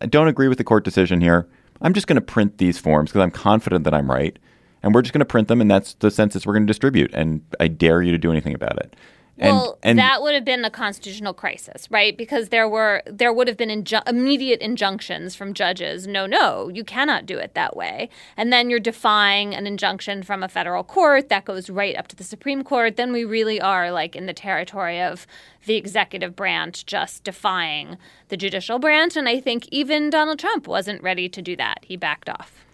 I 0.00 0.06
don't 0.06 0.28
agree 0.28 0.48
with 0.48 0.58
the 0.58 0.64
court 0.64 0.84
decision 0.84 1.20
here. 1.20 1.48
I'm 1.82 1.94
just 1.94 2.06
going 2.06 2.16
to 2.16 2.20
print 2.20 2.58
these 2.58 2.78
forms 2.78 3.10
because 3.10 3.22
I'm 3.22 3.30
confident 3.30 3.84
that 3.84 3.94
I'm 3.94 4.10
right. 4.10 4.38
And 4.82 4.94
we're 4.94 5.02
just 5.02 5.12
going 5.12 5.20
to 5.20 5.26
print 5.26 5.48
them, 5.48 5.60
and 5.60 5.70
that's 5.70 5.94
the 5.94 6.10
census 6.10 6.46
we're 6.46 6.54
going 6.54 6.66
to 6.66 6.70
distribute. 6.70 7.10
And 7.12 7.42
I 7.58 7.68
dare 7.68 8.00
you 8.00 8.12
to 8.12 8.18
do 8.18 8.30
anything 8.30 8.54
about 8.54 8.78
it. 8.78 8.96
And, 9.40 9.56
well, 9.56 9.78
and 9.82 9.98
that 9.98 10.20
would 10.20 10.34
have 10.34 10.44
been 10.44 10.66
a 10.66 10.70
constitutional 10.70 11.32
crisis, 11.32 11.90
right? 11.90 12.16
Because 12.16 12.50
there 12.50 12.68
were 12.68 13.02
there 13.06 13.32
would 13.32 13.48
have 13.48 13.56
been 13.56 13.70
inju- 13.70 14.06
immediate 14.06 14.60
injunctions 14.60 15.34
from 15.34 15.54
judges. 15.54 16.06
No, 16.06 16.26
no, 16.26 16.68
you 16.68 16.84
cannot 16.84 17.24
do 17.24 17.38
it 17.38 17.54
that 17.54 17.74
way. 17.74 18.10
And 18.36 18.52
then 18.52 18.68
you're 18.68 18.78
defying 18.78 19.54
an 19.54 19.66
injunction 19.66 20.22
from 20.22 20.42
a 20.42 20.48
federal 20.48 20.84
court 20.84 21.30
that 21.30 21.46
goes 21.46 21.70
right 21.70 21.96
up 21.96 22.06
to 22.08 22.16
the 22.16 22.22
Supreme 22.22 22.62
Court. 22.62 22.96
Then 22.96 23.12
we 23.12 23.24
really 23.24 23.58
are 23.58 23.90
like 23.90 24.14
in 24.14 24.26
the 24.26 24.34
territory 24.34 25.00
of 25.00 25.26
the 25.64 25.76
executive 25.76 26.36
branch 26.36 26.84
just 26.84 27.24
defying 27.24 27.96
the 28.28 28.36
judicial 28.36 28.78
branch. 28.78 29.16
And 29.16 29.26
I 29.26 29.40
think 29.40 29.66
even 29.70 30.10
Donald 30.10 30.38
Trump 30.38 30.68
wasn't 30.68 31.02
ready 31.02 31.30
to 31.30 31.40
do 31.40 31.56
that. 31.56 31.78
He 31.82 31.96
backed 31.96 32.28
off. 32.28 32.66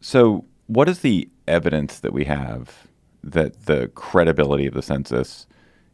So, 0.00 0.44
what 0.66 0.88
is 0.88 1.00
the 1.00 1.28
evidence 1.46 2.00
that 2.00 2.12
we 2.12 2.24
have 2.24 2.88
that 3.24 3.66
the 3.66 3.88
credibility 3.94 4.66
of 4.66 4.74
the 4.74 4.82
census 4.82 5.46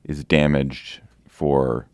is 0.04 0.24
damaged 0.24 1.00
for 1.28 1.86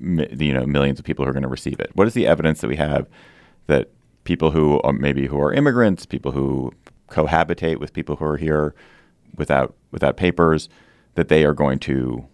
you 0.00 0.52
know 0.52 0.64
millions 0.64 0.98
of 0.98 1.04
people 1.04 1.24
who 1.24 1.30
are 1.30 1.34
going 1.34 1.42
to 1.42 1.48
receive 1.48 1.80
it? 1.80 1.90
What 1.94 2.06
is 2.06 2.14
the 2.14 2.26
evidence 2.26 2.60
that 2.60 2.68
we 2.68 2.76
have 2.76 3.08
that 3.66 3.90
people 4.24 4.50
who 4.50 4.80
are 4.82 4.92
maybe 4.92 5.26
who 5.26 5.40
are 5.40 5.52
immigrants, 5.52 6.06
people 6.06 6.32
who 6.32 6.72
cohabitate 7.08 7.78
with 7.78 7.92
people 7.92 8.16
who 8.16 8.24
are 8.24 8.36
here 8.36 8.74
without 9.36 9.74
without 9.90 10.16
papers, 10.16 10.68
that 11.14 11.28
they 11.28 11.44
are 11.44 11.54
going 11.54 11.78
to 11.80 12.26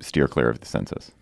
steer 0.00 0.28
clear 0.28 0.48
of 0.48 0.60
the 0.60 0.66
census? 0.66 1.12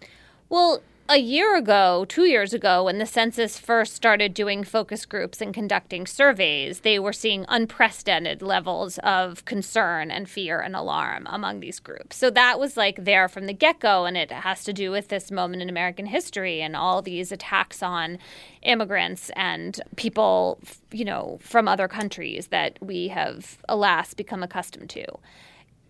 Well, 0.48 0.82
a 1.06 1.18
year 1.18 1.54
ago, 1.54 2.06
two 2.08 2.24
years 2.24 2.54
ago, 2.54 2.84
when 2.84 2.98
the 2.98 3.04
census 3.04 3.58
first 3.58 3.94
started 3.94 4.32
doing 4.32 4.64
focus 4.64 5.04
groups 5.04 5.42
and 5.42 5.52
conducting 5.52 6.06
surveys, 6.06 6.80
they 6.80 6.98
were 6.98 7.12
seeing 7.12 7.44
unprecedented 7.48 8.40
levels 8.40 8.98
of 8.98 9.44
concern 9.44 10.10
and 10.10 10.30
fear 10.30 10.60
and 10.60 10.74
alarm 10.74 11.26
among 11.28 11.60
these 11.60 11.78
groups. 11.78 12.16
So 12.16 12.30
that 12.30 12.58
was 12.58 12.78
like 12.78 13.04
there 13.04 13.28
from 13.28 13.46
the 13.46 13.52
get 13.52 13.80
go, 13.80 14.06
and 14.06 14.16
it 14.16 14.32
has 14.32 14.64
to 14.64 14.72
do 14.72 14.90
with 14.90 15.08
this 15.08 15.30
moment 15.30 15.60
in 15.60 15.68
American 15.68 16.06
history 16.06 16.62
and 16.62 16.74
all 16.74 17.02
these 17.02 17.30
attacks 17.30 17.82
on 17.82 18.18
immigrants 18.62 19.30
and 19.36 19.78
people, 19.96 20.58
you 20.90 21.04
know, 21.04 21.38
from 21.42 21.68
other 21.68 21.86
countries 21.86 22.46
that 22.46 22.78
we 22.80 23.08
have, 23.08 23.58
alas, 23.68 24.14
become 24.14 24.42
accustomed 24.42 24.88
to 24.90 25.04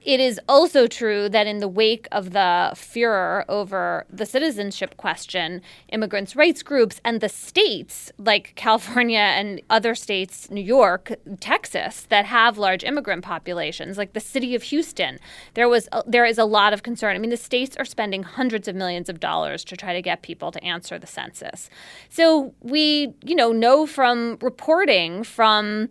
it 0.05 0.21
is 0.21 0.39
also 0.49 0.87
true 0.87 1.31
that 1.31 1.47
in 1.47 1.59
the 1.59 1.69
wake 1.69 2.07
of 2.13 2.33
the 2.33 2.73
furor 2.77 3.47
over 3.49 4.05
the 4.11 4.27
citizenship 4.27 4.99
question, 4.99 5.63
immigrants' 5.89 6.37
rights 6.37 6.63
groups 6.63 7.01
and 7.05 7.23
the 7.23 7.29
states 7.29 8.13
like 8.19 8.53
California 8.55 9.19
and 9.19 9.63
other 9.71 9.95
states, 9.95 10.51
New 10.51 10.61
York, 10.61 11.15
Texas, 11.41 12.03
that 12.11 12.27
have 12.27 12.59
large 12.59 12.85
immigrant 12.85 13.25
populations, 13.25 13.97
like 13.97 14.13
the 14.13 14.21
city 14.21 14.55
of 14.55 14.65
Houston, 14.65 15.19
there 15.55 15.71
was 15.71 15.89
a, 15.91 16.03
there 16.07 16.27
is 16.27 16.37
a 16.37 16.45
lot 16.45 16.75
of 16.75 16.83
concern. 16.83 17.17
I 17.17 17.19
mean, 17.19 17.31
the 17.31 17.37
states 17.39 17.75
are 17.79 17.87
spending 17.87 18.25
hundreds 18.25 18.69
of 18.69 18.77
millions 18.77 19.09
of 19.09 19.21
dollars 19.21 19.65
to 19.65 19.77
try 19.77 19.95
to 19.95 20.03
get 20.03 20.21
people 20.21 20.53
to 20.53 20.63
answer 20.63 20.99
the 20.99 21.07
census. 21.07 21.71
So 22.11 22.53
we, 22.61 23.15
you 23.25 23.35
know, 23.35 23.53
know 23.53 23.87
from 23.87 24.37
reporting 24.43 25.25
from 25.25 25.89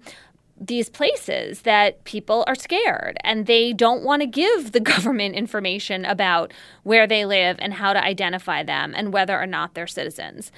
these 0.59 0.89
places 0.89 1.61
that 1.61 2.03
people 2.03 2.43
are 2.47 2.55
scared 2.55 3.17
and 3.23 3.47
they 3.47 3.73
don't 3.73 4.03
want 4.03 4.21
to 4.21 4.27
give 4.27 4.71
the 4.71 4.79
government 4.93 5.35
information 5.35 6.05
about 6.05 6.53
where 6.83 7.07
they 7.07 7.25
live 7.25 7.57
and 7.59 7.75
how 7.75 7.93
to 7.93 8.03
identify 8.03 8.63
them 8.63 8.93
and 8.95 9.13
whether 9.13 9.39
or 9.39 9.47
not 9.47 9.73
they're 9.73 9.87
citizens. 9.87 10.51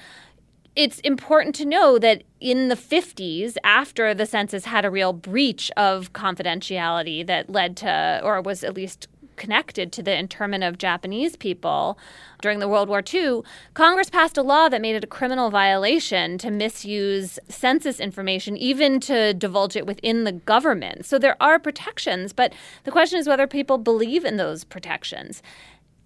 It's 0.74 1.00
important 1.00 1.54
to 1.54 1.64
know 1.64 1.98
that 1.98 2.22
in 2.38 2.68
the 2.68 2.74
50s, 2.74 3.56
after 3.64 4.12
the 4.12 4.26
census 4.26 4.66
had 4.66 4.84
a 4.84 4.90
real 4.90 5.14
breach 5.14 5.70
of 5.74 6.12
confidentiality 6.12 7.26
that 7.26 7.48
led 7.48 7.78
to, 7.78 8.20
or 8.22 8.42
was 8.42 8.62
at 8.62 8.74
least 8.74 9.08
connected 9.36 9.92
to 9.92 10.02
the 10.02 10.16
internment 10.16 10.64
of 10.64 10.78
Japanese 10.78 11.36
people 11.36 11.98
during 12.42 12.58
the 12.58 12.68
World 12.68 12.88
War 12.88 13.02
II, 13.12 13.42
Congress 13.74 14.10
passed 14.10 14.36
a 14.36 14.42
law 14.42 14.68
that 14.68 14.80
made 14.80 14.96
it 14.96 15.04
a 15.04 15.06
criminal 15.06 15.50
violation 15.50 16.38
to 16.38 16.50
misuse 16.50 17.38
census 17.48 18.00
information, 18.00 18.56
even 18.56 19.00
to 19.00 19.34
divulge 19.34 19.76
it 19.76 19.86
within 19.86 20.24
the 20.24 20.32
government. 20.32 21.06
So 21.06 21.18
there 21.18 21.40
are 21.40 21.58
protections, 21.58 22.32
but 22.32 22.52
the 22.84 22.90
question 22.90 23.18
is 23.18 23.28
whether 23.28 23.46
people 23.46 23.78
believe 23.78 24.24
in 24.24 24.36
those 24.36 24.64
protections 24.64 25.42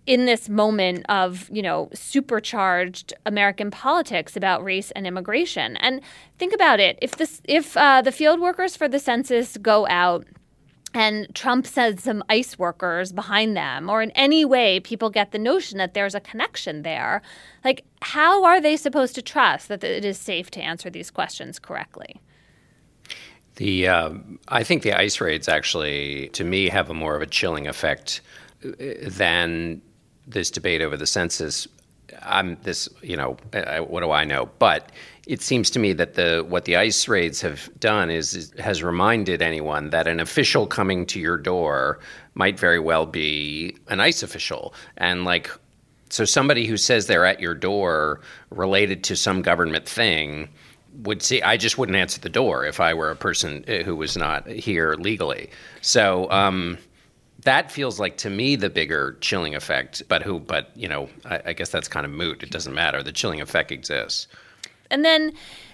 in 0.06 0.24
this 0.24 0.48
moment 0.48 1.04
of 1.08 1.48
you 1.52 1.62
know 1.62 1.88
supercharged 1.94 3.12
American 3.26 3.70
politics 3.70 4.36
about 4.36 4.64
race 4.64 4.90
and 4.92 5.06
immigration. 5.06 5.76
And 5.76 6.00
think 6.38 6.52
about 6.52 6.80
it: 6.80 6.98
if 7.00 7.12
this, 7.12 7.40
if 7.44 7.76
uh, 7.76 8.02
the 8.02 8.12
field 8.12 8.40
workers 8.40 8.76
for 8.76 8.88
the 8.88 8.98
census 8.98 9.56
go 9.56 9.86
out 9.88 10.26
and 10.92 11.32
Trump 11.34 11.66
says 11.66 12.02
some 12.02 12.24
ICE 12.28 12.58
workers 12.58 13.12
behind 13.12 13.56
them, 13.56 13.88
or 13.88 14.02
in 14.02 14.10
any 14.12 14.44
way 14.44 14.80
people 14.80 15.10
get 15.10 15.30
the 15.30 15.38
notion 15.38 15.78
that 15.78 15.94
there's 15.94 16.14
a 16.14 16.20
connection 16.20 16.82
there, 16.82 17.22
like 17.64 17.84
how 18.02 18.44
are 18.44 18.60
they 18.60 18.76
supposed 18.76 19.14
to 19.14 19.22
trust 19.22 19.68
that 19.68 19.84
it 19.84 20.04
is 20.04 20.18
safe 20.18 20.50
to 20.52 20.60
answer 20.60 20.90
these 20.90 21.10
questions 21.10 21.58
correctly? 21.58 22.20
The 23.56 23.88
uh, 23.88 24.10
I 24.48 24.64
think 24.64 24.82
the 24.82 24.94
ICE 24.94 25.20
raids 25.20 25.48
actually, 25.48 26.28
to 26.30 26.44
me, 26.44 26.68
have 26.68 26.90
a 26.90 26.94
more 26.94 27.14
of 27.14 27.22
a 27.22 27.26
chilling 27.26 27.68
effect 27.68 28.20
uh, 28.64 28.70
than 29.02 29.82
this 30.26 30.50
debate 30.50 30.80
over 30.80 30.96
the 30.96 31.06
census. 31.06 31.68
I'm 32.22 32.56
this, 32.62 32.88
you 33.02 33.16
know, 33.16 33.36
I, 33.52 33.80
what 33.80 34.00
do 34.00 34.10
I 34.10 34.24
know? 34.24 34.48
But 34.58 34.92
it 35.26 35.42
seems 35.42 35.70
to 35.70 35.78
me 35.78 35.92
that 35.94 36.14
the 36.14 36.44
what 36.48 36.64
the 36.64 36.76
ICE 36.76 37.08
raids 37.08 37.40
have 37.40 37.70
done 37.78 38.10
is, 38.10 38.34
is, 38.34 38.52
has 38.58 38.82
reminded 38.82 39.42
anyone 39.42 39.90
that 39.90 40.06
an 40.06 40.20
official 40.20 40.66
coming 40.66 41.06
to 41.06 41.20
your 41.20 41.36
door 41.36 42.00
might 42.34 42.58
very 42.58 42.80
well 42.80 43.06
be 43.06 43.76
an 43.88 44.00
ICE 44.00 44.22
official, 44.22 44.74
and 44.96 45.24
like 45.24 45.50
so 46.08 46.24
somebody 46.24 46.66
who 46.66 46.76
says 46.76 47.06
they're 47.06 47.24
at 47.24 47.40
your 47.40 47.54
door 47.54 48.20
related 48.50 49.04
to 49.04 49.16
some 49.16 49.42
government 49.42 49.88
thing 49.88 50.48
would 51.02 51.22
see 51.22 51.40
I 51.42 51.56
just 51.56 51.78
wouldn't 51.78 51.96
answer 51.96 52.20
the 52.20 52.28
door 52.28 52.64
if 52.66 52.80
I 52.80 52.94
were 52.94 53.10
a 53.10 53.16
person 53.16 53.64
uh, 53.68 53.84
who 53.84 53.94
was 53.94 54.16
not 54.16 54.48
here 54.48 54.94
legally. 54.94 55.50
So 55.80 56.28
um, 56.30 56.78
that 57.44 57.70
feels 57.70 57.98
like 57.98 58.16
to 58.18 58.30
me 58.30 58.56
the 58.56 58.70
bigger 58.70 59.16
chilling 59.20 59.54
effect. 59.54 60.02
But 60.08 60.22
who? 60.22 60.40
But 60.40 60.70
you 60.74 60.88
know, 60.88 61.08
I, 61.24 61.40
I 61.46 61.52
guess 61.52 61.70
that's 61.70 61.88
kind 61.88 62.04
of 62.04 62.12
moot. 62.12 62.42
It 62.42 62.50
doesn't 62.50 62.74
matter. 62.74 63.02
The 63.02 63.12
chilling 63.12 63.40
effect 63.40 63.72
exists. 63.72 64.26
And 64.90 65.04
then 65.04 65.32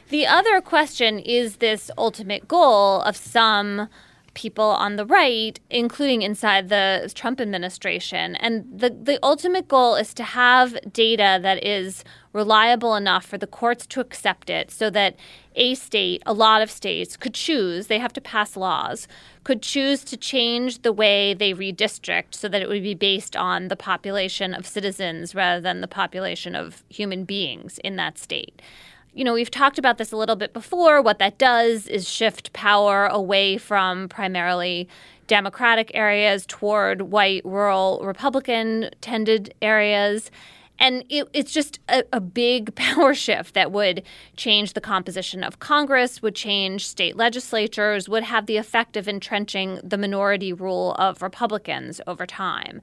the 0.09 0.27
other 0.27 0.61
question 0.61 1.19
is 1.19 1.57
this 1.57 1.91
ultimate 1.99 2.47
goal 2.47 3.01
of 3.03 3.17
some 3.17 3.89
people 4.35 4.65
on 4.65 4.97
the 4.97 5.07
right, 5.07 5.59
including 5.71 6.21
inside 6.21 6.69
the 6.69 7.11
Trump 7.15 7.41
administration. 7.41 8.37
And 8.37 8.67
the, 8.71 8.91
the 8.91 9.19
ultimate 9.23 9.67
goal 9.67 9.97
is 9.97 10.13
to 10.15 10.23
have 10.23 10.79
data 10.93 11.41
that 11.43 11.65
is 11.65 12.05
reliable 12.35 12.95
enough 12.95 13.25
for 13.25 13.39
the 13.39 13.47
courts 13.47 13.87
to 13.87 14.01
accept 14.01 14.51
it 14.51 14.71
so 14.71 14.91
that 14.91 15.17
a 15.57 15.75
state, 15.75 16.23
a 16.27 16.33
lot 16.33 16.63
of 16.63 16.71
states, 16.71 17.17
could 17.17 17.35
choose, 17.35 17.89
they 17.89 17.99
have 17.99 18.13
to 18.13 18.21
pass 18.21 18.57
laws, 18.57 19.09
could 19.43 19.63
choose 19.63 20.05
to 20.05 20.17
change 20.17 20.83
the 20.83 20.93
way 20.93 21.35
they 21.35 21.53
redistrict 21.53 22.35
so 22.35 22.49
that 22.49 22.63
it 22.63 22.69
would 22.69 22.83
be 22.83 22.95
based 22.95 23.35
on 23.37 23.69
the 23.69 23.77
population 23.77 24.55
of 24.55 24.67
citizens 24.67 25.35
rather 25.35 25.61
than 25.61 25.81
the 25.81 25.89
population 25.89 26.55
of 26.55 26.85
human 26.89 27.25
beings 27.25 27.79
in 27.83 27.97
that 27.97 28.19
state 28.19 28.61
you 29.17 29.25
know, 29.25 29.33
we've 29.33 29.51
talked 29.51 29.79
about 29.79 29.97
this 29.97 30.13
a 30.13 30.17
little 30.17 30.37
bit 30.37 30.53
before. 30.53 31.01
What 31.01 31.19
that 31.21 31.39
does 31.39 31.87
is 31.87 32.07
shift 32.07 32.53
power 32.53 33.07
away 33.07 33.57
from 33.57 34.11
primarily 34.11 34.91
Democratic 35.27 35.91
areas 35.95 36.45
toward 36.47 37.01
white, 37.03 37.43
rural, 37.45 38.01
Republican 38.05 38.91
tended 39.01 39.55
areas. 39.63 40.31
And 40.79 41.05
it, 41.09 41.29
it's 41.33 41.53
just 41.53 41.81
a, 41.89 42.05
a, 42.13 42.21
big 42.21 42.75
power 42.77 43.15
shift 43.15 43.55
that 43.55 43.73
would 43.73 44.03
change 44.37 44.75
the 44.75 44.81
composition 44.81 45.43
of 45.43 45.59
Congress, 45.59 46.23
would 46.23 46.35
change 46.35 46.87
state 46.87 47.17
legislatures, 47.17 48.09
would 48.09 48.25
have 48.25 48.47
the 48.47 48.57
effect 48.57 48.97
of 48.97 49.09
entrenching 49.09 49.81
the 49.83 49.99
minority 49.99 50.53
rule 50.53 50.95
of 50.99 51.23
Republicans 51.23 52.01
over 52.07 52.27
time. 52.27 52.81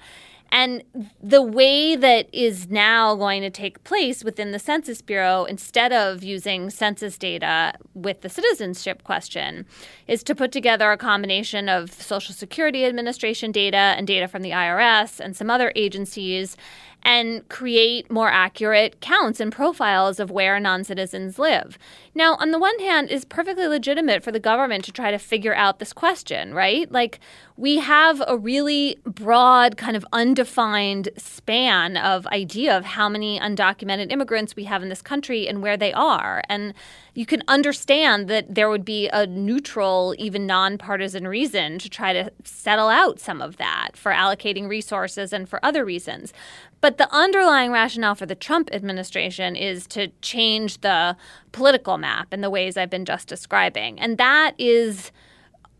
And 0.53 0.83
the 1.19 1.41
way 1.41 1.95
that 1.95 2.27
is 2.31 2.69
now 2.69 3.15
going 3.15 3.41
to 3.41 3.49
take 3.49 3.83
place 3.83 4.23
within 4.23 4.51
the 4.51 4.59
Census 4.59 5.01
Bureau, 5.01 5.45
instead 5.45 5.91
of 5.91 6.23
using 6.23 6.69
census 6.69 7.17
data 7.17 7.73
with 7.95 8.21
the 8.21 8.29
citizenship 8.29 9.03
question, 9.03 9.65
is 10.07 10.21
to 10.21 10.35
put 10.35 10.51
together 10.51 10.91
a 10.91 10.97
combination 10.97 11.69
of 11.69 11.91
Social 11.91 12.35
Security 12.35 12.85
Administration 12.85 13.51
data 13.51 13.95
and 13.97 14.05
data 14.05 14.27
from 14.27 14.43
the 14.43 14.51
IRS 14.51 15.19
and 15.19 15.35
some 15.35 15.49
other 15.49 15.73
agencies 15.75 16.55
and 17.03 17.47
create 17.49 18.09
more 18.09 18.29
accurate 18.29 19.01
counts 19.01 19.39
and 19.39 19.51
profiles 19.51 20.19
of 20.19 20.31
where 20.31 20.59
non 20.59 20.83
citizens 20.83 21.37
live. 21.37 21.77
Now, 22.15 22.35
on 22.35 22.51
the 22.51 22.59
one 22.59 22.79
hand, 22.79 23.09
it's 23.11 23.25
perfectly 23.25 23.67
legitimate 23.67 24.23
for 24.23 24.31
the 24.31 24.39
government 24.39 24.85
to 24.85 24.91
try 24.91 25.11
to 25.11 25.17
figure 25.17 25.53
out 25.53 25.79
this 25.79 25.93
question, 25.93 26.53
right? 26.53 26.91
Like, 26.91 27.19
we 27.57 27.77
have 27.77 28.21
a 28.27 28.37
really 28.37 28.99
broad, 29.03 29.77
kind 29.77 29.95
of 29.95 30.05
undefined 30.13 31.09
span 31.17 31.97
of 31.97 32.25
idea 32.27 32.75
of 32.77 32.85
how 32.85 33.09
many 33.09 33.39
undocumented 33.39 34.11
immigrants 34.11 34.55
we 34.55 34.63
have 34.65 34.81
in 34.81 34.89
this 34.89 35.01
country 35.01 35.47
and 35.47 35.61
where 35.61 35.77
they 35.77 35.93
are. 35.93 36.41
And 36.49 36.73
you 37.15 37.25
can 37.25 37.43
understand 37.47 38.27
that 38.27 38.55
there 38.55 38.69
would 38.69 38.83
be 38.83 39.07
a 39.09 39.27
neutral, 39.27 40.15
even 40.17 40.47
nonpartisan 40.47 41.27
reason 41.27 41.77
to 41.79 41.89
try 41.89 42.11
to 42.11 42.31
settle 42.43 42.89
out 42.89 43.19
some 43.19 43.41
of 43.41 43.57
that 43.57 43.91
for 43.95 44.11
allocating 44.11 44.67
resources 44.67 45.31
and 45.31 45.47
for 45.47 45.63
other 45.63 45.85
reasons. 45.85 46.33
But 46.81 46.97
the 46.97 47.13
underlying 47.13 47.71
rationale 47.71 48.15
for 48.15 48.25
the 48.25 48.35
Trump 48.35 48.69
administration 48.73 49.55
is 49.55 49.85
to 49.87 50.07
change 50.21 50.81
the 50.81 51.15
political 51.51 51.97
map 51.97 52.33
in 52.33 52.41
the 52.41 52.49
ways 52.49 52.77
I've 52.77 52.89
been 52.89 53.05
just 53.05 53.27
describing. 53.27 53.99
And 53.99 54.17
that 54.17 54.53
is 54.57 55.11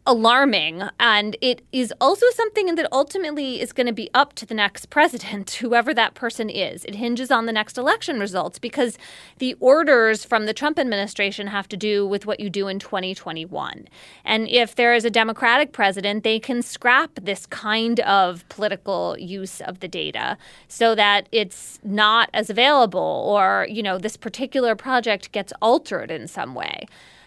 alarming. 0.05 0.83
And 0.99 1.37
it 1.41 1.61
is 1.71 1.93
also 2.01 2.25
something 2.31 2.75
that 2.75 2.87
ultimately 2.91 3.61
is 3.61 3.71
going 3.71 3.87
to 3.87 3.93
be 3.93 4.09
up 4.13 4.33
to 4.33 4.45
the 4.45 4.53
next 4.53 4.89
president, 4.89 5.51
whoever 5.61 5.93
that 5.93 6.13
person 6.13 6.49
is. 6.49 6.83
It 6.85 6.95
hinges 6.95 7.31
on 7.31 7.45
the 7.45 7.53
next 7.53 7.77
election 7.77 8.19
results 8.19 8.59
because 8.59 8.97
the 9.37 9.55
orders 9.59 10.25
from 10.25 10.45
the 10.45 10.53
Trump 10.53 10.77
administration 10.77 11.47
have 11.47 11.67
to 11.69 11.77
do 11.77 12.05
with 12.05 12.25
what 12.25 12.39
you 12.39 12.49
do 12.49 12.67
in 12.67 12.79
2021. 12.79 13.87
And 14.25 14.47
if 14.49 14.75
there 14.75 14.93
is 14.93 15.05
a 15.05 15.09
Democratic 15.09 15.71
president, 15.71 16.23
they 16.23 16.39
can 16.39 16.61
scrap 16.61 17.11
this 17.21 17.45
kind 17.45 17.99
of 18.01 18.47
political 18.49 19.17
use 19.17 19.61
of 19.61 19.79
the 19.79 19.87
data 19.87 20.37
so 20.67 20.95
that 20.95 21.29
it's 21.31 21.79
not 21.83 22.29
as 22.33 22.49
available 22.49 23.23
or, 23.27 23.67
you 23.69 23.81
know, 23.81 23.97
this 23.97 24.17
particular 24.17 24.75
project 24.75 25.31
gets 25.31 25.53
altered 25.61 26.11
in 26.11 26.27
some 26.27 26.55
way. 26.55 26.85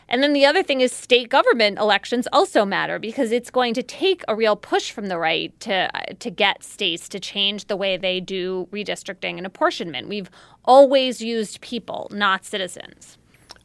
And 0.09 0.23
then 0.23 0.33
the 0.33 0.45
other 0.45 0.63
thing 0.63 0.81
is 0.81 0.93
state 0.93 1.29
government 1.29 1.79
elections 1.79 2.29
also 2.33 2.65
matter 2.65 2.99
because 2.99 3.33
it's 3.33 3.51
going 3.51 3.75
to 3.75 3.83
take 3.83 4.23
a 4.29 4.37
real 4.37 4.57
push 4.57 4.91
from 4.91 5.07
the 5.07 5.19
right 5.19 5.59
to 5.61 5.91
uh, 5.95 6.15
to 6.19 6.31
get 6.31 6.63
states 6.63 7.09
to 7.11 7.21
change 7.21 7.67
the 7.67 7.77
way 7.77 7.97
they 7.97 8.21
do 8.21 8.69
redistricting 8.71 9.37
and 9.37 9.47
apportionment. 9.47 10.09
We've 10.09 10.31
always 10.65 11.21
used 11.21 11.61
people, 11.61 12.09
not 12.13 12.45
citizens. 12.45 13.19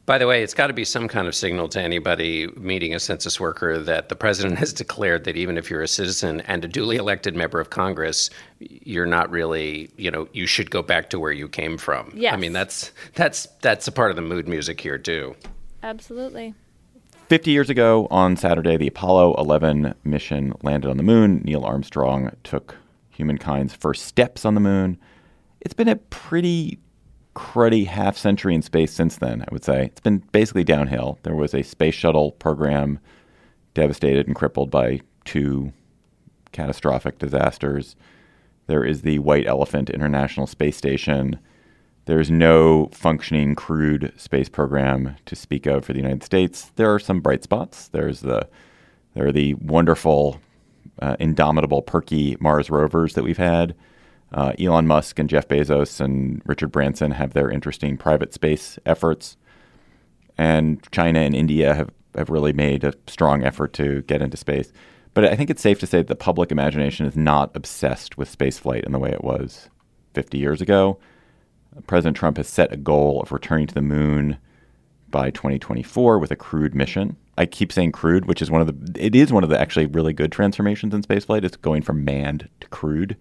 By 0.04 0.18
the 0.18 0.26
way, 0.26 0.42
it's 0.42 0.52
got 0.52 0.66
to 0.66 0.72
be 0.72 0.84
some 0.84 1.06
kind 1.06 1.28
of 1.28 1.34
signal 1.34 1.68
to 1.68 1.80
anybody 1.80 2.48
meeting 2.56 2.92
a 2.92 2.98
census 2.98 3.38
worker 3.38 3.78
that 3.78 4.08
the 4.08 4.16
president 4.16 4.58
has 4.58 4.72
declared 4.72 5.24
that 5.24 5.36
even 5.36 5.56
if 5.56 5.70
you're 5.70 5.82
a 5.82 5.88
citizen 5.88 6.40
and 6.42 6.64
a 6.64 6.68
duly 6.68 6.96
elected 6.96 7.36
member 7.36 7.60
of 7.60 7.70
Congress, 7.70 8.28
you're 8.58 9.06
not 9.06 9.30
really, 9.30 9.90
you 9.96 10.10
know, 10.10 10.26
you 10.32 10.46
should 10.46 10.72
go 10.72 10.82
back 10.82 11.08
to 11.10 11.20
where 11.20 11.30
you 11.30 11.48
came 11.48 11.78
from. 11.78 12.12
Yes. 12.16 12.34
I 12.34 12.36
mean, 12.36 12.52
that's 12.52 12.90
that's 13.14 13.46
that's 13.60 13.86
a 13.86 13.92
part 13.92 14.10
of 14.10 14.16
the 14.16 14.22
mood 14.22 14.48
music 14.48 14.80
here 14.80 14.98
too. 14.98 15.36
Absolutely. 15.82 16.54
50 17.28 17.50
years 17.50 17.70
ago 17.70 18.06
on 18.10 18.36
Saturday, 18.36 18.76
the 18.76 18.88
Apollo 18.88 19.34
11 19.38 19.94
mission 20.04 20.52
landed 20.62 20.90
on 20.90 20.96
the 20.96 21.02
moon. 21.02 21.40
Neil 21.44 21.64
Armstrong 21.64 22.30
took 22.44 22.76
humankind's 23.10 23.74
first 23.74 24.04
steps 24.04 24.44
on 24.44 24.54
the 24.54 24.60
moon. 24.60 24.98
It's 25.60 25.74
been 25.74 25.88
a 25.88 25.96
pretty 25.96 26.78
cruddy 27.34 27.86
half 27.86 28.16
century 28.16 28.54
in 28.54 28.62
space 28.62 28.92
since 28.92 29.16
then, 29.16 29.42
I 29.42 29.48
would 29.50 29.64
say. 29.64 29.86
It's 29.86 30.00
been 30.00 30.18
basically 30.32 30.64
downhill. 30.64 31.18
There 31.22 31.34
was 31.34 31.54
a 31.54 31.62
space 31.62 31.94
shuttle 31.94 32.32
program 32.32 32.98
devastated 33.74 34.26
and 34.26 34.36
crippled 34.36 34.70
by 34.70 35.00
two 35.24 35.72
catastrophic 36.52 37.18
disasters. 37.18 37.96
There 38.66 38.84
is 38.84 39.02
the 39.02 39.18
White 39.20 39.46
Elephant 39.46 39.88
International 39.88 40.46
Space 40.46 40.76
Station 40.76 41.38
there's 42.06 42.30
no 42.30 42.88
functioning 42.92 43.54
crewed 43.54 44.12
space 44.16 44.48
program 44.48 45.16
to 45.26 45.36
speak 45.36 45.66
of 45.66 45.84
for 45.84 45.92
the 45.92 46.00
United 46.00 46.24
States. 46.24 46.72
There 46.76 46.92
are 46.92 46.98
some 46.98 47.20
bright 47.20 47.44
spots. 47.44 47.88
There's 47.88 48.20
the 48.20 48.48
there 49.14 49.26
are 49.26 49.32
the 49.32 49.54
wonderful, 49.54 50.40
uh, 51.00 51.16
indomitable, 51.20 51.82
perky 51.82 52.36
Mars 52.40 52.70
rovers 52.70 53.14
that 53.14 53.24
we've 53.24 53.36
had. 53.36 53.74
Uh, 54.32 54.54
Elon 54.58 54.86
Musk 54.86 55.18
and 55.18 55.28
Jeff 55.28 55.46
Bezos 55.46 56.00
and 56.00 56.40
Richard 56.46 56.72
Branson 56.72 57.10
have 57.10 57.34
their 57.34 57.50
interesting 57.50 57.98
private 57.98 58.32
space 58.32 58.78
efforts, 58.86 59.36
and 60.38 60.82
China 60.90 61.20
and 61.20 61.34
India 61.34 61.74
have 61.74 61.90
have 62.14 62.30
really 62.30 62.52
made 62.52 62.84
a 62.84 62.94
strong 63.06 63.44
effort 63.44 63.72
to 63.74 64.02
get 64.02 64.22
into 64.22 64.36
space. 64.36 64.72
But 65.14 65.24
I 65.24 65.36
think 65.36 65.50
it's 65.50 65.62
safe 65.62 65.78
to 65.80 65.86
say 65.86 65.98
that 65.98 66.08
the 66.08 66.16
public 66.16 66.50
imagination 66.50 67.06
is 67.06 67.16
not 67.16 67.54
obsessed 67.54 68.16
with 68.16 68.36
spaceflight 68.36 68.84
in 68.84 68.92
the 68.92 68.98
way 68.98 69.10
it 69.10 69.24
was 69.24 69.68
50 70.14 70.38
years 70.38 70.60
ago. 70.60 70.98
President 71.86 72.16
Trump 72.16 72.36
has 72.36 72.48
set 72.48 72.72
a 72.72 72.76
goal 72.76 73.20
of 73.22 73.32
returning 73.32 73.66
to 73.66 73.74
the 73.74 73.82
moon 73.82 74.38
by 75.10 75.30
2024 75.30 76.18
with 76.18 76.30
a 76.30 76.36
crewed 76.36 76.74
mission. 76.74 77.16
I 77.38 77.46
keep 77.46 77.72
saying 77.72 77.92
crewed, 77.92 78.26
which 78.26 78.42
is 78.42 78.50
one 78.50 78.60
of 78.60 78.66
the 78.66 79.04
it 79.04 79.14
is 79.14 79.32
one 79.32 79.44
of 79.44 79.50
the 79.50 79.60
actually 79.60 79.86
really 79.86 80.12
good 80.12 80.32
transformations 80.32 80.92
in 80.94 81.02
spaceflight. 81.02 81.44
It's 81.44 81.56
going 81.56 81.82
from 81.82 82.04
manned 82.04 82.48
to 82.60 82.68
crewed. 82.68 83.16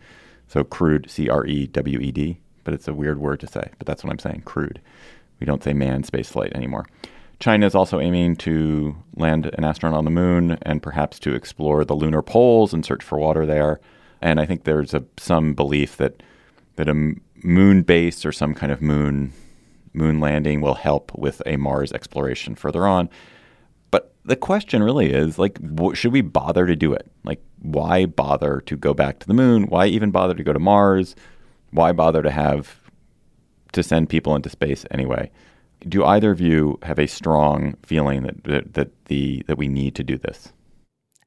So 0.48 0.64
crewed, 0.64 1.10
C 1.10 1.30
R 1.30 1.46
E 1.46 1.68
W 1.68 2.00
E 2.00 2.12
D, 2.12 2.40
but 2.64 2.74
it's 2.74 2.88
a 2.88 2.94
weird 2.94 3.20
word 3.20 3.40
to 3.42 3.48
say. 3.48 3.70
But 3.78 3.88
that's 3.88 4.04
what 4.04 4.12
I'm 4.12 4.20
saying, 4.20 4.42
crewed. 4.46 4.82
We 5.40 5.46
don't 5.46 5.64
say 5.64 5.74
manned 5.74 6.06
spaceflight 6.06 6.54
anymore. 6.54 6.86
China 7.40 7.66
is 7.66 7.74
also 7.74 8.00
aiming 8.00 8.36
to 8.38 8.96
land 9.16 9.50
an 9.58 9.64
astronaut 9.64 9.98
on 9.98 10.06
the 10.06 10.12
moon 10.12 10.60
and 10.62 10.84
perhaps 10.84 11.18
to 11.20 11.34
explore 11.34 11.84
the 11.84 11.96
lunar 11.96 12.22
poles 12.22 12.74
and 12.74 12.86
search 12.86 13.04
for 13.04 13.18
water 13.18 13.46
there. 13.46 13.80
And 14.22 14.40
I 14.40 14.46
think 14.46 14.64
there's 14.64 14.94
a, 14.94 15.04
some 15.18 15.54
belief 15.54 15.98
that 15.98 16.22
that 16.76 16.88
a 16.88 17.16
moon 17.44 17.82
base 17.84 18.26
or 18.26 18.32
some 18.32 18.54
kind 18.54 18.72
of 18.72 18.82
moon 18.82 19.34
moon 19.94 20.20
landing 20.20 20.62
will 20.62 20.76
help 20.76 21.12
with 21.18 21.42
a 21.46 21.58
Mars 21.58 21.92
exploration 21.92 22.56
further 22.56 22.88
on. 22.88 23.10
But 23.90 24.14
the 24.24 24.36
question 24.36 24.82
really 24.84 25.12
is 25.12 25.38
like, 25.38 25.60
should 25.94 26.14
we 26.14 26.22
bother 26.22 26.66
to 26.66 26.76
do 26.76 26.94
it? 26.94 27.12
Like, 27.24 27.42
why 27.60 28.06
bother 28.06 28.62
to 28.62 28.78
go 28.78 28.94
back 28.94 29.20
to 29.20 29.28
the 29.28 29.34
moon? 29.34 29.68
Why 29.68 29.88
even 29.88 30.12
bother 30.12 30.34
to 30.34 30.44
go 30.44 30.54
to 30.54 30.60
Mars? 30.60 31.16
Why 31.72 31.92
bother 31.92 32.22
to 32.22 32.32
have 32.32 32.80
to 33.74 33.84
send 33.84 34.10
people 34.10 34.36
into 34.36 34.50
space 34.50 34.86
anyway? 34.92 35.32
Do 35.88 36.06
either 36.06 36.32
of 36.32 36.40
you 36.40 36.80
have 36.84 37.00
a 37.00 37.08
strong 37.08 37.76
feeling 37.84 38.24
that 38.24 38.44
that, 38.44 38.74
that 38.76 39.06
the 39.06 39.44
that 39.48 39.58
we 39.58 39.68
need 39.68 39.96
to 39.96 40.04
do 40.04 40.18
this? 40.18 40.54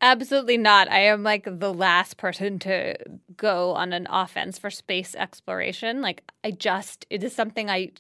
Absolutely 0.04 0.58
not. 0.58 0.90
I 0.90 1.00
am 1.00 1.22
like 1.22 1.48
the 1.50 1.72
last 1.72 2.18
person 2.18 2.58
to 2.58 2.94
go 3.38 3.72
on 3.72 3.94
an 3.94 4.06
offense 4.10 4.58
for 4.58 4.70
space 4.70 5.14
exploration. 5.14 6.02
Like, 6.02 6.30
I 6.44 6.50
just, 6.50 7.06
it 7.08 7.24
is 7.24 7.34
something 7.34 7.70
I 7.70 7.92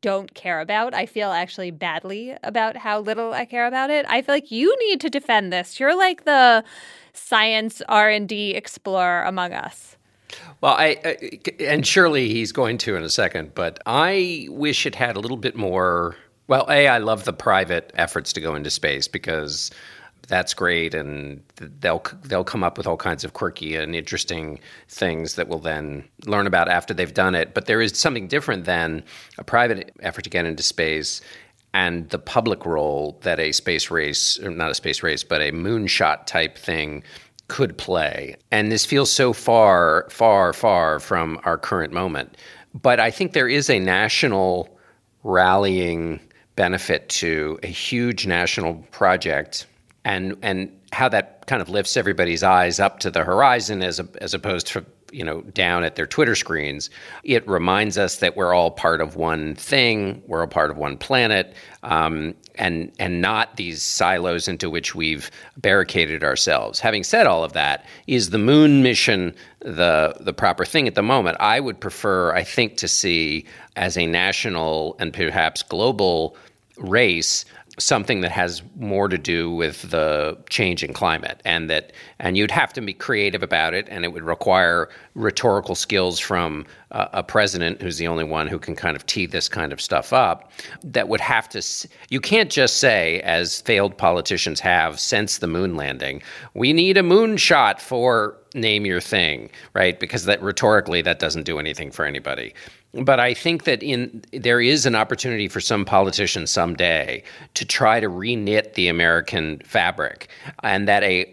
don't 0.00 0.34
care 0.34 0.58
about. 0.58 0.92
I 0.92 1.06
feel 1.06 1.30
actually 1.30 1.70
badly 1.70 2.36
about 2.42 2.76
how 2.76 2.98
little 2.98 3.32
I 3.32 3.44
care 3.44 3.68
about 3.68 3.90
it. 3.90 4.04
I 4.08 4.22
feel 4.22 4.34
like 4.34 4.50
you 4.50 4.76
need 4.88 5.00
to 5.02 5.08
defend 5.08 5.52
this. 5.52 5.78
You're 5.78 5.96
like 5.96 6.24
the 6.24 6.64
science 7.12 7.80
R&D 7.88 8.54
explorer 8.54 9.22
among 9.22 9.52
us. 9.52 9.96
Well, 10.62 10.74
I, 10.74 10.98
I 11.04 11.40
and 11.60 11.86
surely 11.86 12.28
he's 12.28 12.50
going 12.50 12.76
to 12.78 12.96
in 12.96 13.04
a 13.04 13.10
second, 13.10 13.54
but 13.54 13.78
I 13.86 14.48
wish 14.50 14.84
it 14.84 14.96
had 14.96 15.14
a 15.14 15.20
little 15.20 15.36
bit 15.36 15.54
more 15.54 16.16
well, 16.48 16.66
A, 16.68 16.88
I 16.88 16.98
love 16.98 17.24
the 17.24 17.32
private 17.32 17.92
efforts 17.94 18.32
to 18.34 18.40
go 18.40 18.54
into 18.54 18.68
space 18.68 19.08
because 19.08 19.70
that's 20.28 20.54
great, 20.54 20.94
and 20.94 21.42
they'll 21.80 22.02
they'll 22.22 22.44
come 22.44 22.62
up 22.64 22.78
with 22.78 22.86
all 22.86 22.96
kinds 22.96 23.24
of 23.24 23.32
quirky 23.32 23.76
and 23.76 23.94
interesting 23.94 24.60
things 24.88 25.34
that 25.34 25.48
we'll 25.48 25.58
then 25.58 26.04
learn 26.26 26.46
about 26.46 26.68
after 26.68 26.94
they've 26.94 27.12
done 27.14 27.34
it. 27.34 27.54
But 27.54 27.66
there 27.66 27.80
is 27.80 27.98
something 27.98 28.28
different 28.28 28.64
than 28.64 29.04
a 29.38 29.44
private 29.44 29.92
effort 30.00 30.22
to 30.22 30.30
get 30.30 30.46
into 30.46 30.62
space 30.62 31.20
and 31.74 32.08
the 32.10 32.18
public 32.18 32.66
role 32.66 33.18
that 33.22 33.40
a 33.40 33.52
space 33.52 33.90
race, 33.90 34.38
not 34.40 34.70
a 34.70 34.74
space 34.74 35.02
race, 35.02 35.24
but 35.24 35.40
a 35.40 35.52
moonshot 35.52 36.26
type 36.26 36.58
thing 36.58 37.02
could 37.48 37.76
play. 37.78 38.36
And 38.50 38.70
this 38.70 38.86
feels 38.86 39.10
so 39.10 39.32
far, 39.32 40.06
far, 40.10 40.52
far 40.52 41.00
from 41.00 41.40
our 41.44 41.58
current 41.58 41.92
moment. 41.92 42.36
But 42.74 43.00
I 43.00 43.10
think 43.10 43.32
there 43.32 43.48
is 43.48 43.68
a 43.68 43.78
national 43.78 44.78
rallying 45.22 46.20
benefit 46.56 47.08
to 47.08 47.58
a 47.62 47.66
huge 47.66 48.26
national 48.26 48.74
project 48.90 49.66
and 50.04 50.36
and 50.42 50.70
how 50.92 51.08
that 51.08 51.46
kind 51.46 51.62
of 51.62 51.68
lifts 51.68 51.96
everybody's 51.96 52.42
eyes 52.42 52.78
up 52.78 52.98
to 53.00 53.10
the 53.10 53.24
horizon 53.24 53.82
as 53.82 53.98
a, 53.98 54.08
as 54.20 54.34
opposed 54.34 54.66
to 54.68 54.84
you 55.12 55.24
know 55.24 55.42
down 55.42 55.84
at 55.84 55.94
their 55.94 56.06
Twitter 56.06 56.34
screens. 56.34 56.90
It 57.22 57.46
reminds 57.46 57.98
us 57.98 58.16
that 58.16 58.36
we're 58.36 58.54
all 58.54 58.70
part 58.70 59.00
of 59.00 59.14
one 59.16 59.54
thing. 59.54 60.22
We're 60.26 60.42
a 60.42 60.48
part 60.48 60.70
of 60.70 60.76
one 60.76 60.96
planet, 60.96 61.54
um, 61.82 62.34
and 62.56 62.90
and 62.98 63.20
not 63.20 63.56
these 63.56 63.82
silos 63.82 64.48
into 64.48 64.70
which 64.70 64.94
we've 64.94 65.30
barricaded 65.56 66.24
ourselves. 66.24 66.80
Having 66.80 67.04
said 67.04 67.26
all 67.26 67.44
of 67.44 67.52
that, 67.52 67.86
is 68.06 68.30
the 68.30 68.38
moon 68.38 68.82
mission 68.82 69.34
the 69.60 70.14
the 70.20 70.32
proper 70.32 70.64
thing 70.64 70.88
at 70.88 70.94
the 70.94 71.02
moment? 71.02 71.36
I 71.38 71.60
would 71.60 71.80
prefer, 71.80 72.34
I 72.34 72.42
think, 72.42 72.76
to 72.78 72.88
see 72.88 73.46
as 73.76 73.96
a 73.96 74.06
national 74.06 74.96
and 74.98 75.12
perhaps 75.12 75.62
global 75.62 76.36
race 76.78 77.44
something 77.78 78.20
that 78.20 78.30
has 78.30 78.62
more 78.76 79.08
to 79.08 79.16
do 79.16 79.50
with 79.50 79.90
the 79.90 80.36
changing 80.50 80.92
climate 80.92 81.40
and 81.46 81.70
that 81.70 81.92
and 82.18 82.36
you'd 82.36 82.50
have 82.50 82.70
to 82.70 82.82
be 82.82 82.92
creative 82.92 83.42
about 83.42 83.72
it 83.72 83.86
and 83.88 84.04
it 84.04 84.12
would 84.12 84.22
require 84.22 84.90
rhetorical 85.14 85.74
skills 85.74 86.18
from 86.18 86.66
a 86.90 87.22
president 87.22 87.80
who's 87.80 87.96
the 87.96 88.06
only 88.06 88.24
one 88.24 88.46
who 88.46 88.58
can 88.58 88.76
kind 88.76 88.94
of 88.94 89.06
tee 89.06 89.24
this 89.24 89.48
kind 89.48 89.72
of 89.72 89.80
stuff 89.80 90.12
up 90.12 90.52
that 90.84 91.08
would 91.08 91.20
have 91.20 91.48
to 91.48 91.62
you 92.10 92.20
can't 92.20 92.50
just 92.50 92.76
say 92.76 93.20
as 93.20 93.62
failed 93.62 93.96
politicians 93.96 94.60
have 94.60 95.00
since 95.00 95.38
the 95.38 95.46
moon 95.46 95.74
landing 95.74 96.22
we 96.52 96.74
need 96.74 96.98
a 96.98 97.02
moon 97.02 97.38
shot 97.38 97.80
for 97.80 98.36
name 98.54 98.84
your 98.84 99.00
thing 99.00 99.48
right? 99.72 99.98
Because 99.98 100.26
that 100.26 100.42
rhetorically 100.42 101.00
that 101.02 101.18
doesn't 101.18 101.44
do 101.44 101.58
anything 101.58 101.90
for 101.90 102.04
anybody 102.04 102.52
but 102.94 103.18
I 103.20 103.34
think 103.34 103.64
that 103.64 103.82
in 103.82 104.22
there 104.32 104.60
is 104.60 104.86
an 104.86 104.94
opportunity 104.94 105.48
for 105.48 105.60
some 105.60 105.84
politicians 105.84 106.50
someday 106.50 107.22
to 107.54 107.64
try 107.64 108.00
to 108.00 108.08
reknit 108.08 108.74
the 108.74 108.88
American 108.88 109.60
fabric, 109.64 110.28
and 110.62 110.86
that 110.88 111.02
a 111.02 111.32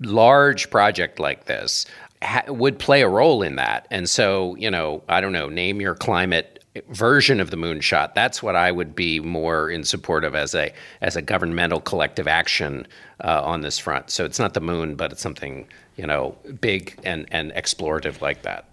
large 0.00 0.70
project 0.70 1.18
like 1.18 1.44
this 1.46 1.84
ha- 2.22 2.44
would 2.48 2.78
play 2.78 3.02
a 3.02 3.08
role 3.08 3.42
in 3.42 3.56
that. 3.56 3.86
And 3.90 4.08
so, 4.08 4.54
you 4.56 4.70
know, 4.70 5.02
I 5.08 5.20
don't 5.20 5.32
know, 5.32 5.48
name 5.48 5.80
your 5.80 5.94
climate 5.94 6.64
version 6.90 7.40
of 7.40 7.50
the 7.50 7.56
moonshot. 7.56 8.14
That's 8.14 8.42
what 8.42 8.56
I 8.56 8.70
would 8.70 8.94
be 8.94 9.20
more 9.20 9.70
in 9.70 9.84
support 9.84 10.24
of 10.24 10.34
as 10.34 10.54
a 10.54 10.72
as 11.00 11.16
a 11.16 11.22
governmental 11.22 11.80
collective 11.80 12.28
action 12.28 12.86
uh, 13.24 13.42
on 13.44 13.62
this 13.62 13.78
front. 13.78 14.10
So 14.10 14.24
it's 14.24 14.38
not 14.38 14.54
the 14.54 14.60
moon, 14.60 14.94
but 14.94 15.12
it's 15.12 15.22
something 15.22 15.66
you 15.96 16.06
know 16.06 16.36
big 16.60 16.98
and 17.04 17.26
and 17.30 17.52
explorative 17.52 18.20
like 18.20 18.42
that. 18.42 18.67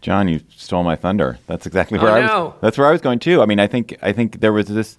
John, 0.00 0.28
you 0.28 0.40
stole 0.56 0.82
my 0.82 0.96
thunder. 0.96 1.38
That's 1.46 1.66
exactly 1.66 1.98
where 1.98 2.10
oh, 2.10 2.14
I 2.14 2.20
was. 2.20 2.28
No. 2.28 2.54
That's 2.60 2.78
where 2.78 2.88
I 2.88 2.92
was 2.92 3.00
going 3.00 3.18
too. 3.18 3.42
I 3.42 3.46
mean, 3.46 3.60
I 3.60 3.66
think 3.66 3.96
I 4.02 4.12
think 4.12 4.40
there 4.40 4.52
was 4.52 4.66
this. 4.66 4.96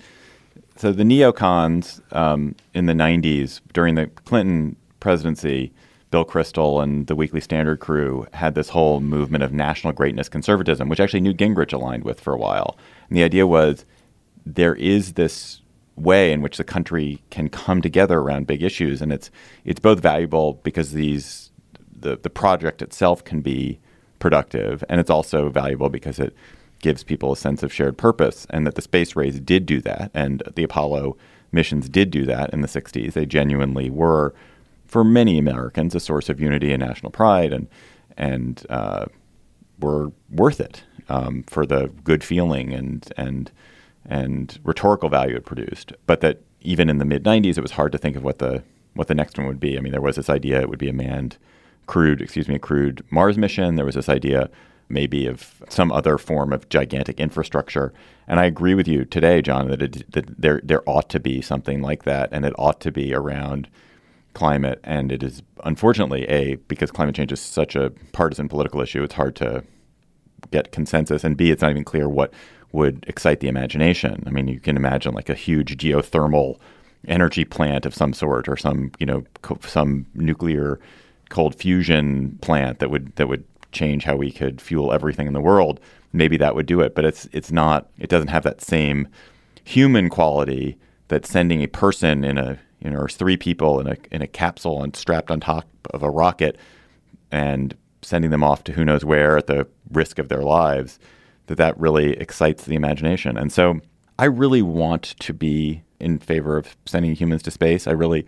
So 0.75 0.91
the 0.91 1.03
neocons 1.03 2.01
um, 2.15 2.55
in 2.73 2.85
the 2.85 2.93
'90s 2.93 3.61
during 3.73 3.95
the 3.95 4.07
Clinton 4.07 4.75
presidency, 4.99 5.73
Bill 6.11 6.25
Kristol 6.25 6.81
and 6.81 7.07
the 7.07 7.15
Weekly 7.15 7.41
Standard 7.41 7.79
crew 7.79 8.27
had 8.33 8.55
this 8.55 8.69
whole 8.69 8.99
movement 8.99 9.43
of 9.43 9.53
national 9.53 9.93
greatness 9.93 10.29
conservatism, 10.29 10.89
which 10.89 10.99
actually 10.99 11.21
Newt 11.21 11.37
Gingrich 11.37 11.73
aligned 11.73 12.03
with 12.03 12.19
for 12.19 12.33
a 12.33 12.37
while. 12.37 12.77
And 13.09 13.17
the 13.17 13.23
idea 13.23 13.45
was 13.45 13.85
there 14.45 14.75
is 14.75 15.13
this 15.13 15.61
way 15.95 16.31
in 16.31 16.41
which 16.41 16.57
the 16.57 16.63
country 16.63 17.21
can 17.29 17.49
come 17.49 17.81
together 17.81 18.19
around 18.19 18.47
big 18.47 18.63
issues, 18.63 19.01
and 19.01 19.11
it's 19.11 19.29
it's 19.65 19.79
both 19.79 19.99
valuable 19.99 20.53
because 20.63 20.93
these 20.93 21.51
the 21.97 22.17
the 22.17 22.29
project 22.29 22.81
itself 22.81 23.23
can 23.23 23.41
be 23.41 23.79
productive, 24.19 24.83
and 24.89 24.99
it's 24.99 25.09
also 25.09 25.49
valuable 25.49 25.89
because 25.89 26.19
it 26.19 26.35
gives 26.79 27.03
people 27.03 27.31
a 27.31 27.37
sense 27.37 27.63
of 27.63 27.73
shared 27.73 27.97
purpose, 27.97 28.45
and 28.49 28.65
that 28.65 28.75
the 28.75 28.81
space 28.81 29.15
race 29.15 29.39
did 29.39 29.65
do 29.65 29.81
that, 29.81 30.11
and 30.13 30.43
the 30.55 30.63
Apollo 30.63 31.17
missions 31.51 31.89
did 31.89 32.11
do 32.11 32.25
that 32.25 32.51
in 32.51 32.61
the 32.61 32.67
60s. 32.67 33.13
They 33.13 33.25
genuinely 33.25 33.89
were, 33.89 34.33
for 34.85 35.03
many 35.03 35.37
Americans, 35.37 35.95
a 35.95 35.99
source 35.99 36.29
of 36.29 36.39
unity 36.39 36.71
and 36.71 36.81
national 36.81 37.11
pride, 37.11 37.53
and 37.53 37.67
and 38.17 38.65
uh, 38.69 39.05
were 39.79 40.11
worth 40.29 40.59
it 40.59 40.83
um, 41.07 41.43
for 41.43 41.65
the 41.65 41.91
good 42.03 42.23
feeling 42.23 42.73
and 42.73 43.11
and 43.17 43.51
and 44.05 44.59
rhetorical 44.63 45.09
value 45.09 45.35
it 45.35 45.45
produced. 45.45 45.93
But 46.05 46.21
that 46.21 46.41
even 46.61 46.89
in 46.89 46.97
the 46.97 47.05
mid 47.05 47.23
90s, 47.23 47.57
it 47.57 47.61
was 47.61 47.71
hard 47.71 47.91
to 47.91 47.97
think 47.97 48.15
of 48.15 48.23
what 48.23 48.39
the 48.39 48.63
what 48.93 49.07
the 49.07 49.15
next 49.15 49.37
one 49.37 49.47
would 49.47 49.59
be. 49.59 49.77
I 49.77 49.81
mean, 49.81 49.91
there 49.91 50.01
was 50.01 50.15
this 50.15 50.29
idea 50.29 50.61
it 50.61 50.69
would 50.69 50.79
be 50.79 50.89
a 50.89 50.93
manned 50.93 51.37
crewed, 51.89 52.21
excuse 52.21 52.47
me, 52.47 52.59
crewed 52.59 53.03
Mars 53.09 53.35
mission. 53.35 53.75
There 53.75 53.83
was 53.83 53.95
this 53.95 54.09
idea 54.09 54.47
maybe 54.89 55.25
of 55.25 55.55
some 55.69 55.91
other 55.91 56.19
form 56.19 56.53
of 56.53 56.69
gigantic 56.69 57.19
infrastructure. 57.19 57.91
And 58.27 58.39
I 58.39 58.45
agree 58.45 58.75
with 58.75 58.87
you 58.87 59.05
today, 59.05 59.41
John, 59.41 59.69
that, 59.69 59.81
it, 59.81 60.11
that 60.11 60.39
there 60.39 60.61
there 60.63 60.87
ought 60.87 61.09
to 61.09 61.19
be 61.19 61.41
something 61.41 61.81
like 61.81 62.03
that, 62.03 62.29
and 62.31 62.45
it 62.45 62.53
ought 62.59 62.79
to 62.81 62.91
be 62.91 63.11
around 63.11 63.67
climate. 64.35 64.79
And 64.83 65.11
it 65.11 65.23
is 65.23 65.41
unfortunately 65.63 66.27
a 66.29 66.57
because 66.67 66.91
climate 66.91 67.15
change 67.15 67.31
is 67.31 67.41
such 67.41 67.75
a 67.75 67.89
partisan 68.11 68.47
political 68.47 68.81
issue. 68.81 69.01
It's 69.01 69.15
hard 69.15 69.35
to 69.37 69.63
get 70.51 70.71
consensus, 70.71 71.23
and 71.23 71.35
b 71.35 71.49
it's 71.49 71.63
not 71.63 71.71
even 71.71 71.83
clear 71.83 72.07
what 72.07 72.31
would 72.71 73.03
excite 73.07 73.39
the 73.39 73.47
imagination. 73.47 74.23
I 74.27 74.29
mean, 74.29 74.47
you 74.47 74.59
can 74.59 74.77
imagine 74.77 75.15
like 75.15 75.29
a 75.29 75.33
huge 75.33 75.75
geothermal 75.77 76.59
energy 77.07 77.45
plant 77.45 77.87
of 77.87 77.95
some 77.95 78.13
sort, 78.13 78.47
or 78.47 78.57
some 78.57 78.91
you 78.99 79.07
know 79.07 79.23
co- 79.41 79.57
some 79.63 80.05
nuclear 80.13 80.79
cold 81.29 81.55
fusion 81.55 82.37
plant 82.41 82.79
that 82.79 82.89
would 82.89 83.15
that 83.15 83.27
would 83.27 83.43
change 83.71 84.03
how 84.03 84.15
we 84.15 84.31
could 84.31 84.59
fuel 84.61 84.91
everything 84.91 85.27
in 85.27 85.33
the 85.33 85.41
world, 85.41 85.79
maybe 86.11 86.37
that 86.37 86.55
would 86.55 86.65
do 86.65 86.81
it. 86.81 86.95
But 86.95 87.05
it's 87.05 87.27
it's 87.31 87.51
not. 87.51 87.89
It 87.97 88.09
doesn't 88.09 88.29
have 88.29 88.43
that 88.43 88.61
same 88.61 89.07
human 89.63 90.09
quality 90.09 90.77
that 91.09 91.25
sending 91.25 91.61
a 91.61 91.67
person 91.67 92.23
in 92.23 92.37
a 92.37 92.59
you 92.79 92.89
know 92.89 92.97
or 92.97 93.09
three 93.09 93.37
people 93.37 93.79
in 93.79 93.87
a 93.87 93.95
in 94.11 94.21
a 94.21 94.27
capsule 94.27 94.83
and 94.83 94.95
strapped 94.95 95.29
on 95.29 95.39
top 95.39 95.67
of 95.91 96.01
a 96.01 96.09
rocket 96.09 96.57
and 97.31 97.75
sending 98.01 98.31
them 98.31 98.43
off 98.43 98.63
to 98.63 98.71
who 98.71 98.85
knows 98.85 99.03
where 99.03 99.37
at 99.37 99.47
the 99.47 99.67
risk 99.91 100.17
of 100.19 100.29
their 100.29 100.41
lives 100.41 100.99
that 101.47 101.55
that 101.55 101.77
really 101.77 102.13
excites 102.17 102.63
the 102.65 102.75
imagination 102.75 103.37
and 103.37 103.51
so 103.51 103.79
i 104.17 104.25
really 104.25 104.61
want 104.61 105.03
to 105.19 105.33
be 105.33 105.83
in 105.99 106.17
favor 106.17 106.57
of 106.57 106.75
sending 106.85 107.13
humans 107.13 107.43
to 107.43 107.51
space 107.51 107.87
i 107.87 107.91
really 107.91 108.25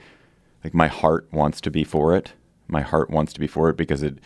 like 0.63 0.73
my 0.73 0.87
heart 0.87 1.27
wants 1.31 1.61
to 1.61 1.71
be 1.71 1.83
for 1.83 2.15
it 2.15 2.33
my 2.71 2.81
heart 2.81 3.09
wants 3.09 3.33
to 3.33 3.39
be 3.39 3.47
for 3.47 3.69
it 3.69 3.77
because 3.77 4.01
it 4.03 4.19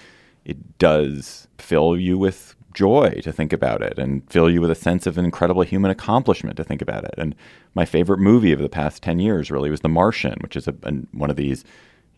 it 0.46 0.78
does 0.78 1.48
fill 1.58 1.98
you 1.98 2.18
with 2.18 2.56
joy 2.76 3.20
to 3.24 3.32
think 3.32 3.52
about 3.52 3.82
it 3.82 3.98
and 3.98 4.30
fill 4.30 4.50
you 4.50 4.62
with 4.62 4.70
a 4.70 4.76
sense 4.76 5.08
of 5.08 5.18
an 5.18 5.26
incredible 5.26 5.64
human 5.64 5.90
accomplishment 5.90 6.58
to 6.58 6.64
think 6.64 6.82
about 6.82 7.04
it. 7.04 7.16
And 7.18 7.34
my 7.74 7.86
favorite 7.86 8.20
movie 8.20 8.52
of 8.52 8.60
the 8.60 8.70
past 8.70 9.02
10 9.02 9.20
years 9.20 9.50
really 9.50 9.72
was 9.72 9.80
The 9.80 9.90
Martian, 9.90 10.38
which 10.42 10.56
is 10.56 10.68
a, 10.68 10.76
a, 10.84 10.92
one 11.14 11.32
of 11.32 11.38
these, 11.38 11.64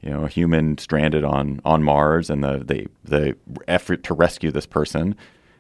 you 0.01 0.09
know, 0.09 0.25
a 0.25 0.29
human 0.29 0.77
stranded 0.77 1.23
on, 1.23 1.61
on 1.63 1.83
Mars 1.83 2.29
and 2.29 2.43
the, 2.43 2.63
the, 2.65 2.87
the 3.03 3.37
effort 3.67 4.03
to 4.03 4.13
rescue 4.13 4.51
this 4.51 4.65
person. 4.65 5.15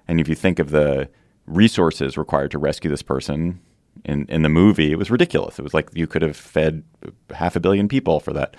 And 0.07 0.19
if 0.19 0.27
you 0.27 0.35
think 0.35 0.59
of 0.59 0.71
the 0.71 1.09
resources 1.45 2.17
required 2.17 2.51
to 2.51 2.59
rescue 2.59 2.89
this 2.89 3.03
person 3.03 3.61
in, 4.03 4.25
in 4.27 4.41
the 4.41 4.49
movie, 4.49 4.91
it 4.91 4.97
was 4.97 5.11
ridiculous. 5.11 5.59
It 5.59 5.63
was 5.63 5.73
like 5.73 5.89
you 5.93 6.07
could 6.07 6.23
have 6.23 6.35
fed 6.35 6.83
half 7.33 7.55
a 7.55 7.59
billion 7.59 7.87
people 7.87 8.19
for 8.19 8.33
that 8.33 8.57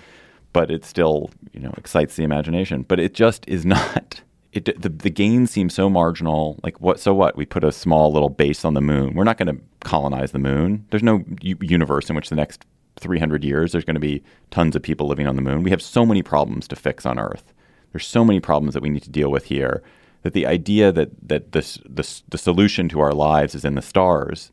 but 0.53 0.71
it 0.71 0.85
still 0.85 1.29
you 1.53 1.59
know 1.59 1.73
excites 1.77 2.15
the 2.15 2.23
imagination. 2.23 2.83
But 2.83 2.99
it 2.99 3.13
just 3.13 3.47
is 3.47 3.65
not. 3.77 4.21
It, 4.51 4.81
the, 4.81 4.89
the 4.89 5.11
gains 5.11 5.51
seem 5.51 5.69
so 5.69 5.89
marginal. 5.89 6.59
Like 6.63 6.81
what? 6.81 6.99
So 6.99 7.13
what? 7.13 7.35
We 7.35 7.45
put 7.45 7.63
a 7.63 7.71
small 7.71 8.11
little 8.11 8.29
base 8.29 8.65
on 8.65 8.73
the 8.73 8.81
moon. 8.81 9.13
We're 9.13 9.23
not 9.23 9.37
going 9.37 9.55
to 9.55 9.61
colonize 9.81 10.31
the 10.31 10.39
moon. 10.39 10.85
There's 10.89 11.03
no 11.03 11.23
u- 11.41 11.57
universe 11.61 12.09
in 12.09 12.15
which 12.15 12.29
the 12.29 12.35
next 12.35 12.65
300 12.99 13.43
years 13.43 13.71
there's 13.71 13.85
going 13.85 13.95
to 13.95 13.99
be 13.99 14.23
tons 14.51 14.75
of 14.75 14.81
people 14.81 15.07
living 15.07 15.27
on 15.27 15.35
the 15.35 15.41
moon. 15.41 15.63
We 15.63 15.69
have 15.69 15.81
so 15.81 16.05
many 16.05 16.23
problems 16.23 16.67
to 16.69 16.75
fix 16.75 17.05
on 17.05 17.19
Earth. 17.19 17.53
There's 17.91 18.07
so 18.07 18.25
many 18.25 18.39
problems 18.39 18.73
that 18.73 18.83
we 18.83 18.89
need 18.89 19.03
to 19.03 19.09
deal 19.09 19.31
with 19.31 19.45
here. 19.45 19.83
That 20.23 20.33
the 20.33 20.47
idea 20.47 20.91
that 20.91 21.11
that 21.27 21.51
this, 21.53 21.79
this 21.87 22.23
the 22.27 22.37
solution 22.37 22.89
to 22.89 22.99
our 22.99 23.13
lives 23.13 23.55
is 23.55 23.63
in 23.63 23.75
the 23.75 23.81
stars 23.81 24.51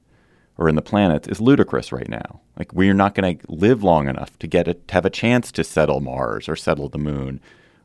or 0.58 0.68
in 0.68 0.74
the 0.74 0.82
planets 0.82 1.28
is 1.28 1.40
ludicrous 1.40 1.92
right 1.92 2.08
now. 2.08 2.40
Like 2.58 2.72
we're 2.72 2.94
not 2.94 3.14
going 3.14 3.38
to 3.38 3.44
live 3.50 3.82
long 3.82 4.08
enough 4.08 4.38
to 4.38 4.46
get 4.46 4.68
a, 4.68 4.74
to 4.74 4.94
have 4.94 5.04
a 5.04 5.10
chance 5.10 5.52
to 5.52 5.64
settle 5.64 6.00
Mars 6.00 6.48
or 6.48 6.56
settle 6.56 6.88
the 6.88 6.98
moon 6.98 7.40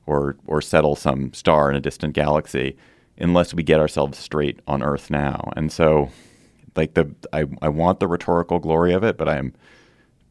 or 0.06 0.38
or 0.48 0.62
settle 0.62 0.96
some 0.96 1.34
star 1.34 1.70
in 1.70 1.76
a 1.76 1.82
distant 1.82 2.14
galaxy 2.14 2.78
unless 3.18 3.54
we 3.54 3.64
get 3.64 3.80
ourselves 3.80 4.18
straight 4.18 4.60
on 4.68 4.82
Earth 4.82 5.10
now. 5.10 5.52
And 5.56 5.72
so 5.72 6.10
like 6.76 6.94
the 6.94 7.14
I, 7.34 7.46
I 7.62 7.70
want 7.70 8.00
the 8.00 8.08
rhetorical 8.08 8.60
glory 8.60 8.94
of 8.94 9.04
it, 9.04 9.18
but 9.18 9.28
I 9.28 9.38
am 9.38 9.54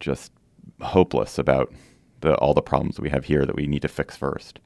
just 0.01 0.32
hopeless 0.80 1.38
about 1.38 1.72
the 2.20 2.34
all 2.36 2.55
the 2.55 2.62
problems 2.62 2.99
we 2.99 3.11
have 3.11 3.26
here 3.26 3.45
that 3.45 3.57
we 3.57 3.66
need 3.66 3.82
to 3.82 3.88
fix 3.88 4.16
first. 4.16 4.61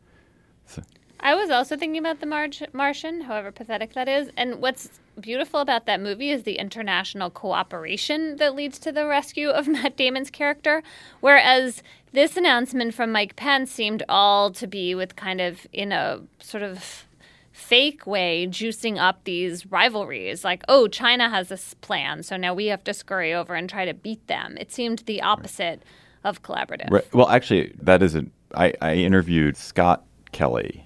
So. 0.67 0.83
I 1.21 1.35
was 1.35 1.51
also 1.51 1.77
thinking 1.77 1.99
about 1.99 2.21
the 2.21 2.27
Mar- 2.27 2.49
Martian, 2.73 3.23
however 3.23 3.51
pathetic 3.51 3.95
that 3.95 4.09
is. 4.09 4.31
And 4.37 4.57
what's 4.61 5.01
beautiful 5.19 5.61
about 5.61 5.87
that 5.87 6.01
movie 6.01 6.31
is 6.31 6.43
the 6.43 6.59
international 6.59 7.31
cooperation 7.31 8.37
that 8.37 8.55
leads 8.55 8.79
to 8.81 8.93
the 8.93 9.07
rescue 9.07 9.49
of 9.49 9.67
Matt 9.69 9.97
Damon's 9.97 10.31
character. 10.31 10.83
Whereas 11.21 11.83
this 12.13 12.37
announcement 12.37 12.95
from 12.95 13.13
Mike 13.13 13.37
Pence 13.37 13.71
seemed 13.71 14.03
all 14.09 14.51
to 14.53 14.67
be 14.67 14.95
with 14.95 15.17
kind 15.17 15.41
of 15.41 15.67
in 15.73 15.93
a 15.93 16.21
sort 16.41 16.63
of 16.63 17.07
fake 17.53 18.05
way 18.05 18.49
juicing 18.51 18.99
up 18.99 19.23
these 19.23 19.65
rivalries 19.67 20.43
like 20.43 20.65
oh 20.67 20.89
china 20.89 21.31
has 21.31 21.51
this 21.51 21.73
plan 21.75 22.21
so 22.21 22.37
now 22.37 22.53
we 22.53 22.67
have 22.67 22.83
to 22.83 22.93
scurry 22.93 23.33
over 23.33 23.55
and 23.55 23.71
try 23.71 23.85
to 23.85 23.95
beat 23.95 24.27
them 24.27 24.57
it 24.59 24.73
seemed 24.73 24.99
the 25.07 25.23
opposite 25.23 25.81
of 26.25 26.43
collaborative 26.43 26.91
right. 26.91 27.15
well 27.15 27.29
actually 27.29 27.73
that 27.81 28.03
is 28.03 28.17
a 28.17 28.27
I, 28.57 28.75
I 28.83 28.95
interviewed 28.95 29.57
scott 29.57 30.05
kelly 30.33 30.84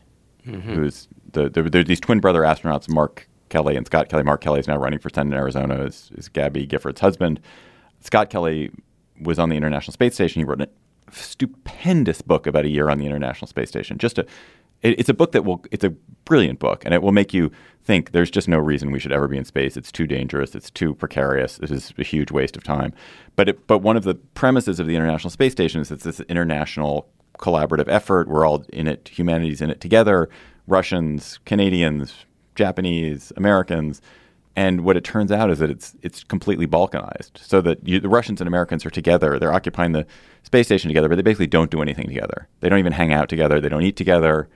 mm-hmm. 0.48 0.74
who's 0.74 1.08
the, 1.32 1.48
the 1.48 1.62
there's 1.62 1.86
these 1.86 2.00
twin 2.00 2.20
brother 2.20 2.42
astronauts, 2.42 2.88
Mark 2.88 3.28
Kelly 3.48 3.76
and 3.76 3.86
Scott 3.86 4.08
Kelly. 4.08 4.22
Mark 4.22 4.40
Kelly 4.40 4.60
is 4.60 4.68
now 4.68 4.76
running 4.76 4.98
for 4.98 5.10
Senate 5.10 5.32
in 5.32 5.38
Arizona. 5.38 5.82
Is, 5.84 6.10
is 6.14 6.28
Gabby 6.28 6.66
Giffords' 6.66 6.98
husband. 6.98 7.40
Scott 8.00 8.30
Kelly 8.30 8.70
was 9.20 9.38
on 9.38 9.48
the 9.48 9.56
International 9.56 9.92
Space 9.92 10.14
Station. 10.14 10.40
He 10.40 10.44
wrote 10.44 10.60
a 10.60 10.68
stupendous 11.10 12.22
book 12.22 12.46
about 12.46 12.64
a 12.64 12.68
year 12.68 12.90
on 12.90 12.98
the 12.98 13.06
International 13.06 13.48
Space 13.48 13.68
Station. 13.68 13.98
Just 13.98 14.18
a 14.18 14.26
it, 14.82 14.98
it's 14.98 15.08
a 15.08 15.14
book 15.14 15.32
that 15.32 15.44
will. 15.44 15.64
It's 15.70 15.84
a 15.84 15.90
brilliant 16.24 16.58
book, 16.58 16.84
and 16.84 16.94
it 16.94 17.02
will 17.02 17.12
make 17.12 17.34
you 17.34 17.50
think. 17.84 18.12
There's 18.12 18.30
just 18.30 18.48
no 18.48 18.58
reason 18.58 18.90
we 18.90 18.98
should 18.98 19.12
ever 19.12 19.28
be 19.28 19.36
in 19.36 19.44
space. 19.44 19.76
It's 19.76 19.92
too 19.92 20.06
dangerous. 20.06 20.54
It's 20.54 20.70
too 20.70 20.94
precarious. 20.94 21.58
This 21.58 21.70
is 21.70 21.92
a 21.98 22.04
huge 22.04 22.30
waste 22.30 22.56
of 22.56 22.64
time. 22.64 22.92
But 23.36 23.48
it, 23.48 23.66
but 23.66 23.78
one 23.78 23.96
of 23.96 24.04
the 24.04 24.14
premises 24.14 24.78
of 24.80 24.86
the 24.86 24.96
International 24.96 25.30
Space 25.30 25.52
Station 25.52 25.80
is 25.80 25.90
it's 25.90 26.04
this 26.04 26.20
international 26.20 27.08
collaborative 27.38 27.88
effort. 27.88 28.28
We're 28.28 28.46
all 28.46 28.64
in 28.72 28.86
it. 28.86 29.08
Humanity's 29.08 29.60
in 29.60 29.70
it 29.70 29.80
together. 29.80 30.28
Russians, 30.66 31.38
Canadians, 31.44 32.14
Japanese, 32.54 33.32
Americans. 33.36 34.02
And 34.56 34.80
what 34.80 34.96
it 34.96 35.04
turns 35.04 35.30
out 35.30 35.50
is 35.50 35.60
that 35.60 35.70
it's 35.70 35.94
it's 36.02 36.24
completely 36.24 36.66
balkanized. 36.66 37.38
So 37.38 37.60
that 37.60 37.86
you, 37.86 38.00
the 38.00 38.08
Russians 38.08 38.40
and 38.40 38.48
Americans 38.48 38.84
are 38.84 38.90
together. 38.90 39.38
They're 39.38 39.52
occupying 39.52 39.92
the 39.92 40.06
space 40.42 40.66
station 40.66 40.88
together, 40.88 41.08
but 41.08 41.16
they 41.16 41.22
basically 41.22 41.46
don't 41.46 41.70
do 41.70 41.80
anything 41.80 42.06
together. 42.06 42.48
They 42.60 42.68
don't 42.68 42.80
even 42.80 42.92
hang 42.92 43.12
out 43.12 43.28
together. 43.28 43.60
They 43.60 43.68
don't 43.68 43.84
eat 43.84 43.96
together. 43.96 44.48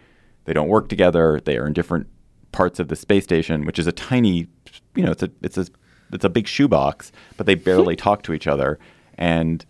They 0.44 0.52
don't 0.52 0.68
work 0.68 0.88
together. 0.88 1.40
They 1.44 1.56
are 1.56 1.66
in 1.66 1.72
different 1.72 2.08
parts 2.50 2.80
of 2.80 2.88
the 2.88 2.96
space 2.96 3.24
station, 3.24 3.64
which 3.64 3.78
is 3.78 3.86
a 3.86 3.92
tiny, 3.92 4.48
you 4.94 5.04
know, 5.04 5.12
it's 5.12 5.22
a 5.22 5.30
it's 5.40 5.56
a 5.56 5.66
it's 6.12 6.24
a 6.24 6.28
big 6.28 6.46
shoebox, 6.46 7.12
but 7.36 7.46
they 7.46 7.54
barely 7.54 7.96
talk 8.06 8.22
to 8.24 8.32
each 8.32 8.46
other. 8.46 8.78
And 9.16 9.64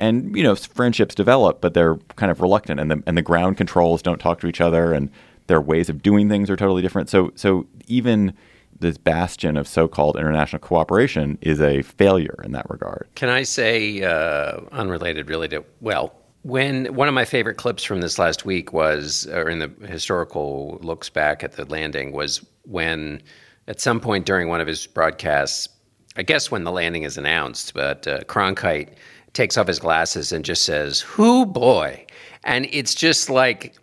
and 0.00 0.34
you 0.36 0.42
know, 0.42 0.54
friendships 0.54 1.14
develop, 1.14 1.60
but 1.60 1.74
they're 1.74 1.96
kind 2.16 2.32
of 2.32 2.40
reluctant, 2.40 2.80
and 2.80 2.90
the 2.90 3.02
and 3.06 3.16
the 3.16 3.22
ground 3.22 3.56
controls 3.56 4.02
don't 4.02 4.18
talk 4.18 4.40
to 4.40 4.46
each 4.46 4.60
other, 4.60 4.92
and 4.92 5.10
their 5.46 5.60
ways 5.60 5.88
of 5.88 6.02
doing 6.02 6.28
things 6.28 6.50
are 6.50 6.56
totally 6.56 6.82
different. 6.82 7.08
So 7.08 7.32
so 7.34 7.66
even 7.86 8.34
this 8.80 8.96
bastion 8.96 9.56
of 9.56 9.68
so-called 9.68 10.16
international 10.16 10.58
cooperation 10.58 11.38
is 11.42 11.60
a 11.60 11.82
failure 11.82 12.40
in 12.42 12.52
that 12.52 12.68
regard. 12.70 13.06
Can 13.14 13.28
I 13.28 13.42
say, 13.42 14.02
uh, 14.02 14.60
unrelated 14.72 15.28
really 15.28 15.48
to, 15.48 15.62
well, 15.80 16.14
when 16.42 16.86
one 16.94 17.06
of 17.06 17.12
my 17.12 17.26
favorite 17.26 17.56
clips 17.56 17.84
from 17.84 18.00
this 18.00 18.18
last 18.18 18.46
week 18.46 18.72
was, 18.72 19.26
or 19.26 19.50
in 19.50 19.58
the 19.58 19.70
historical 19.86 20.78
looks 20.80 21.10
back 21.10 21.44
at 21.44 21.52
the 21.52 21.66
landing, 21.66 22.12
was 22.12 22.44
when 22.64 23.22
at 23.68 23.80
some 23.80 24.00
point 24.00 24.24
during 24.24 24.48
one 24.48 24.62
of 24.62 24.66
his 24.66 24.86
broadcasts, 24.86 25.68
I 26.16 26.22
guess 26.22 26.50
when 26.50 26.64
the 26.64 26.72
landing 26.72 27.02
is 27.02 27.18
announced, 27.18 27.74
but 27.74 28.06
uh, 28.06 28.20
Cronkite 28.20 28.94
takes 29.32 29.56
off 29.56 29.66
his 29.66 29.78
glasses 29.78 30.32
and 30.32 30.44
just 30.44 30.64
says, 30.64 31.00
Who 31.00 31.46
boy? 31.46 32.06
And 32.44 32.66
it's 32.70 32.94
just 32.94 33.30
like 33.30 33.74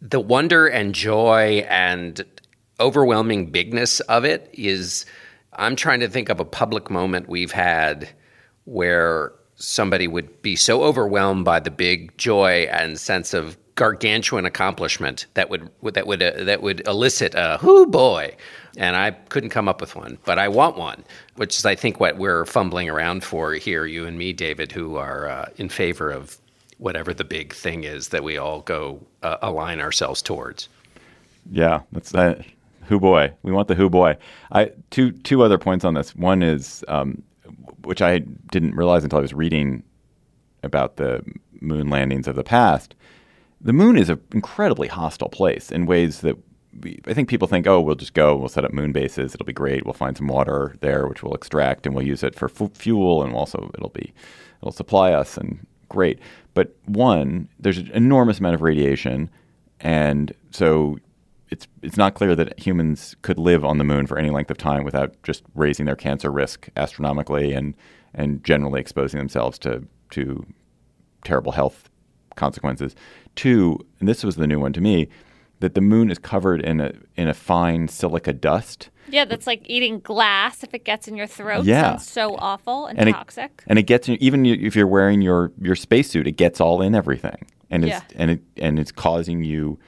the 0.00 0.20
wonder 0.20 0.66
and 0.66 0.94
joy 0.94 1.64
and 1.68 2.24
overwhelming 2.80 3.50
bigness 3.50 4.00
of 4.00 4.24
it 4.24 4.50
is 4.52 5.06
I'm 5.54 5.76
trying 5.76 6.00
to 6.00 6.08
think 6.08 6.28
of 6.28 6.40
a 6.40 6.44
public 6.44 6.90
moment 6.90 7.28
we've 7.28 7.52
had 7.52 8.08
where 8.64 9.32
somebody 9.56 10.08
would 10.08 10.42
be 10.42 10.56
so 10.56 10.82
overwhelmed 10.82 11.44
by 11.44 11.60
the 11.60 11.70
big 11.70 12.16
joy 12.18 12.66
and 12.70 12.98
sense 12.98 13.34
of 13.34 13.56
gargantuan 13.82 14.46
accomplishment 14.46 15.26
that 15.34 15.50
would 15.50 15.68
that 15.82 16.06
would 16.06 16.22
uh, 16.22 16.44
that 16.44 16.62
would 16.62 16.86
elicit 16.86 17.34
a 17.34 17.58
"whoo 17.64 17.84
boy," 17.84 18.32
and 18.76 18.94
I 18.94 19.10
couldn't 19.10 19.50
come 19.50 19.66
up 19.66 19.80
with 19.80 19.96
one, 19.96 20.18
but 20.24 20.38
I 20.38 20.46
want 20.46 20.76
one, 20.76 21.02
which 21.34 21.58
is 21.58 21.66
I 21.66 21.74
think 21.74 21.98
what 21.98 22.16
we're 22.16 22.44
fumbling 22.44 22.88
around 22.88 23.24
for 23.24 23.54
here, 23.54 23.84
you 23.84 24.06
and 24.06 24.16
me, 24.16 24.32
David, 24.32 24.70
who 24.70 24.98
are 24.98 25.28
uh, 25.28 25.48
in 25.56 25.68
favor 25.68 26.12
of 26.12 26.38
whatever 26.78 27.12
the 27.12 27.24
big 27.24 27.52
thing 27.52 27.82
is 27.82 28.10
that 28.10 28.22
we 28.22 28.38
all 28.38 28.60
go 28.60 29.00
uh, 29.24 29.38
align 29.42 29.80
ourselves 29.80 30.22
towards. 30.22 30.68
Yeah, 31.50 31.80
that's 31.90 32.12
that. 32.12 32.44
Who 32.84 33.00
boy? 33.00 33.32
We 33.42 33.50
want 33.50 33.66
the 33.66 33.74
who 33.74 33.90
boy. 33.90 34.16
I 34.52 34.70
two 34.90 35.10
two 35.10 35.42
other 35.42 35.58
points 35.58 35.84
on 35.84 35.94
this. 35.94 36.14
One 36.14 36.44
is 36.44 36.84
um, 36.86 37.20
which 37.82 38.00
I 38.00 38.20
didn't 38.52 38.76
realize 38.76 39.02
until 39.02 39.18
I 39.18 39.22
was 39.22 39.34
reading 39.34 39.82
about 40.62 40.98
the 40.98 41.24
moon 41.60 41.90
landings 41.90 42.28
of 42.28 42.36
the 42.36 42.44
past. 42.44 42.94
The 43.64 43.72
moon 43.72 43.96
is 43.96 44.10
an 44.10 44.20
incredibly 44.32 44.88
hostile 44.88 45.28
place 45.28 45.70
in 45.70 45.86
ways 45.86 46.20
that 46.20 46.36
we, 46.80 47.00
I 47.06 47.14
think 47.14 47.28
people 47.28 47.46
think, 47.46 47.66
oh, 47.66 47.80
we'll 47.80 47.94
just 47.94 48.14
go, 48.14 48.34
we'll 48.34 48.48
set 48.48 48.64
up 48.64 48.72
moon 48.72 48.92
bases, 48.92 49.34
it'll 49.34 49.46
be 49.46 49.52
great, 49.52 49.84
we'll 49.84 49.92
find 49.92 50.16
some 50.16 50.26
water 50.26 50.74
there, 50.80 51.06
which 51.06 51.22
we'll 51.22 51.34
extract, 51.34 51.86
and 51.86 51.94
we'll 51.94 52.06
use 52.06 52.22
it 52.22 52.34
for 52.34 52.50
f- 52.50 52.72
fuel, 52.74 53.22
and 53.22 53.34
also 53.34 53.70
it'll 53.74 53.90
be 53.90 54.12
it'll 54.60 54.72
supply 54.72 55.12
us, 55.12 55.36
and 55.36 55.66
great. 55.88 56.18
But 56.54 56.74
one, 56.86 57.48
there's 57.58 57.78
an 57.78 57.90
enormous 57.92 58.40
amount 58.40 58.54
of 58.54 58.62
radiation, 58.62 59.30
and 59.80 60.32
so 60.50 60.98
it's 61.50 61.68
it's 61.82 61.98
not 61.98 62.14
clear 62.14 62.34
that 62.34 62.58
humans 62.58 63.14
could 63.22 63.38
live 63.38 63.64
on 63.64 63.78
the 63.78 63.84
moon 63.84 64.06
for 64.06 64.18
any 64.18 64.30
length 64.30 64.50
of 64.50 64.58
time 64.58 64.82
without 64.84 65.14
just 65.22 65.44
raising 65.54 65.86
their 65.86 65.96
cancer 65.96 66.32
risk 66.32 66.68
astronomically 66.76 67.52
and 67.52 67.74
and 68.14 68.42
generally 68.42 68.80
exposing 68.80 69.18
themselves 69.18 69.58
to 69.58 69.86
to 70.10 70.46
terrible 71.24 71.52
health 71.52 71.90
consequences. 72.36 72.94
Two, 73.34 73.78
and 74.00 74.08
this 74.08 74.24
was 74.24 74.36
the 74.36 74.46
new 74.46 74.58
one 74.60 74.72
to 74.72 74.80
me, 74.80 75.08
that 75.60 75.74
the 75.74 75.80
moon 75.80 76.10
is 76.10 76.18
covered 76.18 76.60
in 76.60 76.80
a 76.80 76.92
in 77.16 77.28
a 77.28 77.34
fine 77.34 77.88
silica 77.88 78.32
dust. 78.32 78.90
Yeah, 79.08 79.24
that's 79.24 79.46
like 79.46 79.62
eating 79.66 80.00
glass 80.00 80.62
if 80.62 80.74
it 80.74 80.84
gets 80.84 81.08
in 81.08 81.16
your 81.16 81.26
throat. 81.26 81.64
Yeah. 81.64 81.96
So 81.96 82.36
awful 82.36 82.86
and, 82.86 82.98
and 82.98 83.10
toxic. 83.10 83.50
It, 83.58 83.64
and 83.66 83.78
it 83.78 83.82
gets 83.84 84.08
in, 84.08 84.16
even 84.22 84.46
if 84.46 84.74
you're 84.76 84.86
wearing 84.86 85.22
your 85.22 85.52
your 85.60 85.76
spacesuit, 85.76 86.26
it 86.26 86.32
gets 86.32 86.60
all 86.60 86.82
in 86.82 86.94
everything, 86.94 87.46
and 87.70 87.84
it's 87.84 87.92
Yeah. 87.92 88.02
and 88.16 88.30
it 88.32 88.42
and 88.56 88.78
it's 88.78 88.92
causing 88.92 89.44
you 89.44 89.78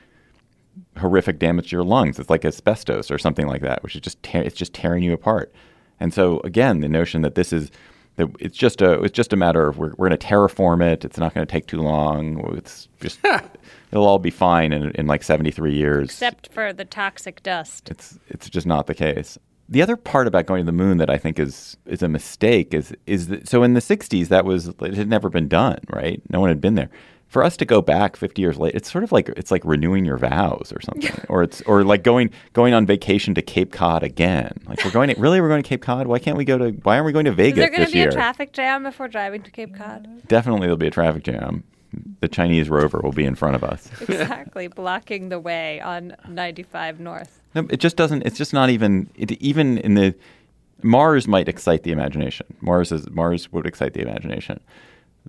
horrific 0.98 1.38
damage 1.38 1.70
to 1.70 1.76
your 1.76 1.84
lungs. 1.84 2.18
It's 2.18 2.30
like 2.30 2.44
asbestos 2.44 3.10
or 3.10 3.18
something 3.18 3.46
like 3.46 3.62
that, 3.62 3.82
which 3.82 3.94
is 3.94 4.00
just 4.00 4.22
tear, 4.22 4.42
it's 4.42 4.56
just 4.56 4.74
tearing 4.74 5.02
you 5.02 5.12
apart. 5.12 5.52
And 6.00 6.12
so 6.12 6.40
again, 6.40 6.80
the 6.80 6.88
notion 6.88 7.22
that 7.22 7.34
this 7.34 7.52
is 7.52 7.70
it's 8.16 8.56
just 8.56 8.80
a 8.80 9.02
it's 9.02 9.14
just 9.14 9.32
a 9.32 9.36
matter 9.36 9.68
of 9.68 9.78
we're, 9.78 9.92
we're 9.96 10.08
going 10.08 10.18
to 10.18 10.26
terraform 10.26 10.82
it. 10.82 11.04
It's 11.04 11.18
not 11.18 11.34
going 11.34 11.46
to 11.46 11.50
take 11.50 11.66
too 11.66 11.80
long. 11.80 12.56
It's 12.56 12.88
just 13.00 13.18
it'll 13.24 14.06
all 14.06 14.18
be 14.18 14.30
fine 14.30 14.72
in, 14.72 14.90
in 14.92 15.06
like 15.06 15.22
73 15.22 15.74
years. 15.74 16.10
Except 16.10 16.52
for 16.52 16.72
the 16.72 16.84
toxic 16.84 17.42
dust. 17.42 17.90
It's 17.90 18.18
it's 18.28 18.48
just 18.48 18.66
not 18.66 18.86
the 18.86 18.94
case. 18.94 19.38
The 19.68 19.82
other 19.82 19.96
part 19.96 20.26
about 20.26 20.46
going 20.46 20.60
to 20.60 20.66
the 20.66 20.72
moon 20.72 20.98
that 20.98 21.10
I 21.10 21.18
think 21.18 21.38
is 21.38 21.76
is 21.86 22.02
a 22.02 22.08
mistake 22.08 22.72
is 22.72 22.94
is 23.06 23.28
that, 23.28 23.48
so 23.48 23.62
in 23.62 23.74
the 23.74 23.80
60s 23.80 24.28
that 24.28 24.44
was 24.44 24.68
it 24.68 24.94
had 24.94 25.08
never 25.08 25.28
been 25.28 25.48
done, 25.48 25.80
right? 25.90 26.22
No 26.30 26.40
one 26.40 26.50
had 26.50 26.60
been 26.60 26.74
there. 26.74 26.90
For 27.34 27.42
us 27.42 27.56
to 27.56 27.64
go 27.64 27.82
back 27.82 28.14
50 28.14 28.40
years 28.40 28.58
later, 28.58 28.76
it's 28.76 28.88
sort 28.88 29.02
of 29.02 29.10
like 29.10 29.28
it's 29.30 29.50
like 29.50 29.64
renewing 29.64 30.04
your 30.04 30.18
vows 30.18 30.72
or 30.72 30.80
something, 30.80 31.10
or 31.28 31.42
it's 31.42 31.62
or 31.62 31.82
like 31.82 32.04
going 32.04 32.30
going 32.52 32.74
on 32.74 32.86
vacation 32.86 33.34
to 33.34 33.42
Cape 33.42 33.72
Cod 33.72 34.04
again. 34.04 34.56
Like 34.68 34.84
we're 34.84 34.92
going 34.92 35.12
to, 35.12 35.20
really 35.20 35.40
we're 35.40 35.48
going 35.48 35.60
to 35.60 35.68
Cape 35.68 35.82
Cod. 35.82 36.06
Why 36.06 36.20
can't 36.20 36.36
we 36.36 36.44
go 36.44 36.58
to? 36.58 36.70
Why 36.84 36.94
aren't 36.94 37.06
we 37.06 37.12
going 37.12 37.24
to 37.24 37.32
vegas 37.32 37.58
Is 37.58 37.58
there 37.58 37.70
going 37.70 37.86
to 37.86 37.92
be 37.92 37.98
year? 37.98 38.10
a 38.10 38.12
traffic 38.12 38.52
jam 38.52 38.84
before 38.84 39.08
driving 39.08 39.42
to 39.42 39.50
Cape 39.50 39.74
Cod? 39.74 40.06
Definitely 40.28 40.60
there'll 40.60 40.76
be 40.76 40.86
a 40.86 40.92
traffic 40.92 41.24
jam. 41.24 41.64
The 42.20 42.28
Chinese 42.28 42.68
rover 42.68 43.00
will 43.02 43.10
be 43.10 43.24
in 43.24 43.34
front 43.34 43.56
of 43.56 43.64
us. 43.64 43.90
exactly, 44.02 44.68
blocking 44.68 45.28
the 45.28 45.40
way 45.40 45.80
on 45.80 46.14
95 46.28 47.00
North. 47.00 47.40
No, 47.56 47.66
it 47.68 47.80
just 47.80 47.96
doesn't. 47.96 48.22
It's 48.22 48.38
just 48.38 48.52
not 48.52 48.70
even. 48.70 49.10
It, 49.16 49.32
even 49.42 49.78
in 49.78 49.94
the 49.94 50.14
Mars 50.84 51.26
might 51.26 51.48
excite 51.48 51.82
the 51.82 51.90
imagination. 51.90 52.46
Mars 52.60 52.92
is 52.92 53.10
Mars 53.10 53.50
would 53.50 53.66
excite 53.66 53.94
the 53.94 54.02
imagination. 54.02 54.60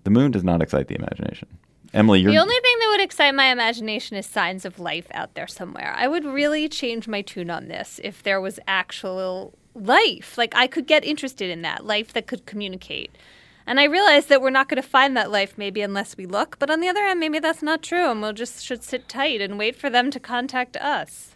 The 0.03 0.11
moon 0.11 0.29
does 0.29 0.43
not 0.43 0.61
excite 0.61 0.87
the 0.87 0.95
imagination. 0.95 1.47
Emily, 1.95 2.19
you're 2.19 2.31
The 2.33 2.37
only 2.39 2.59
thing 2.61 2.75
that 2.79 2.87
would 2.89 3.01
excite 3.01 3.33
my 3.33 3.45
imagination 3.45 4.17
is 4.17 4.25
signs 4.25 4.65
of 4.65 4.79
life 4.79 5.07
out 5.11 5.33
there 5.33 5.47
somewhere. 5.47 5.95
I 5.97 6.09
would 6.09 6.25
really 6.25 6.67
change 6.67 7.07
my 7.07 7.21
tune 7.21 7.49
on 7.49 7.69
this 7.69 8.01
if 8.03 8.21
there 8.21 8.41
was 8.41 8.59
actual 8.67 9.53
life. 9.73 10.37
Like 10.37 10.53
I 10.55 10.67
could 10.67 10.87
get 10.87 11.05
interested 11.05 11.49
in 11.49 11.61
that 11.61 11.85
life 11.85 12.11
that 12.11 12.27
could 12.27 12.45
communicate. 12.45 13.17
And 13.65 13.79
I 13.79 13.85
realize 13.85 14.25
that 14.25 14.41
we're 14.41 14.49
not 14.49 14.67
going 14.67 14.81
to 14.81 14.87
find 14.87 15.15
that 15.15 15.31
life 15.31 15.57
maybe 15.57 15.81
unless 15.81 16.17
we 16.17 16.25
look. 16.25 16.59
But 16.59 16.69
on 16.69 16.81
the 16.81 16.89
other 16.89 17.01
hand, 17.01 17.19
maybe 17.19 17.39
that's 17.39 17.63
not 17.63 17.81
true, 17.81 18.11
and 18.11 18.21
we'll 18.21 18.33
just 18.33 18.63
should 18.63 18.83
sit 18.83 19.07
tight 19.07 19.41
and 19.41 19.57
wait 19.57 19.75
for 19.75 19.89
them 19.89 20.11
to 20.11 20.19
contact 20.19 20.75
us. 20.77 21.31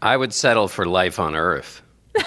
I 0.00 0.16
would 0.16 0.32
settle 0.32 0.68
for 0.68 0.86
life 0.86 1.18
on 1.18 1.34
Earth. 1.34 1.82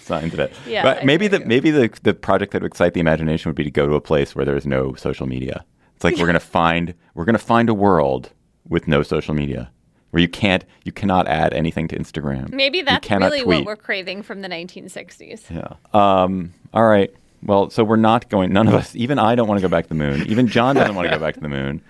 signs 0.00 0.32
of 0.32 0.40
it. 0.40 0.52
Yeah, 0.66 0.82
but 0.82 1.02
I 1.02 1.04
maybe 1.04 1.28
hear 1.28 1.38
the 1.38 1.44
maybe 1.44 1.70
the 1.70 1.90
the 2.02 2.14
project 2.14 2.52
that 2.52 2.62
would 2.62 2.68
excite 2.68 2.94
the 2.94 3.00
imagination 3.00 3.50
would 3.50 3.56
be 3.56 3.64
to 3.64 3.70
go 3.70 3.86
to 3.86 3.94
a 3.94 4.00
place 4.00 4.34
where 4.34 4.46
there 4.46 4.56
is 4.56 4.66
no 4.66 4.94
social 4.94 5.26
media. 5.26 5.64
It's 5.98 6.04
like 6.04 6.16
we're 6.16 6.26
gonna 6.26 6.38
find 6.38 6.94
we're 7.14 7.24
gonna 7.24 7.38
find 7.38 7.68
a 7.68 7.74
world 7.74 8.30
with 8.68 8.86
no 8.86 9.02
social 9.02 9.34
media 9.34 9.68
where 10.10 10.20
you 10.20 10.28
can't 10.28 10.64
you 10.84 10.92
cannot 10.92 11.26
add 11.26 11.52
anything 11.52 11.88
to 11.88 11.98
Instagram. 11.98 12.52
Maybe 12.52 12.82
that's 12.82 13.10
really 13.10 13.40
tweet. 13.40 13.58
what 13.58 13.66
we're 13.66 13.74
craving 13.74 14.22
from 14.22 14.40
the 14.42 14.48
1960s. 14.48 15.50
Yeah. 15.50 15.74
Um, 15.92 16.54
all 16.72 16.86
right. 16.86 17.12
Well, 17.42 17.70
so 17.70 17.82
we're 17.82 17.96
not 17.96 18.28
going. 18.28 18.52
None 18.52 18.68
of 18.68 18.74
us, 18.74 18.94
even 18.94 19.18
I, 19.18 19.34
don't 19.34 19.48
want 19.48 19.58
to 19.58 19.62
go 19.62 19.68
back 19.68 19.86
to 19.86 19.88
the 19.88 19.96
moon. 19.96 20.24
Even 20.28 20.46
John 20.46 20.76
doesn't 20.76 20.94
want 20.94 21.08
to 21.08 21.14
go 21.16 21.20
back 21.20 21.34
to 21.34 21.40
the 21.40 21.48
moon. 21.48 21.82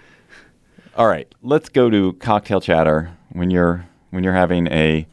All 0.96 1.06
right. 1.06 1.30
Let's 1.42 1.68
go 1.68 1.90
to 1.90 2.14
cocktail 2.14 2.62
chatter. 2.62 3.12
When 3.32 3.50
you're 3.50 3.86
when 4.08 4.24
you're 4.24 4.32
having 4.32 4.68
a 4.68 5.06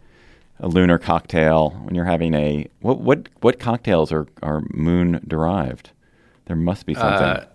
a 0.62 0.70
lunar 0.70 0.98
cocktail, 0.98 1.72
when 1.84 1.96
you're 1.96 2.06
having 2.06 2.34
a 2.34 2.66
what 2.80 3.02
what 3.02 3.28
what 3.42 3.60
cocktails 3.60 4.14
are 4.14 4.26
are 4.42 4.64
moon 4.70 5.22
derived? 5.28 5.90
There 6.46 6.56
must 6.56 6.86
be 6.86 6.94
something. 6.94 7.28
Uh, 7.28 7.48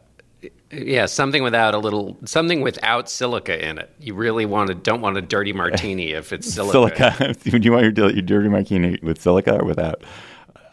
yeah, 0.72 1.06
something 1.06 1.42
without 1.42 1.74
a 1.74 1.78
little, 1.78 2.16
something 2.24 2.60
without 2.60 3.10
silica 3.10 3.68
in 3.68 3.78
it. 3.78 3.90
You 3.98 4.14
really 4.14 4.46
want 4.46 4.68
to, 4.68 4.74
don't 4.74 5.00
want 5.00 5.16
a 5.16 5.22
dirty 5.22 5.52
martini 5.52 6.12
if 6.12 6.32
it's 6.32 6.46
silica. 6.54 7.14
silica. 7.16 7.34
Do 7.50 7.58
you 7.58 7.72
want 7.72 7.96
your, 7.96 8.10
your 8.10 8.22
dirty 8.22 8.48
martini 8.48 8.98
with 9.02 9.20
silica 9.20 9.60
or 9.60 9.64
without? 9.64 10.04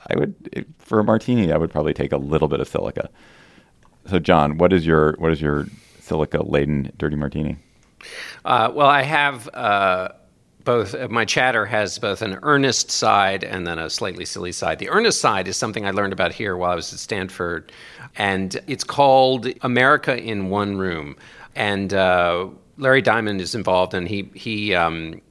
I 0.10 0.18
would 0.18 0.66
for 0.80 1.00
a 1.00 1.04
martini. 1.04 1.52
I 1.52 1.58
would 1.58 1.72
probably 1.72 1.94
take 1.94 2.12
a 2.12 2.18
little 2.18 2.48
bit 2.48 2.60
of 2.60 2.68
silica. 2.68 3.10
So, 4.10 4.20
John, 4.20 4.58
what 4.58 4.72
is 4.72 4.86
your 4.86 5.16
what 5.18 5.32
is 5.32 5.42
your 5.42 5.68
silica 6.00 6.44
laden 6.44 6.94
dirty 6.98 7.16
martini? 7.16 7.58
Uh, 8.46 8.72
well, 8.74 8.88
I 8.88 9.02
have 9.02 9.50
uh, 9.54 10.10
both. 10.64 10.96
Uh, 10.96 11.08
my 11.10 11.26
chatter 11.26 11.66
has 11.66 12.00
both 12.00 12.22
an 12.22 12.40
earnest 12.44 12.90
side 12.90 13.44
and 13.44 13.68
then 13.68 13.80
a 13.80 13.90
slightly 13.90 14.24
silly 14.24 14.52
side. 14.54 14.80
The 14.80 14.90
earnest 14.90 15.20
side 15.20 15.48
is 15.48 15.58
something 15.58 15.86
I 15.86 15.92
learned 15.92 16.14
about 16.14 16.32
here 16.32 16.56
while 16.56 16.72
I 16.72 16.76
was 16.76 16.94
at 16.94 17.00
Stanford, 17.00 17.72
and 18.18 18.60
it's 18.68 18.84
called 18.84 19.48
America 19.62 20.18
in 20.18 20.50
One 20.50 20.78
Room. 20.78 21.16
And 21.56 21.94
uh, 21.94 22.48
Larry 22.78 23.02
Diamond 23.02 23.42
is 23.42 23.56
involved, 23.56 23.94
and 23.94 24.08
he 24.08 24.30
he. 24.34 24.76
Um, 24.76 25.22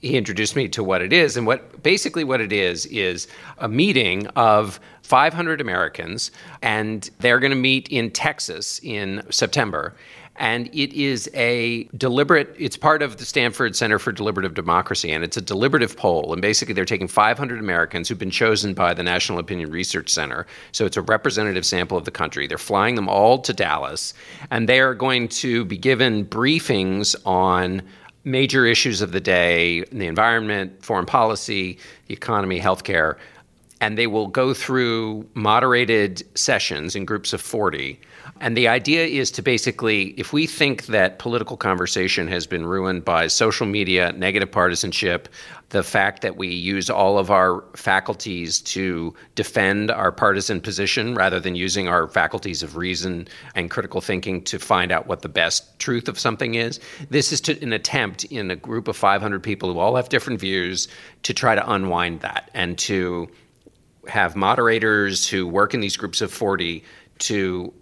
he 0.00 0.18
introduced 0.18 0.54
me 0.54 0.68
to 0.68 0.84
what 0.84 1.00
it 1.00 1.14
is 1.14 1.34
and 1.34 1.46
what 1.46 1.82
basically 1.82 2.24
what 2.24 2.38
it 2.38 2.52
is 2.52 2.84
is 2.86 3.26
a 3.56 3.68
meeting 3.68 4.26
of 4.36 4.78
500 5.00 5.62
Americans 5.62 6.30
and 6.60 7.08
they're 7.20 7.40
going 7.40 7.52
to 7.52 7.56
meet 7.56 7.88
in 7.88 8.10
Texas 8.10 8.80
in 8.82 9.22
September 9.30 9.94
and 10.36 10.68
it 10.68 10.92
is 10.92 11.30
a 11.34 11.84
deliberate, 11.96 12.54
it's 12.58 12.76
part 12.76 13.02
of 13.02 13.18
the 13.18 13.24
Stanford 13.24 13.76
Center 13.76 13.98
for 13.98 14.10
Deliberative 14.10 14.54
Democracy, 14.54 15.12
and 15.12 15.22
it's 15.22 15.36
a 15.36 15.40
deliberative 15.40 15.96
poll. 15.96 16.32
And 16.32 16.42
basically, 16.42 16.74
they're 16.74 16.84
taking 16.84 17.06
500 17.06 17.58
Americans 17.60 18.08
who've 18.08 18.18
been 18.18 18.30
chosen 18.30 18.74
by 18.74 18.94
the 18.94 19.02
National 19.04 19.38
Opinion 19.38 19.70
Research 19.70 20.10
Center. 20.10 20.46
So 20.72 20.86
it's 20.86 20.96
a 20.96 21.02
representative 21.02 21.64
sample 21.64 21.96
of 21.96 22.04
the 22.04 22.10
country. 22.10 22.48
They're 22.48 22.58
flying 22.58 22.96
them 22.96 23.08
all 23.08 23.38
to 23.38 23.52
Dallas, 23.52 24.12
and 24.50 24.68
they 24.68 24.80
are 24.80 24.94
going 24.94 25.28
to 25.28 25.64
be 25.66 25.76
given 25.76 26.24
briefings 26.24 27.14
on 27.24 27.82
major 28.24 28.66
issues 28.66 29.02
of 29.02 29.12
the 29.12 29.20
day 29.20 29.84
the 29.92 30.06
environment, 30.06 30.84
foreign 30.84 31.06
policy, 31.06 31.78
the 32.08 32.14
economy, 32.14 32.60
healthcare. 32.60 33.16
And 33.80 33.98
they 33.98 34.06
will 34.06 34.28
go 34.28 34.54
through 34.54 35.28
moderated 35.34 36.24
sessions 36.36 36.96
in 36.96 37.04
groups 37.04 37.32
of 37.32 37.40
40 37.40 38.00
and 38.40 38.56
the 38.56 38.68
idea 38.68 39.04
is 39.04 39.30
to 39.32 39.42
basically, 39.42 40.08
if 40.18 40.32
we 40.32 40.46
think 40.46 40.86
that 40.86 41.18
political 41.18 41.56
conversation 41.56 42.26
has 42.28 42.46
been 42.46 42.66
ruined 42.66 43.04
by 43.04 43.26
social 43.26 43.66
media, 43.66 44.12
negative 44.12 44.50
partisanship, 44.50 45.28
the 45.70 45.82
fact 45.82 46.22
that 46.22 46.36
we 46.36 46.48
use 46.48 46.88
all 46.88 47.18
of 47.18 47.30
our 47.30 47.64
faculties 47.74 48.60
to 48.60 49.14
defend 49.34 49.90
our 49.90 50.12
partisan 50.12 50.60
position 50.60 51.14
rather 51.14 51.40
than 51.40 51.54
using 51.54 51.88
our 51.88 52.06
faculties 52.06 52.62
of 52.62 52.76
reason 52.76 53.26
and 53.54 53.70
critical 53.70 54.00
thinking 54.00 54.42
to 54.44 54.58
find 54.58 54.92
out 54.92 55.06
what 55.06 55.22
the 55.22 55.28
best 55.28 55.78
truth 55.78 56.08
of 56.08 56.18
something 56.18 56.54
is. 56.54 56.80
This 57.10 57.32
is 57.32 57.40
to, 57.42 57.60
an 57.62 57.72
attempt 57.72 58.24
in 58.24 58.50
a 58.50 58.56
group 58.56 58.88
of 58.88 58.96
500 58.96 59.42
people 59.42 59.72
who 59.72 59.78
all 59.78 59.96
have 59.96 60.08
different 60.08 60.40
views 60.40 60.88
to 61.24 61.34
try 61.34 61.54
to 61.54 61.70
unwind 61.70 62.20
that 62.20 62.50
and 62.54 62.78
to 62.78 63.28
have 64.06 64.36
moderators 64.36 65.28
who 65.28 65.46
work 65.46 65.74
in 65.74 65.80
these 65.80 65.96
groups 65.96 66.20
of 66.20 66.32
40 66.32 66.84
to 67.18 67.72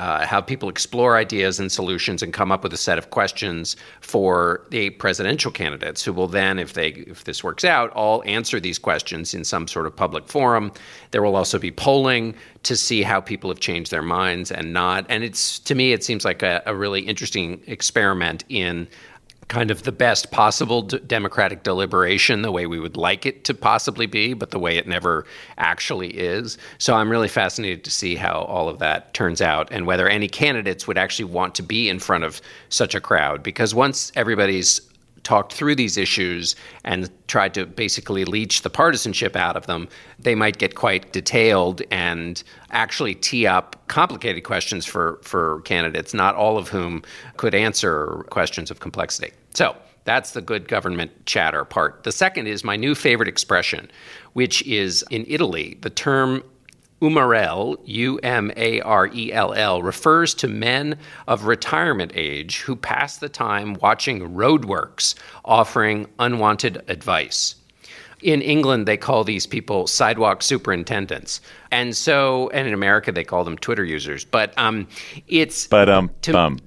uh, 0.00 0.40
people 0.40 0.70
explore 0.70 1.18
ideas 1.18 1.60
and 1.60 1.70
solutions 1.70 2.22
and 2.22 2.32
come 2.32 2.50
up 2.50 2.62
with 2.62 2.72
a 2.72 2.76
set 2.76 2.96
of 2.96 3.10
questions 3.10 3.76
for 4.00 4.66
the 4.70 4.88
presidential 4.90 5.50
candidates 5.50 6.02
who 6.02 6.12
will 6.12 6.26
then 6.26 6.58
if 6.58 6.72
they 6.72 6.88
if 6.88 7.24
this 7.24 7.44
works 7.44 7.64
out 7.64 7.90
all 7.90 8.22
answer 8.24 8.58
these 8.58 8.78
questions 8.78 9.34
in 9.34 9.44
some 9.44 9.68
sort 9.68 9.86
of 9.86 9.94
public 9.94 10.26
forum. 10.26 10.72
There 11.10 11.22
will 11.22 11.36
also 11.36 11.58
be 11.58 11.70
polling 11.70 12.34
to 12.62 12.76
see 12.76 13.02
how 13.02 13.20
people 13.20 13.50
have 13.50 13.60
changed 13.60 13.90
their 13.90 14.02
minds 14.02 14.50
and 14.50 14.72
not 14.72 15.04
and 15.10 15.22
it's 15.22 15.58
to 15.60 15.74
me 15.74 15.92
it 15.92 16.02
seems 16.02 16.24
like 16.24 16.42
a, 16.42 16.62
a 16.64 16.74
really 16.74 17.02
interesting 17.02 17.60
experiment 17.66 18.44
in 18.48 18.88
kind 19.50 19.72
of 19.72 19.82
the 19.82 19.92
best 19.92 20.30
possible 20.30 20.80
d- 20.80 21.00
democratic 21.06 21.64
deliberation, 21.64 22.42
the 22.42 22.52
way 22.52 22.66
we 22.66 22.78
would 22.78 22.96
like 22.96 23.26
it 23.26 23.42
to 23.44 23.52
possibly 23.52 24.06
be, 24.06 24.32
but 24.32 24.52
the 24.52 24.60
way 24.60 24.78
it 24.78 24.86
never 24.86 25.26
actually 25.58 26.08
is. 26.10 26.56
So 26.78 26.94
I'm 26.94 27.10
really 27.10 27.28
fascinated 27.28 27.82
to 27.84 27.90
see 27.90 28.14
how 28.14 28.42
all 28.42 28.68
of 28.68 28.78
that 28.78 29.12
turns 29.12 29.42
out 29.42 29.68
and 29.72 29.86
whether 29.86 30.08
any 30.08 30.28
candidates 30.28 30.86
would 30.86 30.96
actually 30.96 31.24
want 31.26 31.56
to 31.56 31.64
be 31.64 31.88
in 31.88 31.98
front 31.98 32.22
of 32.22 32.40
such 32.68 32.94
a 32.94 33.00
crowd. 33.00 33.42
Because 33.42 33.74
once 33.74 34.12
everybody's 34.14 34.80
talked 35.24 35.52
through 35.52 35.74
these 35.74 35.96
issues 35.96 36.54
and 36.84 37.10
tried 37.26 37.52
to 37.54 37.66
basically 37.66 38.24
leach 38.24 38.62
the 38.62 38.70
partisanship 38.70 39.34
out 39.34 39.56
of 39.56 39.66
them, 39.66 39.88
they 40.20 40.36
might 40.36 40.58
get 40.58 40.76
quite 40.76 41.12
detailed 41.12 41.82
and 41.90 42.44
actually 42.70 43.16
tee 43.16 43.48
up 43.48 43.76
complicated 43.88 44.44
questions 44.44 44.86
for, 44.86 45.18
for 45.22 45.60
candidates, 45.62 46.14
not 46.14 46.36
all 46.36 46.56
of 46.56 46.68
whom 46.68 47.02
could 47.36 47.54
answer 47.54 48.24
questions 48.30 48.70
of 48.70 48.78
complexity. 48.78 49.32
So 49.54 49.76
that's 50.04 50.32
the 50.32 50.40
good 50.40 50.68
government 50.68 51.10
chatter 51.26 51.64
part. 51.64 52.04
The 52.04 52.12
second 52.12 52.46
is 52.46 52.64
my 52.64 52.76
new 52.76 52.94
favorite 52.94 53.28
expression, 53.28 53.90
which 54.32 54.62
is 54.62 55.04
in 55.10 55.24
Italy, 55.28 55.78
the 55.82 55.90
term 55.90 56.42
Umarell, 57.00 57.78
U 57.84 58.18
M 58.18 58.52
A 58.56 58.80
R 58.82 59.08
E 59.12 59.32
L 59.32 59.54
L, 59.54 59.82
refers 59.82 60.34
to 60.34 60.48
men 60.48 60.98
of 61.28 61.44
retirement 61.44 62.12
age 62.14 62.60
who 62.60 62.76
pass 62.76 63.18
the 63.18 63.28
time 63.28 63.74
watching 63.74 64.34
roadworks 64.34 65.14
offering 65.44 66.06
unwanted 66.18 66.82
advice. 66.88 67.54
In 68.22 68.42
England, 68.42 68.86
they 68.86 68.98
call 68.98 69.24
these 69.24 69.46
people 69.46 69.86
sidewalk 69.86 70.42
superintendents. 70.42 71.40
And 71.70 71.96
so, 71.96 72.50
and 72.50 72.68
in 72.68 72.74
America, 72.74 73.12
they 73.12 73.24
call 73.24 73.44
them 73.44 73.56
Twitter 73.56 73.84
users. 73.84 74.26
But 74.26 74.56
um, 74.58 74.86
it's. 75.26 75.66
But 75.66 75.88
um, 75.88 76.10
to, 76.22 76.32
bum. 76.32 76.58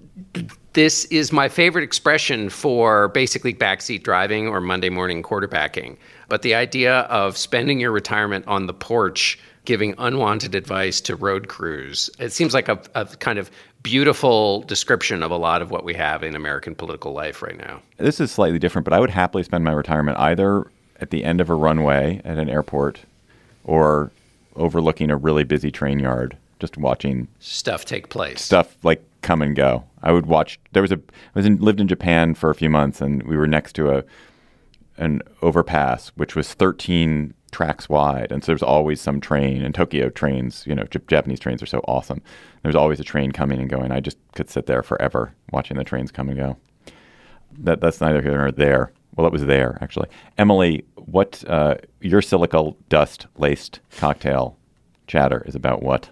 This 0.73 1.05
is 1.05 1.31
my 1.31 1.49
favorite 1.49 1.83
expression 1.83 2.49
for 2.49 3.09
basically 3.09 3.53
backseat 3.53 4.01
driving 4.01 4.47
or 4.47 4.59
Monday 4.59 4.89
morning 4.89 5.21
quarterbacking. 5.21 5.97
But 6.29 6.41
the 6.41 6.55
idea 6.55 7.01
of 7.01 7.37
spending 7.37 7.79
your 7.79 7.91
retirement 7.91 8.47
on 8.47 8.65
the 8.65 8.73
porch 8.73 9.37
giving 9.65 9.93
unwanted 9.97 10.55
advice 10.55 10.99
to 11.01 11.15
road 11.15 11.47
crews. 11.47 12.09
It 12.19 12.31
seems 12.31 12.53
like 12.53 12.67
a, 12.67 12.81
a, 12.95 13.05
kind 13.05 13.39
of 13.39 13.49
beautiful 13.81 14.61
description 14.63 15.23
of 15.23 15.31
a 15.31 15.37
lot 15.37 15.61
of 15.61 15.71
what 15.71 15.83
we 15.83 15.93
have 15.93 16.23
in 16.23 16.35
American 16.35 16.75
political 16.75 17.13
life 17.13 17.41
right 17.41 17.57
now. 17.57 17.81
This 17.97 18.19
is 18.19 18.31
slightly 18.31 18.59
different, 18.59 18.83
but 18.83 18.93
I 18.93 18.99
would 18.99 19.09
happily 19.09 19.43
spend 19.43 19.63
my 19.63 19.71
retirement 19.71 20.17
either 20.17 20.65
at 20.99 21.11
the 21.11 21.23
end 21.23 21.39
of 21.39 21.49
a 21.49 21.55
runway 21.55 22.21
at 22.25 22.37
an 22.37 22.49
airport 22.49 22.99
or 23.63 24.11
overlooking 24.55 25.11
a 25.11 25.17
really 25.17 25.43
busy 25.43 25.71
train 25.71 25.99
yard, 25.99 26.37
just 26.63 26.77
watching 26.77 27.27
stuff 27.39 27.83
take 27.83 28.07
place. 28.07 28.41
Stuff 28.41 28.77
like 28.83 29.03
come 29.21 29.41
and 29.41 29.53
go. 29.53 29.83
I 30.01 30.13
would 30.13 30.27
watch. 30.27 30.61
There 30.71 30.81
was 30.81 30.93
a. 30.93 30.95
I 30.95 31.35
was 31.35 31.45
in, 31.45 31.57
lived 31.57 31.81
in 31.81 31.89
Japan 31.89 32.35
for 32.35 32.49
a 32.49 32.55
few 32.55 32.69
months, 32.69 33.01
and 33.01 33.21
we 33.23 33.35
were 33.35 33.47
next 33.47 33.73
to 33.73 33.89
a 33.89 34.03
an 34.95 35.21
overpass 35.41 36.09
which 36.09 36.35
was 36.35 36.53
13 36.53 37.33
tracks 37.51 37.89
wide, 37.89 38.31
and 38.31 38.43
so 38.43 38.51
there's 38.53 38.63
always 38.63 39.01
some 39.01 39.19
train. 39.19 39.61
And 39.61 39.75
Tokyo 39.75 40.07
trains, 40.07 40.63
you 40.65 40.73
know, 40.73 40.83
J- 40.83 41.01
Japanese 41.07 41.41
trains 41.41 41.61
are 41.61 41.65
so 41.67 41.79
awesome. 41.79 42.21
There's 42.61 42.75
always 42.75 43.01
a 43.01 43.03
train 43.03 43.33
coming 43.33 43.59
and 43.59 43.69
going. 43.69 43.91
I 43.91 43.99
just 43.99 44.17
could 44.35 44.49
sit 44.49 44.65
there 44.65 44.83
forever 44.83 45.35
watching 45.51 45.75
the 45.75 45.83
trains 45.83 46.11
come 46.11 46.29
and 46.29 46.37
go. 46.37 46.57
That 47.59 47.81
that's 47.81 47.99
neither 47.99 48.21
here 48.21 48.37
nor 48.37 48.53
there. 48.53 48.93
Well, 49.17 49.27
it 49.27 49.33
was 49.33 49.45
there 49.45 49.77
actually. 49.81 50.07
Emily, 50.37 50.85
what 50.95 51.43
uh, 51.45 51.75
your 51.99 52.21
silica 52.21 52.71
dust 52.87 53.27
laced 53.37 53.81
cocktail 53.97 54.57
chatter 55.07 55.43
is 55.45 55.55
about? 55.55 55.83
What? 55.83 56.09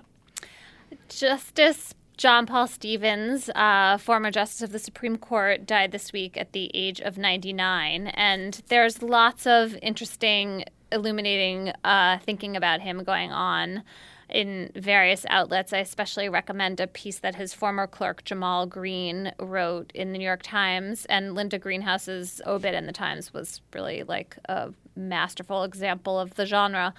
Justice 1.12 1.94
John 2.18 2.46
Paul 2.46 2.68
Stevens, 2.68 3.50
uh, 3.56 3.98
former 3.98 4.32
Justice 4.32 4.62
of 4.62 4.72
the 4.72 4.80
Supreme 4.80 5.18
Court, 5.18 5.66
died 5.66 5.92
this 5.92 6.14
week 6.14 6.38
at 6.38 6.54
the 6.54 6.70
age 6.74 7.02
of 7.02 7.18
99. 7.18 8.08
And 8.08 8.62
there's 8.68 9.02
lots 9.02 9.48
of 9.48 9.76
interesting 9.82 10.66
illuminating 10.92 11.74
uh, 11.84 12.20
thinking 12.20 12.56
about 12.56 12.82
him 12.82 13.04
going 13.04 13.32
on 13.32 13.84
in 14.30 14.72
various 14.76 15.26
outlets. 15.30 15.74
I 15.74 15.80
especially 15.80 16.30
recommend 16.30 16.80
a 16.80 16.88
piece 16.88 17.20
that 17.20 17.36
his 17.36 17.54
former 17.54 17.88
clerk 17.88 18.24
Jamaal 18.24 18.70
Greene, 18.70 19.34
wrote 19.40 19.92
in 19.94 20.12
the 20.12 20.18
New 20.18 20.26
York 20.26 20.44
Times, 20.44 21.06
and 21.06 21.36
Linda 21.36 21.60
Greenhouse's 21.60 22.42
obit 22.46 22.74
in 22.74 22.86
the 22.86 22.94
Times 22.94 23.34
was 23.34 23.62
really 23.74 24.04
like 24.04 24.38
a 24.46 24.74
masterful 24.96 25.64
example 25.64 26.20
of 26.20 26.36
the 26.36 26.46
genre. 26.46 26.94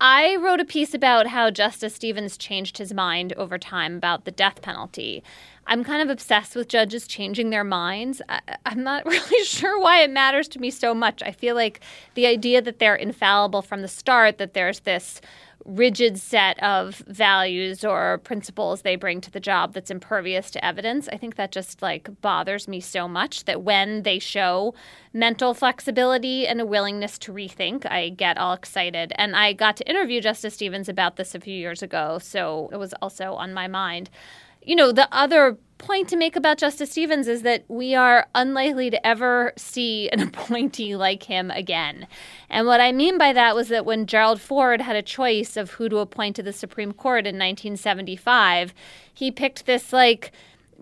I 0.00 0.36
wrote 0.36 0.60
a 0.60 0.64
piece 0.64 0.92
about 0.92 1.28
how 1.28 1.50
Justice 1.50 1.94
Stevens 1.94 2.36
changed 2.36 2.78
his 2.78 2.92
mind 2.92 3.32
over 3.34 3.58
time 3.58 3.96
about 3.96 4.24
the 4.24 4.30
death 4.30 4.60
penalty. 4.60 5.22
I'm 5.66 5.84
kind 5.84 6.02
of 6.02 6.10
obsessed 6.10 6.56
with 6.56 6.68
judges 6.68 7.06
changing 7.06 7.50
their 7.50 7.64
minds. 7.64 8.20
I, 8.28 8.40
am 8.66 8.82
not 8.82 9.06
really 9.06 9.44
sure 9.44 9.80
why 9.80 10.02
it 10.02 10.10
matters 10.10 10.48
to 10.48 10.58
me 10.58 10.70
so 10.70 10.94
much. 10.94 11.22
I 11.22 11.30
feel 11.30 11.54
like 11.54 11.80
the 12.14 12.26
idea 12.26 12.60
that 12.60 12.80
they're 12.80 12.96
infallible 12.96 13.62
from 13.62 13.82
the 13.82 13.88
start, 13.88 14.38
that 14.38 14.54
there's 14.54 14.80
this 14.80 15.20
rigid 15.64 16.18
set 16.18 16.62
of 16.62 16.96
values 17.06 17.84
or 17.84 18.18
principles 18.18 18.82
they 18.82 18.96
bring 18.96 19.20
to 19.20 19.30
the 19.30 19.40
job 19.40 19.72
that's 19.72 19.90
impervious 19.90 20.50
to 20.50 20.64
evidence. 20.64 21.08
I 21.08 21.16
think 21.16 21.36
that 21.36 21.52
just 21.52 21.80
like 21.80 22.20
bothers 22.20 22.68
me 22.68 22.80
so 22.80 23.08
much 23.08 23.44
that 23.44 23.62
when 23.62 24.02
they 24.02 24.18
show 24.18 24.74
mental 25.12 25.54
flexibility 25.54 26.46
and 26.46 26.60
a 26.60 26.66
willingness 26.66 27.18
to 27.20 27.32
rethink, 27.32 27.90
I 27.90 28.10
get 28.10 28.36
all 28.36 28.52
excited. 28.52 29.12
And 29.16 29.34
I 29.34 29.52
got 29.52 29.76
to 29.78 29.88
interview 29.88 30.20
Justice 30.20 30.54
Stevens 30.54 30.88
about 30.88 31.16
this 31.16 31.34
a 31.34 31.40
few 31.40 31.54
years 31.54 31.82
ago, 31.82 32.18
so 32.18 32.68
it 32.72 32.76
was 32.76 32.94
also 33.00 33.34
on 33.34 33.54
my 33.54 33.68
mind 33.68 34.10
you 34.64 34.74
know, 34.74 34.92
the 34.92 35.08
other 35.12 35.58
point 35.78 36.08
to 36.08 36.16
make 36.16 36.36
about 36.36 36.58
Justice 36.58 36.90
Stevens 36.90 37.28
is 37.28 37.42
that 37.42 37.64
we 37.68 37.94
are 37.94 38.26
unlikely 38.34 38.90
to 38.90 39.06
ever 39.06 39.52
see 39.56 40.08
an 40.10 40.20
appointee 40.28 40.96
like 40.96 41.24
him 41.24 41.50
again. 41.50 42.06
And 42.48 42.66
what 42.66 42.80
I 42.80 42.92
mean 42.92 43.18
by 43.18 43.32
that 43.32 43.54
was 43.54 43.68
that 43.68 43.84
when 43.84 44.06
Gerald 44.06 44.40
Ford 44.40 44.80
had 44.80 44.96
a 44.96 45.02
choice 45.02 45.56
of 45.56 45.72
who 45.72 45.88
to 45.88 45.98
appoint 45.98 46.36
to 46.36 46.42
the 46.42 46.52
Supreme 46.52 46.92
Court 46.92 47.26
in 47.26 47.36
1975, 47.36 48.72
he 49.12 49.30
picked 49.30 49.66
this 49.66 49.92
like 49.92 50.32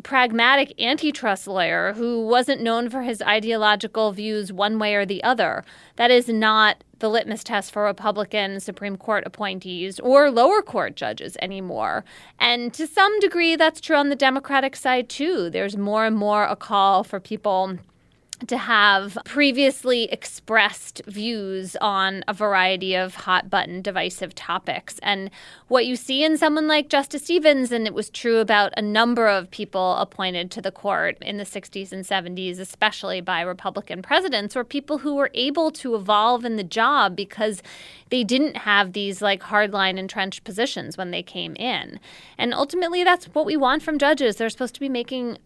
pragmatic 0.03 0.73
antitrust 0.81 1.47
lawyer 1.47 1.93
who 1.95 2.27
wasn't 2.27 2.61
known 2.61 2.91
for 2.91 3.03
his 3.03 3.23
ideological 3.23 4.13
views 4.13 4.53
one 4.53 4.79
way 4.79 4.95
or 4.95 5.07
the 5.07 5.23
other. 5.23 5.65
That 5.97 6.11
is 6.11 6.29
not 6.29 6.83
the 6.99 7.09
litmus 7.09 7.43
test 7.43 7.73
for 7.73 7.83
Republican 7.83 8.61
Supreme 8.61 8.97
Court 8.97 9.25
appointees 9.27 9.99
or 10.01 10.31
lower 10.31 10.63
court 10.63 10.95
judges 10.95 11.37
anymore. 11.43 12.05
And 12.39 12.73
to 12.75 12.87
some 12.87 13.19
degree, 13.21 13.57
that's 13.57 13.81
true 13.81 13.97
on 13.97 14.09
the 14.09 14.17
Democratic 14.17 14.77
side, 14.77 15.09
too. 15.09 15.51
There's 15.51 15.77
more 15.77 16.07
and 16.07 16.17
more 16.17 16.45
a 16.45 16.57
call 16.57 17.03
for 17.03 17.19
people 17.19 17.79
to 18.49 18.57
have 18.57 19.19
previously 19.25 20.05
expressed 20.05 21.03
views 21.07 21.77
on 21.81 22.25
a 22.29 22.35
variety 22.35 22.95
of 22.95 23.15
hot 23.15 23.49
button 23.51 23.83
divisive 23.83 24.35
topics. 24.35 24.99
And 25.03 25.31
what 25.69 25.87
you 25.87 25.97
see 25.97 26.25
in 26.25 26.37
someone 26.37 26.69
like 26.69 26.89
Justice 26.89 27.25
Stevens, 27.25 27.73
and 27.73 27.87
it 27.87 27.95
was 27.95 28.11
true 28.11 28.39
about 28.39 28.73
a 28.77 28.83
number 28.83 29.29
of 29.29 29.51
people 29.51 29.97
appointed 29.97 30.51
to 30.53 30.63
the 30.63 30.71
court 30.71 31.17
in 31.21 31.39
the 31.39 31.45
60s 31.45 31.93
and 31.93 32.05
70s, 32.05 32.59
especially 32.59 33.21
by 33.21 33.41
Republican 33.41 34.03
presidents, 34.03 34.55
were 34.55 34.65
people 34.65 34.99
who 34.99 35.15
were 35.15 35.31
able 35.35 35.71
to 35.71 35.95
evolve 35.95 36.45
in 36.45 36.57
the 36.57 36.65
job 36.65 37.17
because 37.17 37.63
they 38.11 38.25
didn't 38.25 38.59
have 38.59 38.93
these 38.93 39.23
like 39.23 39.43
hardline 39.43 39.99
entrenched 39.99 40.45
positions 40.45 40.99
when 40.99 41.11
they 41.11 41.23
came 41.23 41.57
in. 41.57 41.99
And 42.37 42.53
ultimately, 42.53 43.05
that's 43.05 43.27
what 43.27 43.47
we 43.47 43.57
want 43.57 43.83
from 43.83 43.99
judges. 43.99 44.37
They're 44.37 44.51
supposed 44.51 44.75
to 44.75 44.81
be 44.81 44.89
making 44.89 45.39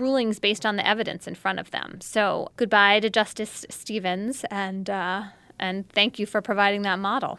rulings 0.00 0.38
based 0.38 0.66
on 0.66 0.76
the 0.76 0.86
evidence 0.86 1.26
in 1.26 1.34
front 1.34 1.58
of 1.58 1.70
them. 1.70 1.98
So 2.00 2.50
goodbye 2.56 3.00
to 3.00 3.10
Justice 3.10 3.66
Stevens, 3.68 4.44
and 4.50 4.88
uh, 4.88 5.24
and 5.58 5.88
thank 5.90 6.18
you 6.18 6.26
for 6.26 6.40
providing 6.40 6.82
that 6.82 6.98
model. 6.98 7.38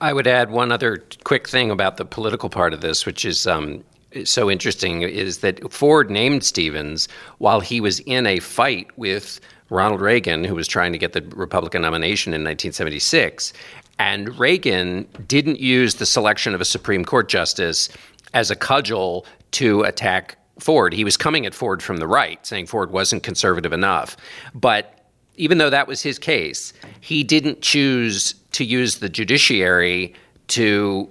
I 0.00 0.12
would 0.12 0.26
add 0.26 0.50
one 0.50 0.72
other 0.72 1.04
quick 1.24 1.48
thing 1.48 1.70
about 1.70 1.96
the 1.98 2.04
political 2.04 2.48
part 2.48 2.72
of 2.72 2.80
this, 2.80 3.06
which 3.06 3.24
is 3.24 3.46
um, 3.46 3.84
so 4.24 4.50
interesting, 4.50 5.02
is 5.02 5.38
that 5.38 5.72
Ford 5.72 6.10
named 6.10 6.42
Stevens 6.42 7.08
while 7.38 7.60
he 7.60 7.80
was 7.80 8.00
in 8.00 8.26
a 8.26 8.40
fight 8.40 8.88
with 8.98 9.40
Ronald 9.70 10.00
Reagan, 10.00 10.44
who 10.44 10.54
was 10.54 10.68
trying 10.68 10.92
to 10.92 10.98
get 10.98 11.12
the 11.12 11.22
Republican 11.34 11.82
nomination 11.82 12.32
in 12.32 12.42
1976. 12.42 13.52
And 13.98 14.36
Reagan 14.38 15.06
didn't 15.26 15.60
use 15.60 15.94
the 15.94 16.06
selection 16.06 16.54
of 16.54 16.60
a 16.60 16.64
Supreme 16.64 17.04
Court 17.04 17.28
justice 17.28 17.88
as 18.32 18.50
a 18.50 18.56
cudgel 18.56 19.24
to 19.52 19.82
attack 19.82 20.36
Ford. 20.58 20.92
He 20.92 21.04
was 21.04 21.16
coming 21.16 21.46
at 21.46 21.54
Ford 21.54 21.82
from 21.82 21.98
the 21.98 22.06
right, 22.06 22.44
saying 22.46 22.66
Ford 22.66 22.90
wasn't 22.90 23.22
conservative 23.22 23.72
enough. 23.72 24.16
But 24.54 25.00
even 25.36 25.58
though 25.58 25.70
that 25.70 25.88
was 25.88 26.02
his 26.02 26.18
case, 26.18 26.72
he 27.00 27.24
didn't 27.24 27.60
choose 27.60 28.34
to 28.52 28.64
use 28.64 28.96
the 28.98 29.08
judiciary 29.08 30.14
to, 30.48 31.08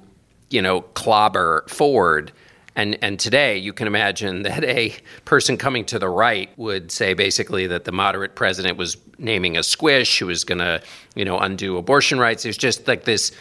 you 0.49 0.61
know, 0.61 0.81
clobber 0.81 1.65
Ford. 1.67 2.31
And 2.75 2.97
and 3.03 3.19
today 3.19 3.57
you 3.57 3.73
can 3.73 3.85
imagine 3.85 4.43
that 4.43 4.63
a 4.63 4.95
person 5.25 5.57
coming 5.57 5.85
to 5.85 5.99
the 5.99 6.09
right 6.09 6.49
would 6.57 6.91
say 6.91 7.13
basically 7.13 7.67
that 7.67 7.83
the 7.83 7.91
moderate 7.91 8.35
president 8.35 8.77
was 8.77 8.97
naming 9.17 9.57
a 9.57 9.63
squish 9.63 10.19
who 10.19 10.27
was 10.27 10.43
going 10.43 10.59
to, 10.59 10.81
you 11.15 11.25
know, 11.25 11.37
undo 11.37 11.77
abortion 11.77 12.19
rights. 12.19 12.43
There's 12.43 12.57
just 12.57 12.87
like 12.87 13.03
this 13.03 13.31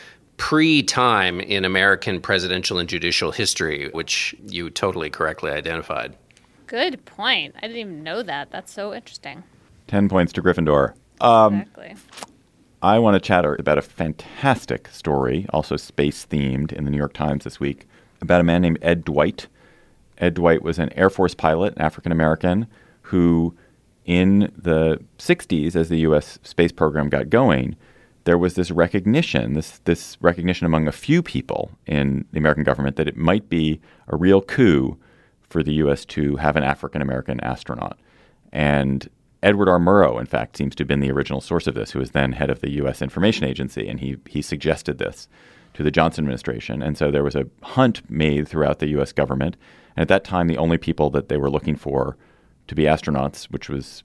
pre-time 0.43 1.38
in 1.40 1.64
American 1.64 2.20
presidential 2.20 2.76
and 2.78 2.88
judicial 2.88 3.30
history, 3.30 3.88
which 3.90 4.34
you 4.49 4.68
totally 4.70 5.09
correctly 5.09 5.53
identified. 5.53 6.16
Good 6.66 7.05
point. 7.05 7.55
I 7.59 7.61
didn't 7.61 7.76
even 7.76 8.03
know 8.03 8.24
that. 8.24 8.51
That's 8.51 8.72
so 8.72 8.93
interesting. 8.93 9.45
10 9.86 10.09
points 10.09 10.32
to 10.32 10.43
Gryffindor. 10.43 10.95
Um, 11.20 11.61
exactly. 11.61 11.95
I 12.82 12.99
want 12.99 13.14
to 13.14 13.20
chatter 13.20 13.55
about 13.57 13.78
a 13.78 13.82
fantastic 13.82 14.88
story, 14.88 15.47
also 15.51 15.76
space 15.76 16.26
themed, 16.28 16.72
in 16.72 16.86
the 16.86 16.90
New 16.90 16.99
York 16.99 17.12
Times 17.12 17.45
this 17.45 17.61
week 17.61 17.86
about 18.20 18.40
a 18.40 18.45
man 18.45 18.62
named 18.62 18.80
Ed 18.82 19.05
Dwight. 19.05 19.47
Ed 20.18 20.34
Dwight 20.34 20.62
was 20.62 20.80
an 20.80 20.93
Air 20.95 21.09
Force 21.09 21.36
pilot, 21.36 21.76
an 21.76 21.82
African 21.82 22.11
American, 22.11 22.66
who 23.03 23.55
in 24.07 24.53
the 24.57 25.01
60s, 25.18 25.76
as 25.76 25.88
the 25.88 26.01
U.S. 26.01 26.40
space 26.43 26.72
program 26.72 27.09
got 27.11 27.30
going, 27.30 27.76
there 28.24 28.38
was 28.38 28.54
this 28.54 28.70
recognition, 28.70 29.54
this 29.54 29.78
this 29.84 30.16
recognition 30.20 30.66
among 30.66 30.86
a 30.86 30.92
few 30.92 31.22
people 31.22 31.70
in 31.86 32.24
the 32.32 32.38
American 32.38 32.64
government 32.64 32.96
that 32.96 33.08
it 33.08 33.16
might 33.16 33.48
be 33.48 33.80
a 34.08 34.16
real 34.16 34.40
coup 34.40 34.98
for 35.42 35.62
the 35.62 35.74
U.S. 35.74 36.04
to 36.06 36.36
have 36.36 36.56
an 36.56 36.64
African 36.64 37.02
American 37.02 37.40
astronaut. 37.40 37.98
And 38.52 39.08
Edward 39.42 39.68
R. 39.68 39.78
Murrow, 39.78 40.20
in 40.20 40.26
fact, 40.26 40.56
seems 40.56 40.74
to 40.76 40.82
have 40.82 40.88
been 40.88 41.00
the 41.00 41.10
original 41.10 41.40
source 41.40 41.66
of 41.66 41.74
this, 41.74 41.90
who 41.90 41.98
was 41.98 42.12
then 42.12 42.32
head 42.32 42.50
of 42.50 42.60
the 42.60 42.70
U.S. 42.72 43.02
Information 43.02 43.44
Agency, 43.44 43.88
and 43.88 44.00
he 44.00 44.16
he 44.28 44.42
suggested 44.42 44.98
this 44.98 45.28
to 45.74 45.82
the 45.82 45.90
Johnson 45.90 46.24
administration. 46.24 46.82
And 46.82 46.96
so 46.96 47.10
there 47.10 47.24
was 47.24 47.34
a 47.34 47.46
hunt 47.62 48.08
made 48.10 48.46
throughout 48.46 48.78
the 48.78 48.88
U.S. 48.90 49.12
government. 49.12 49.56
And 49.96 50.02
at 50.02 50.08
that 50.08 50.24
time, 50.24 50.46
the 50.46 50.58
only 50.58 50.78
people 50.78 51.10
that 51.10 51.28
they 51.28 51.36
were 51.36 51.50
looking 51.50 51.76
for 51.76 52.16
to 52.68 52.74
be 52.74 52.84
astronauts, 52.84 53.44
which 53.44 53.68
was 53.68 54.04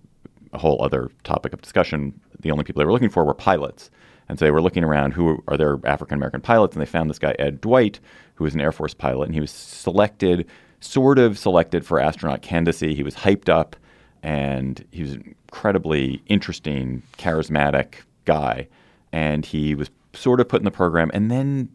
a 0.54 0.58
whole 0.58 0.82
other 0.84 1.12
topic 1.24 1.54
of 1.54 1.62
discussion, 1.62 2.20
the 2.40 2.52
only 2.52 2.64
people 2.64 2.80
they 2.80 2.86
were 2.86 2.92
looking 2.92 3.10
for 3.10 3.26
were 3.26 3.34
pilots. 3.34 3.92
And 4.30 4.38
so 4.38 4.46
they 4.46 4.52
were 4.52 4.62
looking 4.62 4.84
around 4.84 5.14
who 5.14 5.44
are 5.48 5.58
there 5.58 5.80
African 5.86 6.16
American 6.16 6.42
pilots, 6.42 6.76
and 6.76 6.82
they 6.82 6.90
found 6.90 7.10
this 7.10 7.20
guy 7.20 7.36
Ed 7.40 7.62
Dwight, 7.62 8.00
who 8.36 8.44
was 8.44 8.54
an 8.54 8.62
Air 8.62 8.72
Force 8.72 8.94
pilot, 8.94 9.26
and 9.26 9.34
he 9.34 9.42
was 9.42 9.52
selected, 9.52 10.48
sort 10.80 11.18
of 11.20 11.38
selected 11.38 11.86
for 11.86 12.00
astronaut 12.00 12.42
candidacy. 12.42 12.94
He 12.94 13.04
was 13.04 13.16
hyped 13.16 13.50
up, 13.50 13.76
and 14.24 14.84
he 14.92 15.02
was 15.02 15.14
an 15.14 15.36
incredibly 15.48 16.22
interesting, 16.28 17.04
charismatic 17.18 17.96
guy, 18.26 18.68
and 19.12 19.46
he 19.46 19.76
was 19.76 19.90
sort 20.14 20.40
of 20.40 20.50
put 20.50 20.62
in 20.62 20.66
the 20.66 20.72
program, 20.72 21.10
and 21.14 21.32
then 21.32 21.70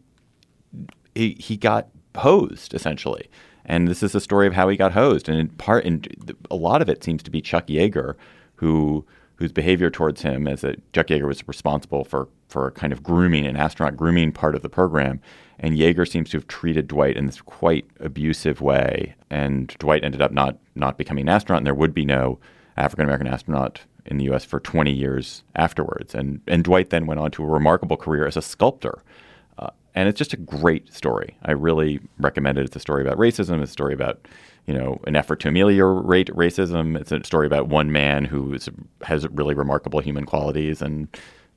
he, 1.15 1.35
he 1.39 1.57
got 1.57 1.87
hosed 2.15 2.73
essentially. 2.73 3.29
And 3.65 3.87
this 3.87 4.03
is 4.03 4.11
the 4.11 4.19
story 4.19 4.45
of 4.45 4.53
how 4.53 4.67
he 4.67 4.75
got 4.75 4.91
hosed, 4.91 5.29
and 5.29 5.39
in 5.39 5.47
part, 5.49 5.85
and 5.85 6.35
a 6.51 6.55
lot 6.55 6.81
of 6.81 6.89
it 6.89 7.03
seems 7.03 7.23
to 7.23 7.31
be 7.31 7.41
Chuck 7.41 7.67
Yeager, 7.67 8.15
who 8.55 9.05
whose 9.43 9.51
behavior 9.51 9.89
towards 9.89 10.21
him 10.21 10.47
as 10.47 10.63
a 10.63 10.73
Chuck 10.93 11.07
Yeager 11.07 11.27
was 11.27 11.45
responsible 11.49 12.05
for 12.05 12.29
for 12.47 12.71
kind 12.71 12.93
of 12.93 13.03
grooming 13.03 13.45
an 13.45 13.57
astronaut 13.57 13.97
grooming 13.97 14.31
part 14.31 14.55
of 14.55 14.61
the 14.61 14.69
program. 14.69 15.19
And 15.59 15.77
Yeager 15.77 16.09
seems 16.09 16.29
to 16.29 16.37
have 16.37 16.47
treated 16.47 16.87
Dwight 16.87 17.17
in 17.17 17.25
this 17.25 17.41
quite 17.41 17.85
abusive 17.99 18.61
way. 18.61 19.15
And 19.29 19.67
Dwight 19.79 20.05
ended 20.05 20.21
up 20.21 20.31
not 20.31 20.59
not 20.75 20.97
becoming 20.97 21.23
an 21.23 21.35
astronaut, 21.35 21.57
and 21.57 21.67
there 21.67 21.73
would 21.73 21.93
be 21.93 22.05
no 22.05 22.39
African 22.77 23.03
American 23.03 23.27
astronaut 23.27 23.81
in 24.05 24.17
the 24.17 24.23
U.S. 24.25 24.45
for 24.45 24.61
20 24.61 24.93
years 24.93 25.43
afterwards. 25.57 26.15
And 26.15 26.39
and 26.47 26.63
Dwight 26.63 26.89
then 26.89 27.05
went 27.05 27.19
on 27.19 27.29
to 27.31 27.43
a 27.43 27.47
remarkable 27.47 27.97
career 27.97 28.25
as 28.25 28.37
a 28.37 28.41
sculptor. 28.41 29.03
Uh, 29.57 29.71
and 29.93 30.07
it's 30.07 30.17
just 30.17 30.31
a 30.31 30.37
great 30.37 30.93
story. 30.93 31.35
I 31.43 31.51
really 31.51 31.99
recommend 32.17 32.57
it. 32.59 32.63
It's 32.63 32.77
a 32.77 32.79
story 32.79 33.01
about 33.05 33.17
racism. 33.17 33.61
It's 33.61 33.71
a 33.71 33.73
story 33.73 33.93
about 33.93 34.25
you 34.65 34.73
know, 34.73 35.01
an 35.05 35.15
effort 35.15 35.39
to 35.41 35.49
ameliorate 35.49 36.27
racism. 36.29 36.99
It's 36.99 37.11
a 37.11 37.23
story 37.23 37.47
about 37.47 37.67
one 37.67 37.91
man 37.91 38.25
who 38.25 38.57
has 39.01 39.27
really 39.29 39.53
remarkable 39.53 39.99
human 39.99 40.25
qualities, 40.25 40.81
and 40.81 41.07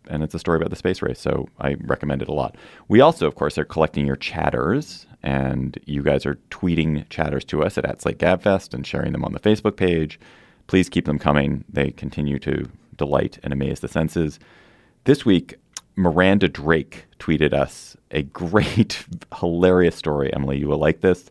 and 0.08 0.22
it's 0.22 0.34
a 0.34 0.38
story 0.38 0.56
about 0.56 0.70
the 0.70 0.76
space 0.76 1.02
race. 1.02 1.20
So 1.20 1.48
I 1.58 1.74
recommend 1.80 2.22
it 2.22 2.28
a 2.28 2.32
lot. 2.32 2.56
We 2.88 3.00
also, 3.00 3.26
of 3.26 3.34
course, 3.34 3.58
are 3.58 3.64
collecting 3.64 4.06
your 4.06 4.16
chatters, 4.16 5.06
and 5.22 5.78
you 5.86 6.02
guys 6.02 6.24
are 6.26 6.38
tweeting 6.50 7.08
chatters 7.08 7.44
to 7.46 7.64
us 7.64 7.76
at, 7.76 7.84
at 7.84 8.02
Slate 8.02 8.18
Gabfest 8.18 8.72
and 8.74 8.86
sharing 8.86 9.12
them 9.12 9.24
on 9.24 9.32
the 9.32 9.40
Facebook 9.40 9.76
page. 9.76 10.20
Please 10.68 10.88
keep 10.88 11.06
them 11.06 11.18
coming. 11.18 11.64
They 11.68 11.90
continue 11.90 12.38
to 12.40 12.68
delight 12.96 13.38
and 13.42 13.52
amaze 13.52 13.80
the 13.80 13.88
senses. 13.88 14.38
This 15.04 15.24
week, 15.24 15.56
Miranda 15.96 16.48
Drake 16.48 17.06
tweeted 17.18 17.52
us 17.52 17.96
a 18.10 18.22
great, 18.22 19.04
hilarious 19.38 19.96
story. 19.96 20.32
Emily, 20.32 20.58
you 20.58 20.68
will 20.68 20.78
like 20.78 21.00
this. 21.00 21.30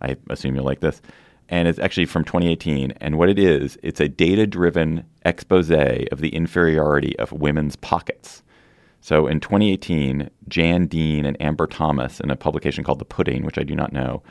I 0.00 0.16
assume 0.30 0.54
you'll 0.54 0.64
like 0.64 0.80
this. 0.80 1.00
And 1.48 1.68
it's 1.68 1.78
actually 1.78 2.06
from 2.06 2.24
2018. 2.24 2.92
And 3.00 3.18
what 3.18 3.28
it 3.28 3.38
is, 3.38 3.78
it's 3.82 4.00
a 4.00 4.08
data 4.08 4.46
driven 4.46 5.04
expose 5.24 5.70
of 5.70 6.20
the 6.20 6.30
inferiority 6.34 7.16
of 7.18 7.32
women's 7.32 7.76
pockets. 7.76 8.42
So 9.00 9.28
in 9.28 9.38
2018, 9.38 10.30
Jan 10.48 10.88
Diehm 10.88 11.24
and 11.24 11.40
Amber 11.40 11.68
Thomas, 11.68 12.18
in 12.18 12.30
a 12.30 12.36
publication 12.36 12.82
called 12.82 12.98
The 12.98 13.04
Pudding, 13.04 13.44
which 13.44 13.58
I 13.58 13.62
do 13.62 13.76
not 13.76 13.92
know, 13.92 14.22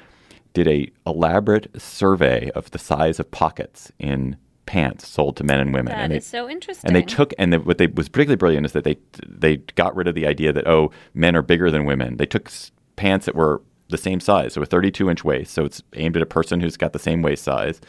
did 0.54 0.68
a 0.68 0.92
elaborate 1.08 1.70
survey 1.82 2.50
of 2.56 2.72
the 2.72 2.80
size 2.80 3.20
of 3.20 3.32
pockets 3.32 3.92
in 4.00 4.36
pants 4.66 5.08
sold 5.08 5.38
to 5.38 5.44
men 5.44 5.60
and 5.60 5.74
women. 5.74 5.92
That 5.92 6.04
and 6.04 6.12
they, 6.12 6.18
is 6.18 6.26
so 6.26 6.50
interesting. 6.50 6.90
And 6.90 6.96
they 6.96 7.04
took, 7.04 7.34
and 7.38 7.54
the, 7.54 7.60
what 7.60 7.78
they 7.78 7.88
was 7.88 8.10
particularly 8.10 8.38
brilliant 8.38 8.66
is 8.66 8.72
that 8.74 8.84
they 8.84 8.98
they 9.28 9.58
got 9.76 9.96
rid 9.96 10.08
of 10.08 10.16
the 10.16 10.26
idea 10.26 10.52
that 10.52 10.68
oh, 10.68 10.92
men 11.14 11.36
are 11.36 11.42
bigger 11.42 11.72
than 11.72 11.86
women. 11.86 12.18
They 12.18 12.26
took 12.26 12.52
pants 12.96 13.28
that 13.28 13.36
were 13.36 13.62
the 13.90 13.98
same 13.98 14.20
size, 14.20 14.54
so 14.54 14.62
a 14.62 14.66
32 14.66 15.10
inch 15.10 15.24
waist. 15.24 15.54
So 15.54 15.66
it's 15.66 15.82
aimed 15.94 16.16
at 16.16 16.22
a 16.22 16.28
person 16.28 16.60
who's 16.60 16.78
got 16.78 16.94
the 16.94 17.00
same 17.00 17.22
waist 17.22 17.44
size 17.44 17.82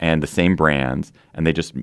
and 0.00 0.22
the 0.22 0.26
same 0.26 0.56
brands, 0.56 1.12
and 1.34 1.46
they 1.46 1.52
just 1.52 1.74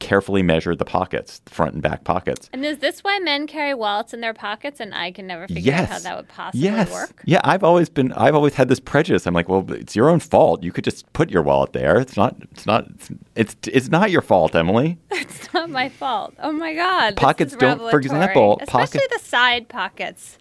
carefully 0.00 0.42
measured 0.42 0.78
the 0.78 0.84
pockets, 0.84 1.40
the 1.44 1.50
front 1.50 1.74
and 1.74 1.82
back 1.82 2.02
pockets. 2.04 2.50
And 2.52 2.64
is 2.64 2.78
this 2.78 3.04
why 3.04 3.18
men 3.20 3.46
carry 3.46 3.74
wallets 3.74 4.12
in 4.12 4.20
their 4.20 4.34
pockets? 4.34 4.80
And 4.80 4.92
I 4.94 5.12
can 5.12 5.26
never 5.26 5.46
figure 5.46 5.62
yes. 5.62 5.82
out 5.82 5.88
how 5.88 5.98
that 6.00 6.16
would 6.16 6.28
possibly 6.28 6.64
yes. 6.64 6.90
work. 6.90 7.22
Yeah, 7.24 7.40
I've 7.44 7.62
always 7.62 7.88
been, 7.88 8.12
I've 8.14 8.34
always 8.34 8.54
had 8.54 8.68
this 8.68 8.80
prejudice. 8.80 9.26
I'm 9.26 9.34
like, 9.34 9.48
well, 9.48 9.70
it's 9.70 9.94
your 9.94 10.08
own 10.08 10.18
fault. 10.18 10.64
You 10.64 10.72
could 10.72 10.84
just 10.84 11.10
put 11.12 11.30
your 11.30 11.42
wallet 11.42 11.74
there. 11.74 12.00
It's 12.00 12.16
not, 12.16 12.36
it's 12.50 12.66
not, 12.66 12.88
it's, 12.88 13.10
it's, 13.36 13.56
it's 13.68 13.88
not 13.88 14.10
your 14.10 14.22
fault, 14.22 14.56
Emily. 14.56 14.98
it's 15.10 15.52
not 15.52 15.70
my 15.70 15.88
fault. 15.88 16.34
Oh 16.40 16.50
my 16.50 16.74
God. 16.74 17.16
Pockets 17.16 17.54
don't, 17.54 17.78
for 17.90 17.98
example, 17.98 18.58
Especially 18.62 19.00
pocket- 19.00 19.12
the 19.12 19.24
side 19.24 19.68
pockets. 19.68 20.38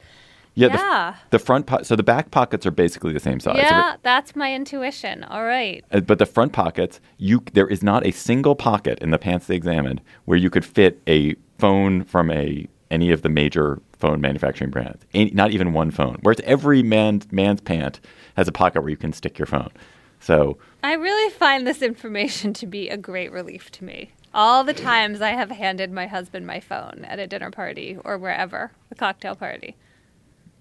Yeah, 0.60 0.68
Yeah. 0.68 1.16
The, 1.30 1.38
the 1.38 1.40
front 1.40 1.68
po- 1.68 1.84
so 1.84 1.96
the 1.96 2.04
back 2.04 2.32
pockets 2.32 2.66
are 2.66 2.72
basically 2.72 3.14
the 3.14 3.20
same 3.20 3.40
size. 3.40 3.56
Yeah, 3.58 3.96
that's 4.04 4.36
my 4.36 4.54
intuition. 4.54 5.24
All 5.24 5.46
right. 5.46 5.84
Uh, 5.92 6.02
but 6.02 6.20
the 6.20 6.26
front 6.26 6.52
pockets, 6.52 7.00
you 7.18 7.44
there 7.54 7.68
is 7.68 7.82
not 7.82 8.06
a 8.06 8.12
single 8.12 8.56
pocket 8.56 9.00
in 9.00 9.12
the 9.12 9.18
pants 9.18 9.48
they 9.48 9.56
examined 9.56 10.02
where 10.26 10.38
you 10.38 10.50
could 10.50 10.66
fit 10.66 11.02
a 11.08 11.36
phone 11.58 12.04
from 12.04 12.30
a 12.30 12.68
any 12.92 13.12
of 13.12 13.22
the 13.22 13.30
major 13.30 13.82
phone 13.98 14.20
manufacturing 14.20 14.72
brands. 14.72 15.06
Any, 15.14 15.32
not 15.32 15.52
even 15.52 15.74
one 15.74 15.92
phone. 15.92 16.18
Whereas 16.22 16.42
every 16.44 16.84
man 16.84 17.22
man's 17.32 17.62
pant 17.62 18.00
has 18.36 18.48
a 18.48 18.52
pocket 18.52 18.82
where 18.82 18.90
you 18.90 18.98
can 18.98 19.14
stick 19.14 19.40
your 19.40 19.46
phone. 19.46 19.72
So 20.20 20.58
I 20.84 20.94
really 20.94 21.32
find 21.32 21.66
this 21.66 21.82
information 21.82 22.52
to 22.54 22.68
be 22.68 22.90
a 22.90 22.98
great 22.98 23.32
relief 23.32 23.72
to 23.72 23.86
me. 23.86 24.12
All 24.34 24.64
the 24.64 24.74
times 24.74 25.22
I 25.22 25.30
have 25.30 25.50
handed 25.50 25.92
my 25.92 26.06
husband 26.06 26.46
my 26.46 26.60
phone 26.60 27.06
at 27.08 27.18
a 27.20 27.28
dinner 27.28 27.50
party 27.50 27.98
or 28.04 28.18
wherever, 28.18 28.72
a 28.92 28.96
cocktail 28.96 29.36
party. 29.36 29.76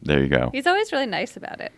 There 0.02 0.20
you 0.20 0.28
go. 0.28 0.50
He's 0.52 0.66
always 0.66 0.92
really 0.92 1.06
nice 1.06 1.36
about 1.36 1.60
it. 1.60 1.72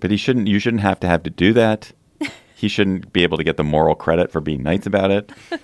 But 0.00 0.10
he 0.10 0.16
shouldn't. 0.16 0.48
You 0.48 0.58
shouldn't 0.58 0.82
have 0.82 1.00
to 1.00 1.06
have 1.06 1.22
to 1.24 1.30
do 1.30 1.52
that. 1.52 1.92
he 2.56 2.68
shouldn't 2.68 3.12
be 3.12 3.22
able 3.22 3.36
to 3.36 3.44
get 3.44 3.56
the 3.56 3.64
moral 3.64 3.94
credit 3.94 4.32
for 4.32 4.40
being 4.40 4.62
nice 4.62 4.86
about 4.86 5.10
it. 5.10 5.30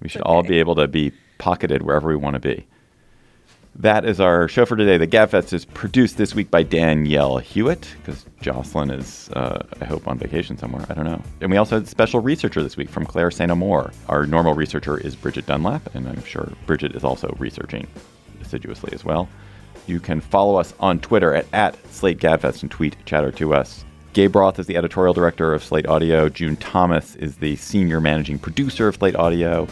We 0.00 0.08
should 0.08 0.22
all 0.22 0.42
be 0.42 0.58
able 0.58 0.74
to 0.76 0.86
be 0.86 1.12
pocketed 1.38 1.82
wherever 1.82 2.08
we 2.08 2.16
want 2.16 2.34
to 2.34 2.40
be. 2.40 2.66
That 3.74 4.04
is 4.04 4.20
our 4.20 4.48
show 4.48 4.66
for 4.66 4.74
today. 4.74 4.96
The 4.96 5.06
Gabfest 5.06 5.52
is 5.52 5.64
produced 5.64 6.16
this 6.16 6.34
week 6.34 6.50
by 6.50 6.64
Danielle 6.64 7.38
Hewitt 7.38 7.94
because 7.98 8.26
Jocelyn 8.40 8.90
is, 8.90 9.28
uh, 9.30 9.64
I 9.80 9.84
hope, 9.84 10.08
on 10.08 10.18
vacation 10.18 10.58
somewhere. 10.58 10.84
I 10.88 10.94
don't 10.94 11.04
know. 11.04 11.22
And 11.40 11.50
we 11.50 11.56
also 11.56 11.76
had 11.76 11.84
a 11.84 11.88
special 11.88 12.18
researcher 12.20 12.60
this 12.62 12.76
week 12.76 12.88
from 12.88 13.06
Claire 13.06 13.30
St. 13.30 13.50
Amour. 13.52 13.92
Our 14.08 14.26
normal 14.26 14.54
researcher 14.54 14.98
is 14.98 15.14
Bridget 15.14 15.46
Dunlap, 15.46 15.94
and 15.94 16.08
I'm 16.08 16.24
sure 16.24 16.52
Bridget 16.66 16.96
is 16.96 17.04
also 17.04 17.34
researching 17.38 17.86
assiduously 18.40 18.92
as 18.92 19.04
well. 19.04 19.28
You 19.88 20.00
can 20.00 20.20
follow 20.20 20.56
us 20.56 20.74
on 20.80 21.00
Twitter 21.00 21.34
at, 21.34 21.46
at 21.54 21.92
Slate 21.92 22.18
Gabfest 22.18 22.62
and 22.62 22.70
tweet 22.70 22.96
chatter 23.06 23.32
to 23.32 23.54
us. 23.54 23.84
Gabe 24.12 24.36
Roth 24.36 24.58
is 24.58 24.66
the 24.66 24.76
editorial 24.76 25.14
director 25.14 25.54
of 25.54 25.64
Slate 25.64 25.86
Audio. 25.86 26.28
June 26.28 26.56
Thomas 26.56 27.16
is 27.16 27.36
the 27.36 27.56
senior 27.56 28.00
managing 28.00 28.38
producer 28.38 28.88
of 28.88 28.96
Slate 28.96 29.16
Audio. 29.16 29.66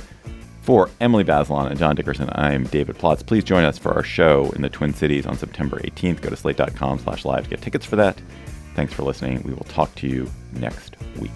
For 0.63 0.91
Emily 1.01 1.23
Bazelon 1.23 1.71
and 1.71 1.79
John 1.79 1.95
Dickerson, 1.95 2.29
I'm 2.33 2.65
David 2.65 2.99
Plotz. 2.99 3.25
Please 3.25 3.45
join 3.45 3.65
us 3.65 3.79
for 3.79 3.93
our 3.93 4.03
show 4.03 4.51
in 4.57 4.63
the 4.63 4.69
Twin 4.69 4.93
Cities 4.95 5.27
on 5.27 5.37
September 5.37 5.79
18th. 5.81 6.23
Go 6.23 6.31
to 6.31 6.37
slate.com 6.37 6.99
slash 6.99 7.25
live 7.25 7.45
to 7.45 7.51
get 7.51 7.63
tickets 7.63 7.87
for 7.87 7.97
that. 7.97 8.21
Thanks 8.75 8.93
for 8.93 9.05
listening. 9.05 9.43
We 9.43 9.53
will 9.53 9.65
talk 9.65 9.95
to 9.97 10.09
you 10.09 10.31
next 10.55 10.97
week. 11.19 11.31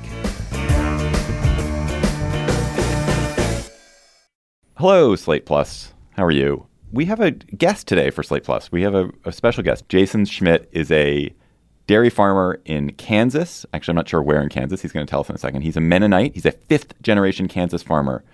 Hello, 4.77 5.15
Slate 5.15 5.45
Plus. 5.45 5.93
How 6.17 6.25
are 6.25 6.31
you? 6.31 6.70
We 6.93 7.05
have 7.05 7.21
a 7.21 7.31
guest 7.31 7.87
today 7.87 8.11
for 8.11 8.25
Slate 8.25 8.43
Plus. 8.43 8.73
We 8.73 8.83
have 8.83 8.95
a, 8.97 9.11
a 9.25 9.31
special 9.31 9.63
guest. 9.63 9.89
Jason 9.89 10.25
Schmidt 10.25 10.69
is 10.73 10.91
a 10.91 11.33
dairy 11.87 12.11
farmer 12.11 12.61
in 12.65 12.93
Kansas. 12.95 13.65
Actually, 13.73 13.93
I'm 13.93 13.97
not 13.97 14.09
sure 14.09 14.23
where 14.23 14.43
in 14.43 14.49
Kansas. 14.49 14.83
He's 14.83 14.91
going 14.91 15.07
to 15.07 15.11
tell 15.11 15.21
us 15.21 15.29
in 15.29 15.37
a 15.37 15.39
second. 15.39 15.63
He's 15.63 15.77
a 15.77 15.81
Mennonite. 15.81 16.35
He's 16.35 16.47
a 16.47 16.51
fifth 16.51 17.01
generation 17.01 17.47
Kansas 17.47 17.83
farmer. 17.83 18.25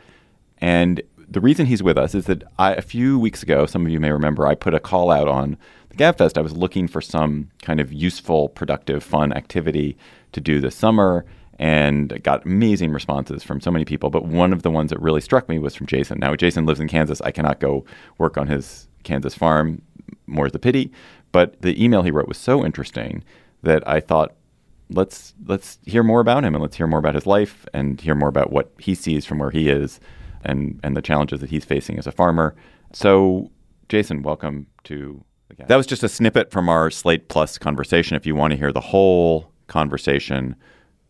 And 0.58 1.02
the 1.28 1.40
reason 1.40 1.66
he's 1.66 1.82
with 1.82 1.98
us 1.98 2.14
is 2.14 2.24
that 2.26 2.44
I, 2.58 2.72
a 2.74 2.82
few 2.82 3.18
weeks 3.18 3.42
ago, 3.42 3.66
some 3.66 3.84
of 3.84 3.92
you 3.92 4.00
may 4.00 4.10
remember, 4.10 4.46
I 4.46 4.54
put 4.54 4.72
a 4.72 4.80
call 4.80 5.10
out 5.10 5.28
on 5.28 5.58
the 5.90 5.96
GabFest. 5.96 6.38
I 6.38 6.42
was 6.42 6.56
looking 6.56 6.88
for 6.88 7.02
some 7.02 7.50
kind 7.60 7.78
of 7.78 7.92
useful, 7.92 8.48
productive, 8.48 9.04
fun 9.04 9.34
activity 9.34 9.98
to 10.32 10.40
do 10.40 10.62
this 10.62 10.74
summer 10.74 11.26
and 11.58 12.22
got 12.22 12.44
amazing 12.44 12.92
responses 12.92 13.42
from 13.42 13.60
so 13.60 13.70
many 13.70 13.84
people. 13.84 14.10
But 14.10 14.26
one 14.26 14.52
of 14.52 14.62
the 14.62 14.70
ones 14.70 14.90
that 14.90 15.00
really 15.00 15.20
struck 15.20 15.48
me 15.48 15.58
was 15.58 15.74
from 15.74 15.86
Jason. 15.86 16.18
Now, 16.18 16.34
Jason 16.36 16.66
lives 16.66 16.80
in 16.80 16.88
Kansas. 16.88 17.20
I 17.22 17.30
cannot 17.30 17.60
go 17.60 17.84
work 18.18 18.36
on 18.36 18.46
his 18.46 18.88
Kansas 19.04 19.34
farm, 19.34 19.80
more 20.26 20.50
the 20.50 20.58
pity. 20.58 20.92
But 21.32 21.60
the 21.62 21.82
email 21.82 22.02
he 22.02 22.10
wrote 22.10 22.28
was 22.28 22.38
so 22.38 22.64
interesting 22.64 23.24
that 23.62 23.86
I 23.88 24.00
thought, 24.00 24.34
let's 24.90 25.34
let's 25.46 25.78
hear 25.84 26.02
more 26.02 26.20
about 26.20 26.44
him 26.44 26.54
and 26.54 26.62
let's 26.62 26.76
hear 26.76 26.86
more 26.86 27.00
about 27.00 27.14
his 27.14 27.26
life 27.26 27.66
and 27.74 28.00
hear 28.00 28.14
more 28.14 28.28
about 28.28 28.52
what 28.52 28.70
he 28.78 28.94
sees 28.94 29.24
from 29.24 29.38
where 29.38 29.50
he 29.50 29.68
is 29.68 29.98
and 30.44 30.78
and 30.82 30.96
the 30.96 31.02
challenges 31.02 31.40
that 31.40 31.50
he's 31.50 31.64
facing 31.64 31.98
as 31.98 32.06
a 32.06 32.12
farmer. 32.12 32.54
So, 32.92 33.50
Jason, 33.88 34.22
welcome 34.22 34.66
to 34.84 35.24
the. 35.48 35.64
That 35.64 35.76
was 35.76 35.86
just 35.86 36.02
a 36.02 36.08
snippet 36.08 36.50
from 36.50 36.68
our 36.68 36.90
Slate 36.90 37.28
Plus 37.28 37.58
conversation. 37.58 38.16
If 38.16 38.26
you 38.26 38.34
want 38.34 38.52
to 38.52 38.56
hear 38.56 38.72
the 38.72 38.80
whole 38.80 39.50
conversation, 39.66 40.54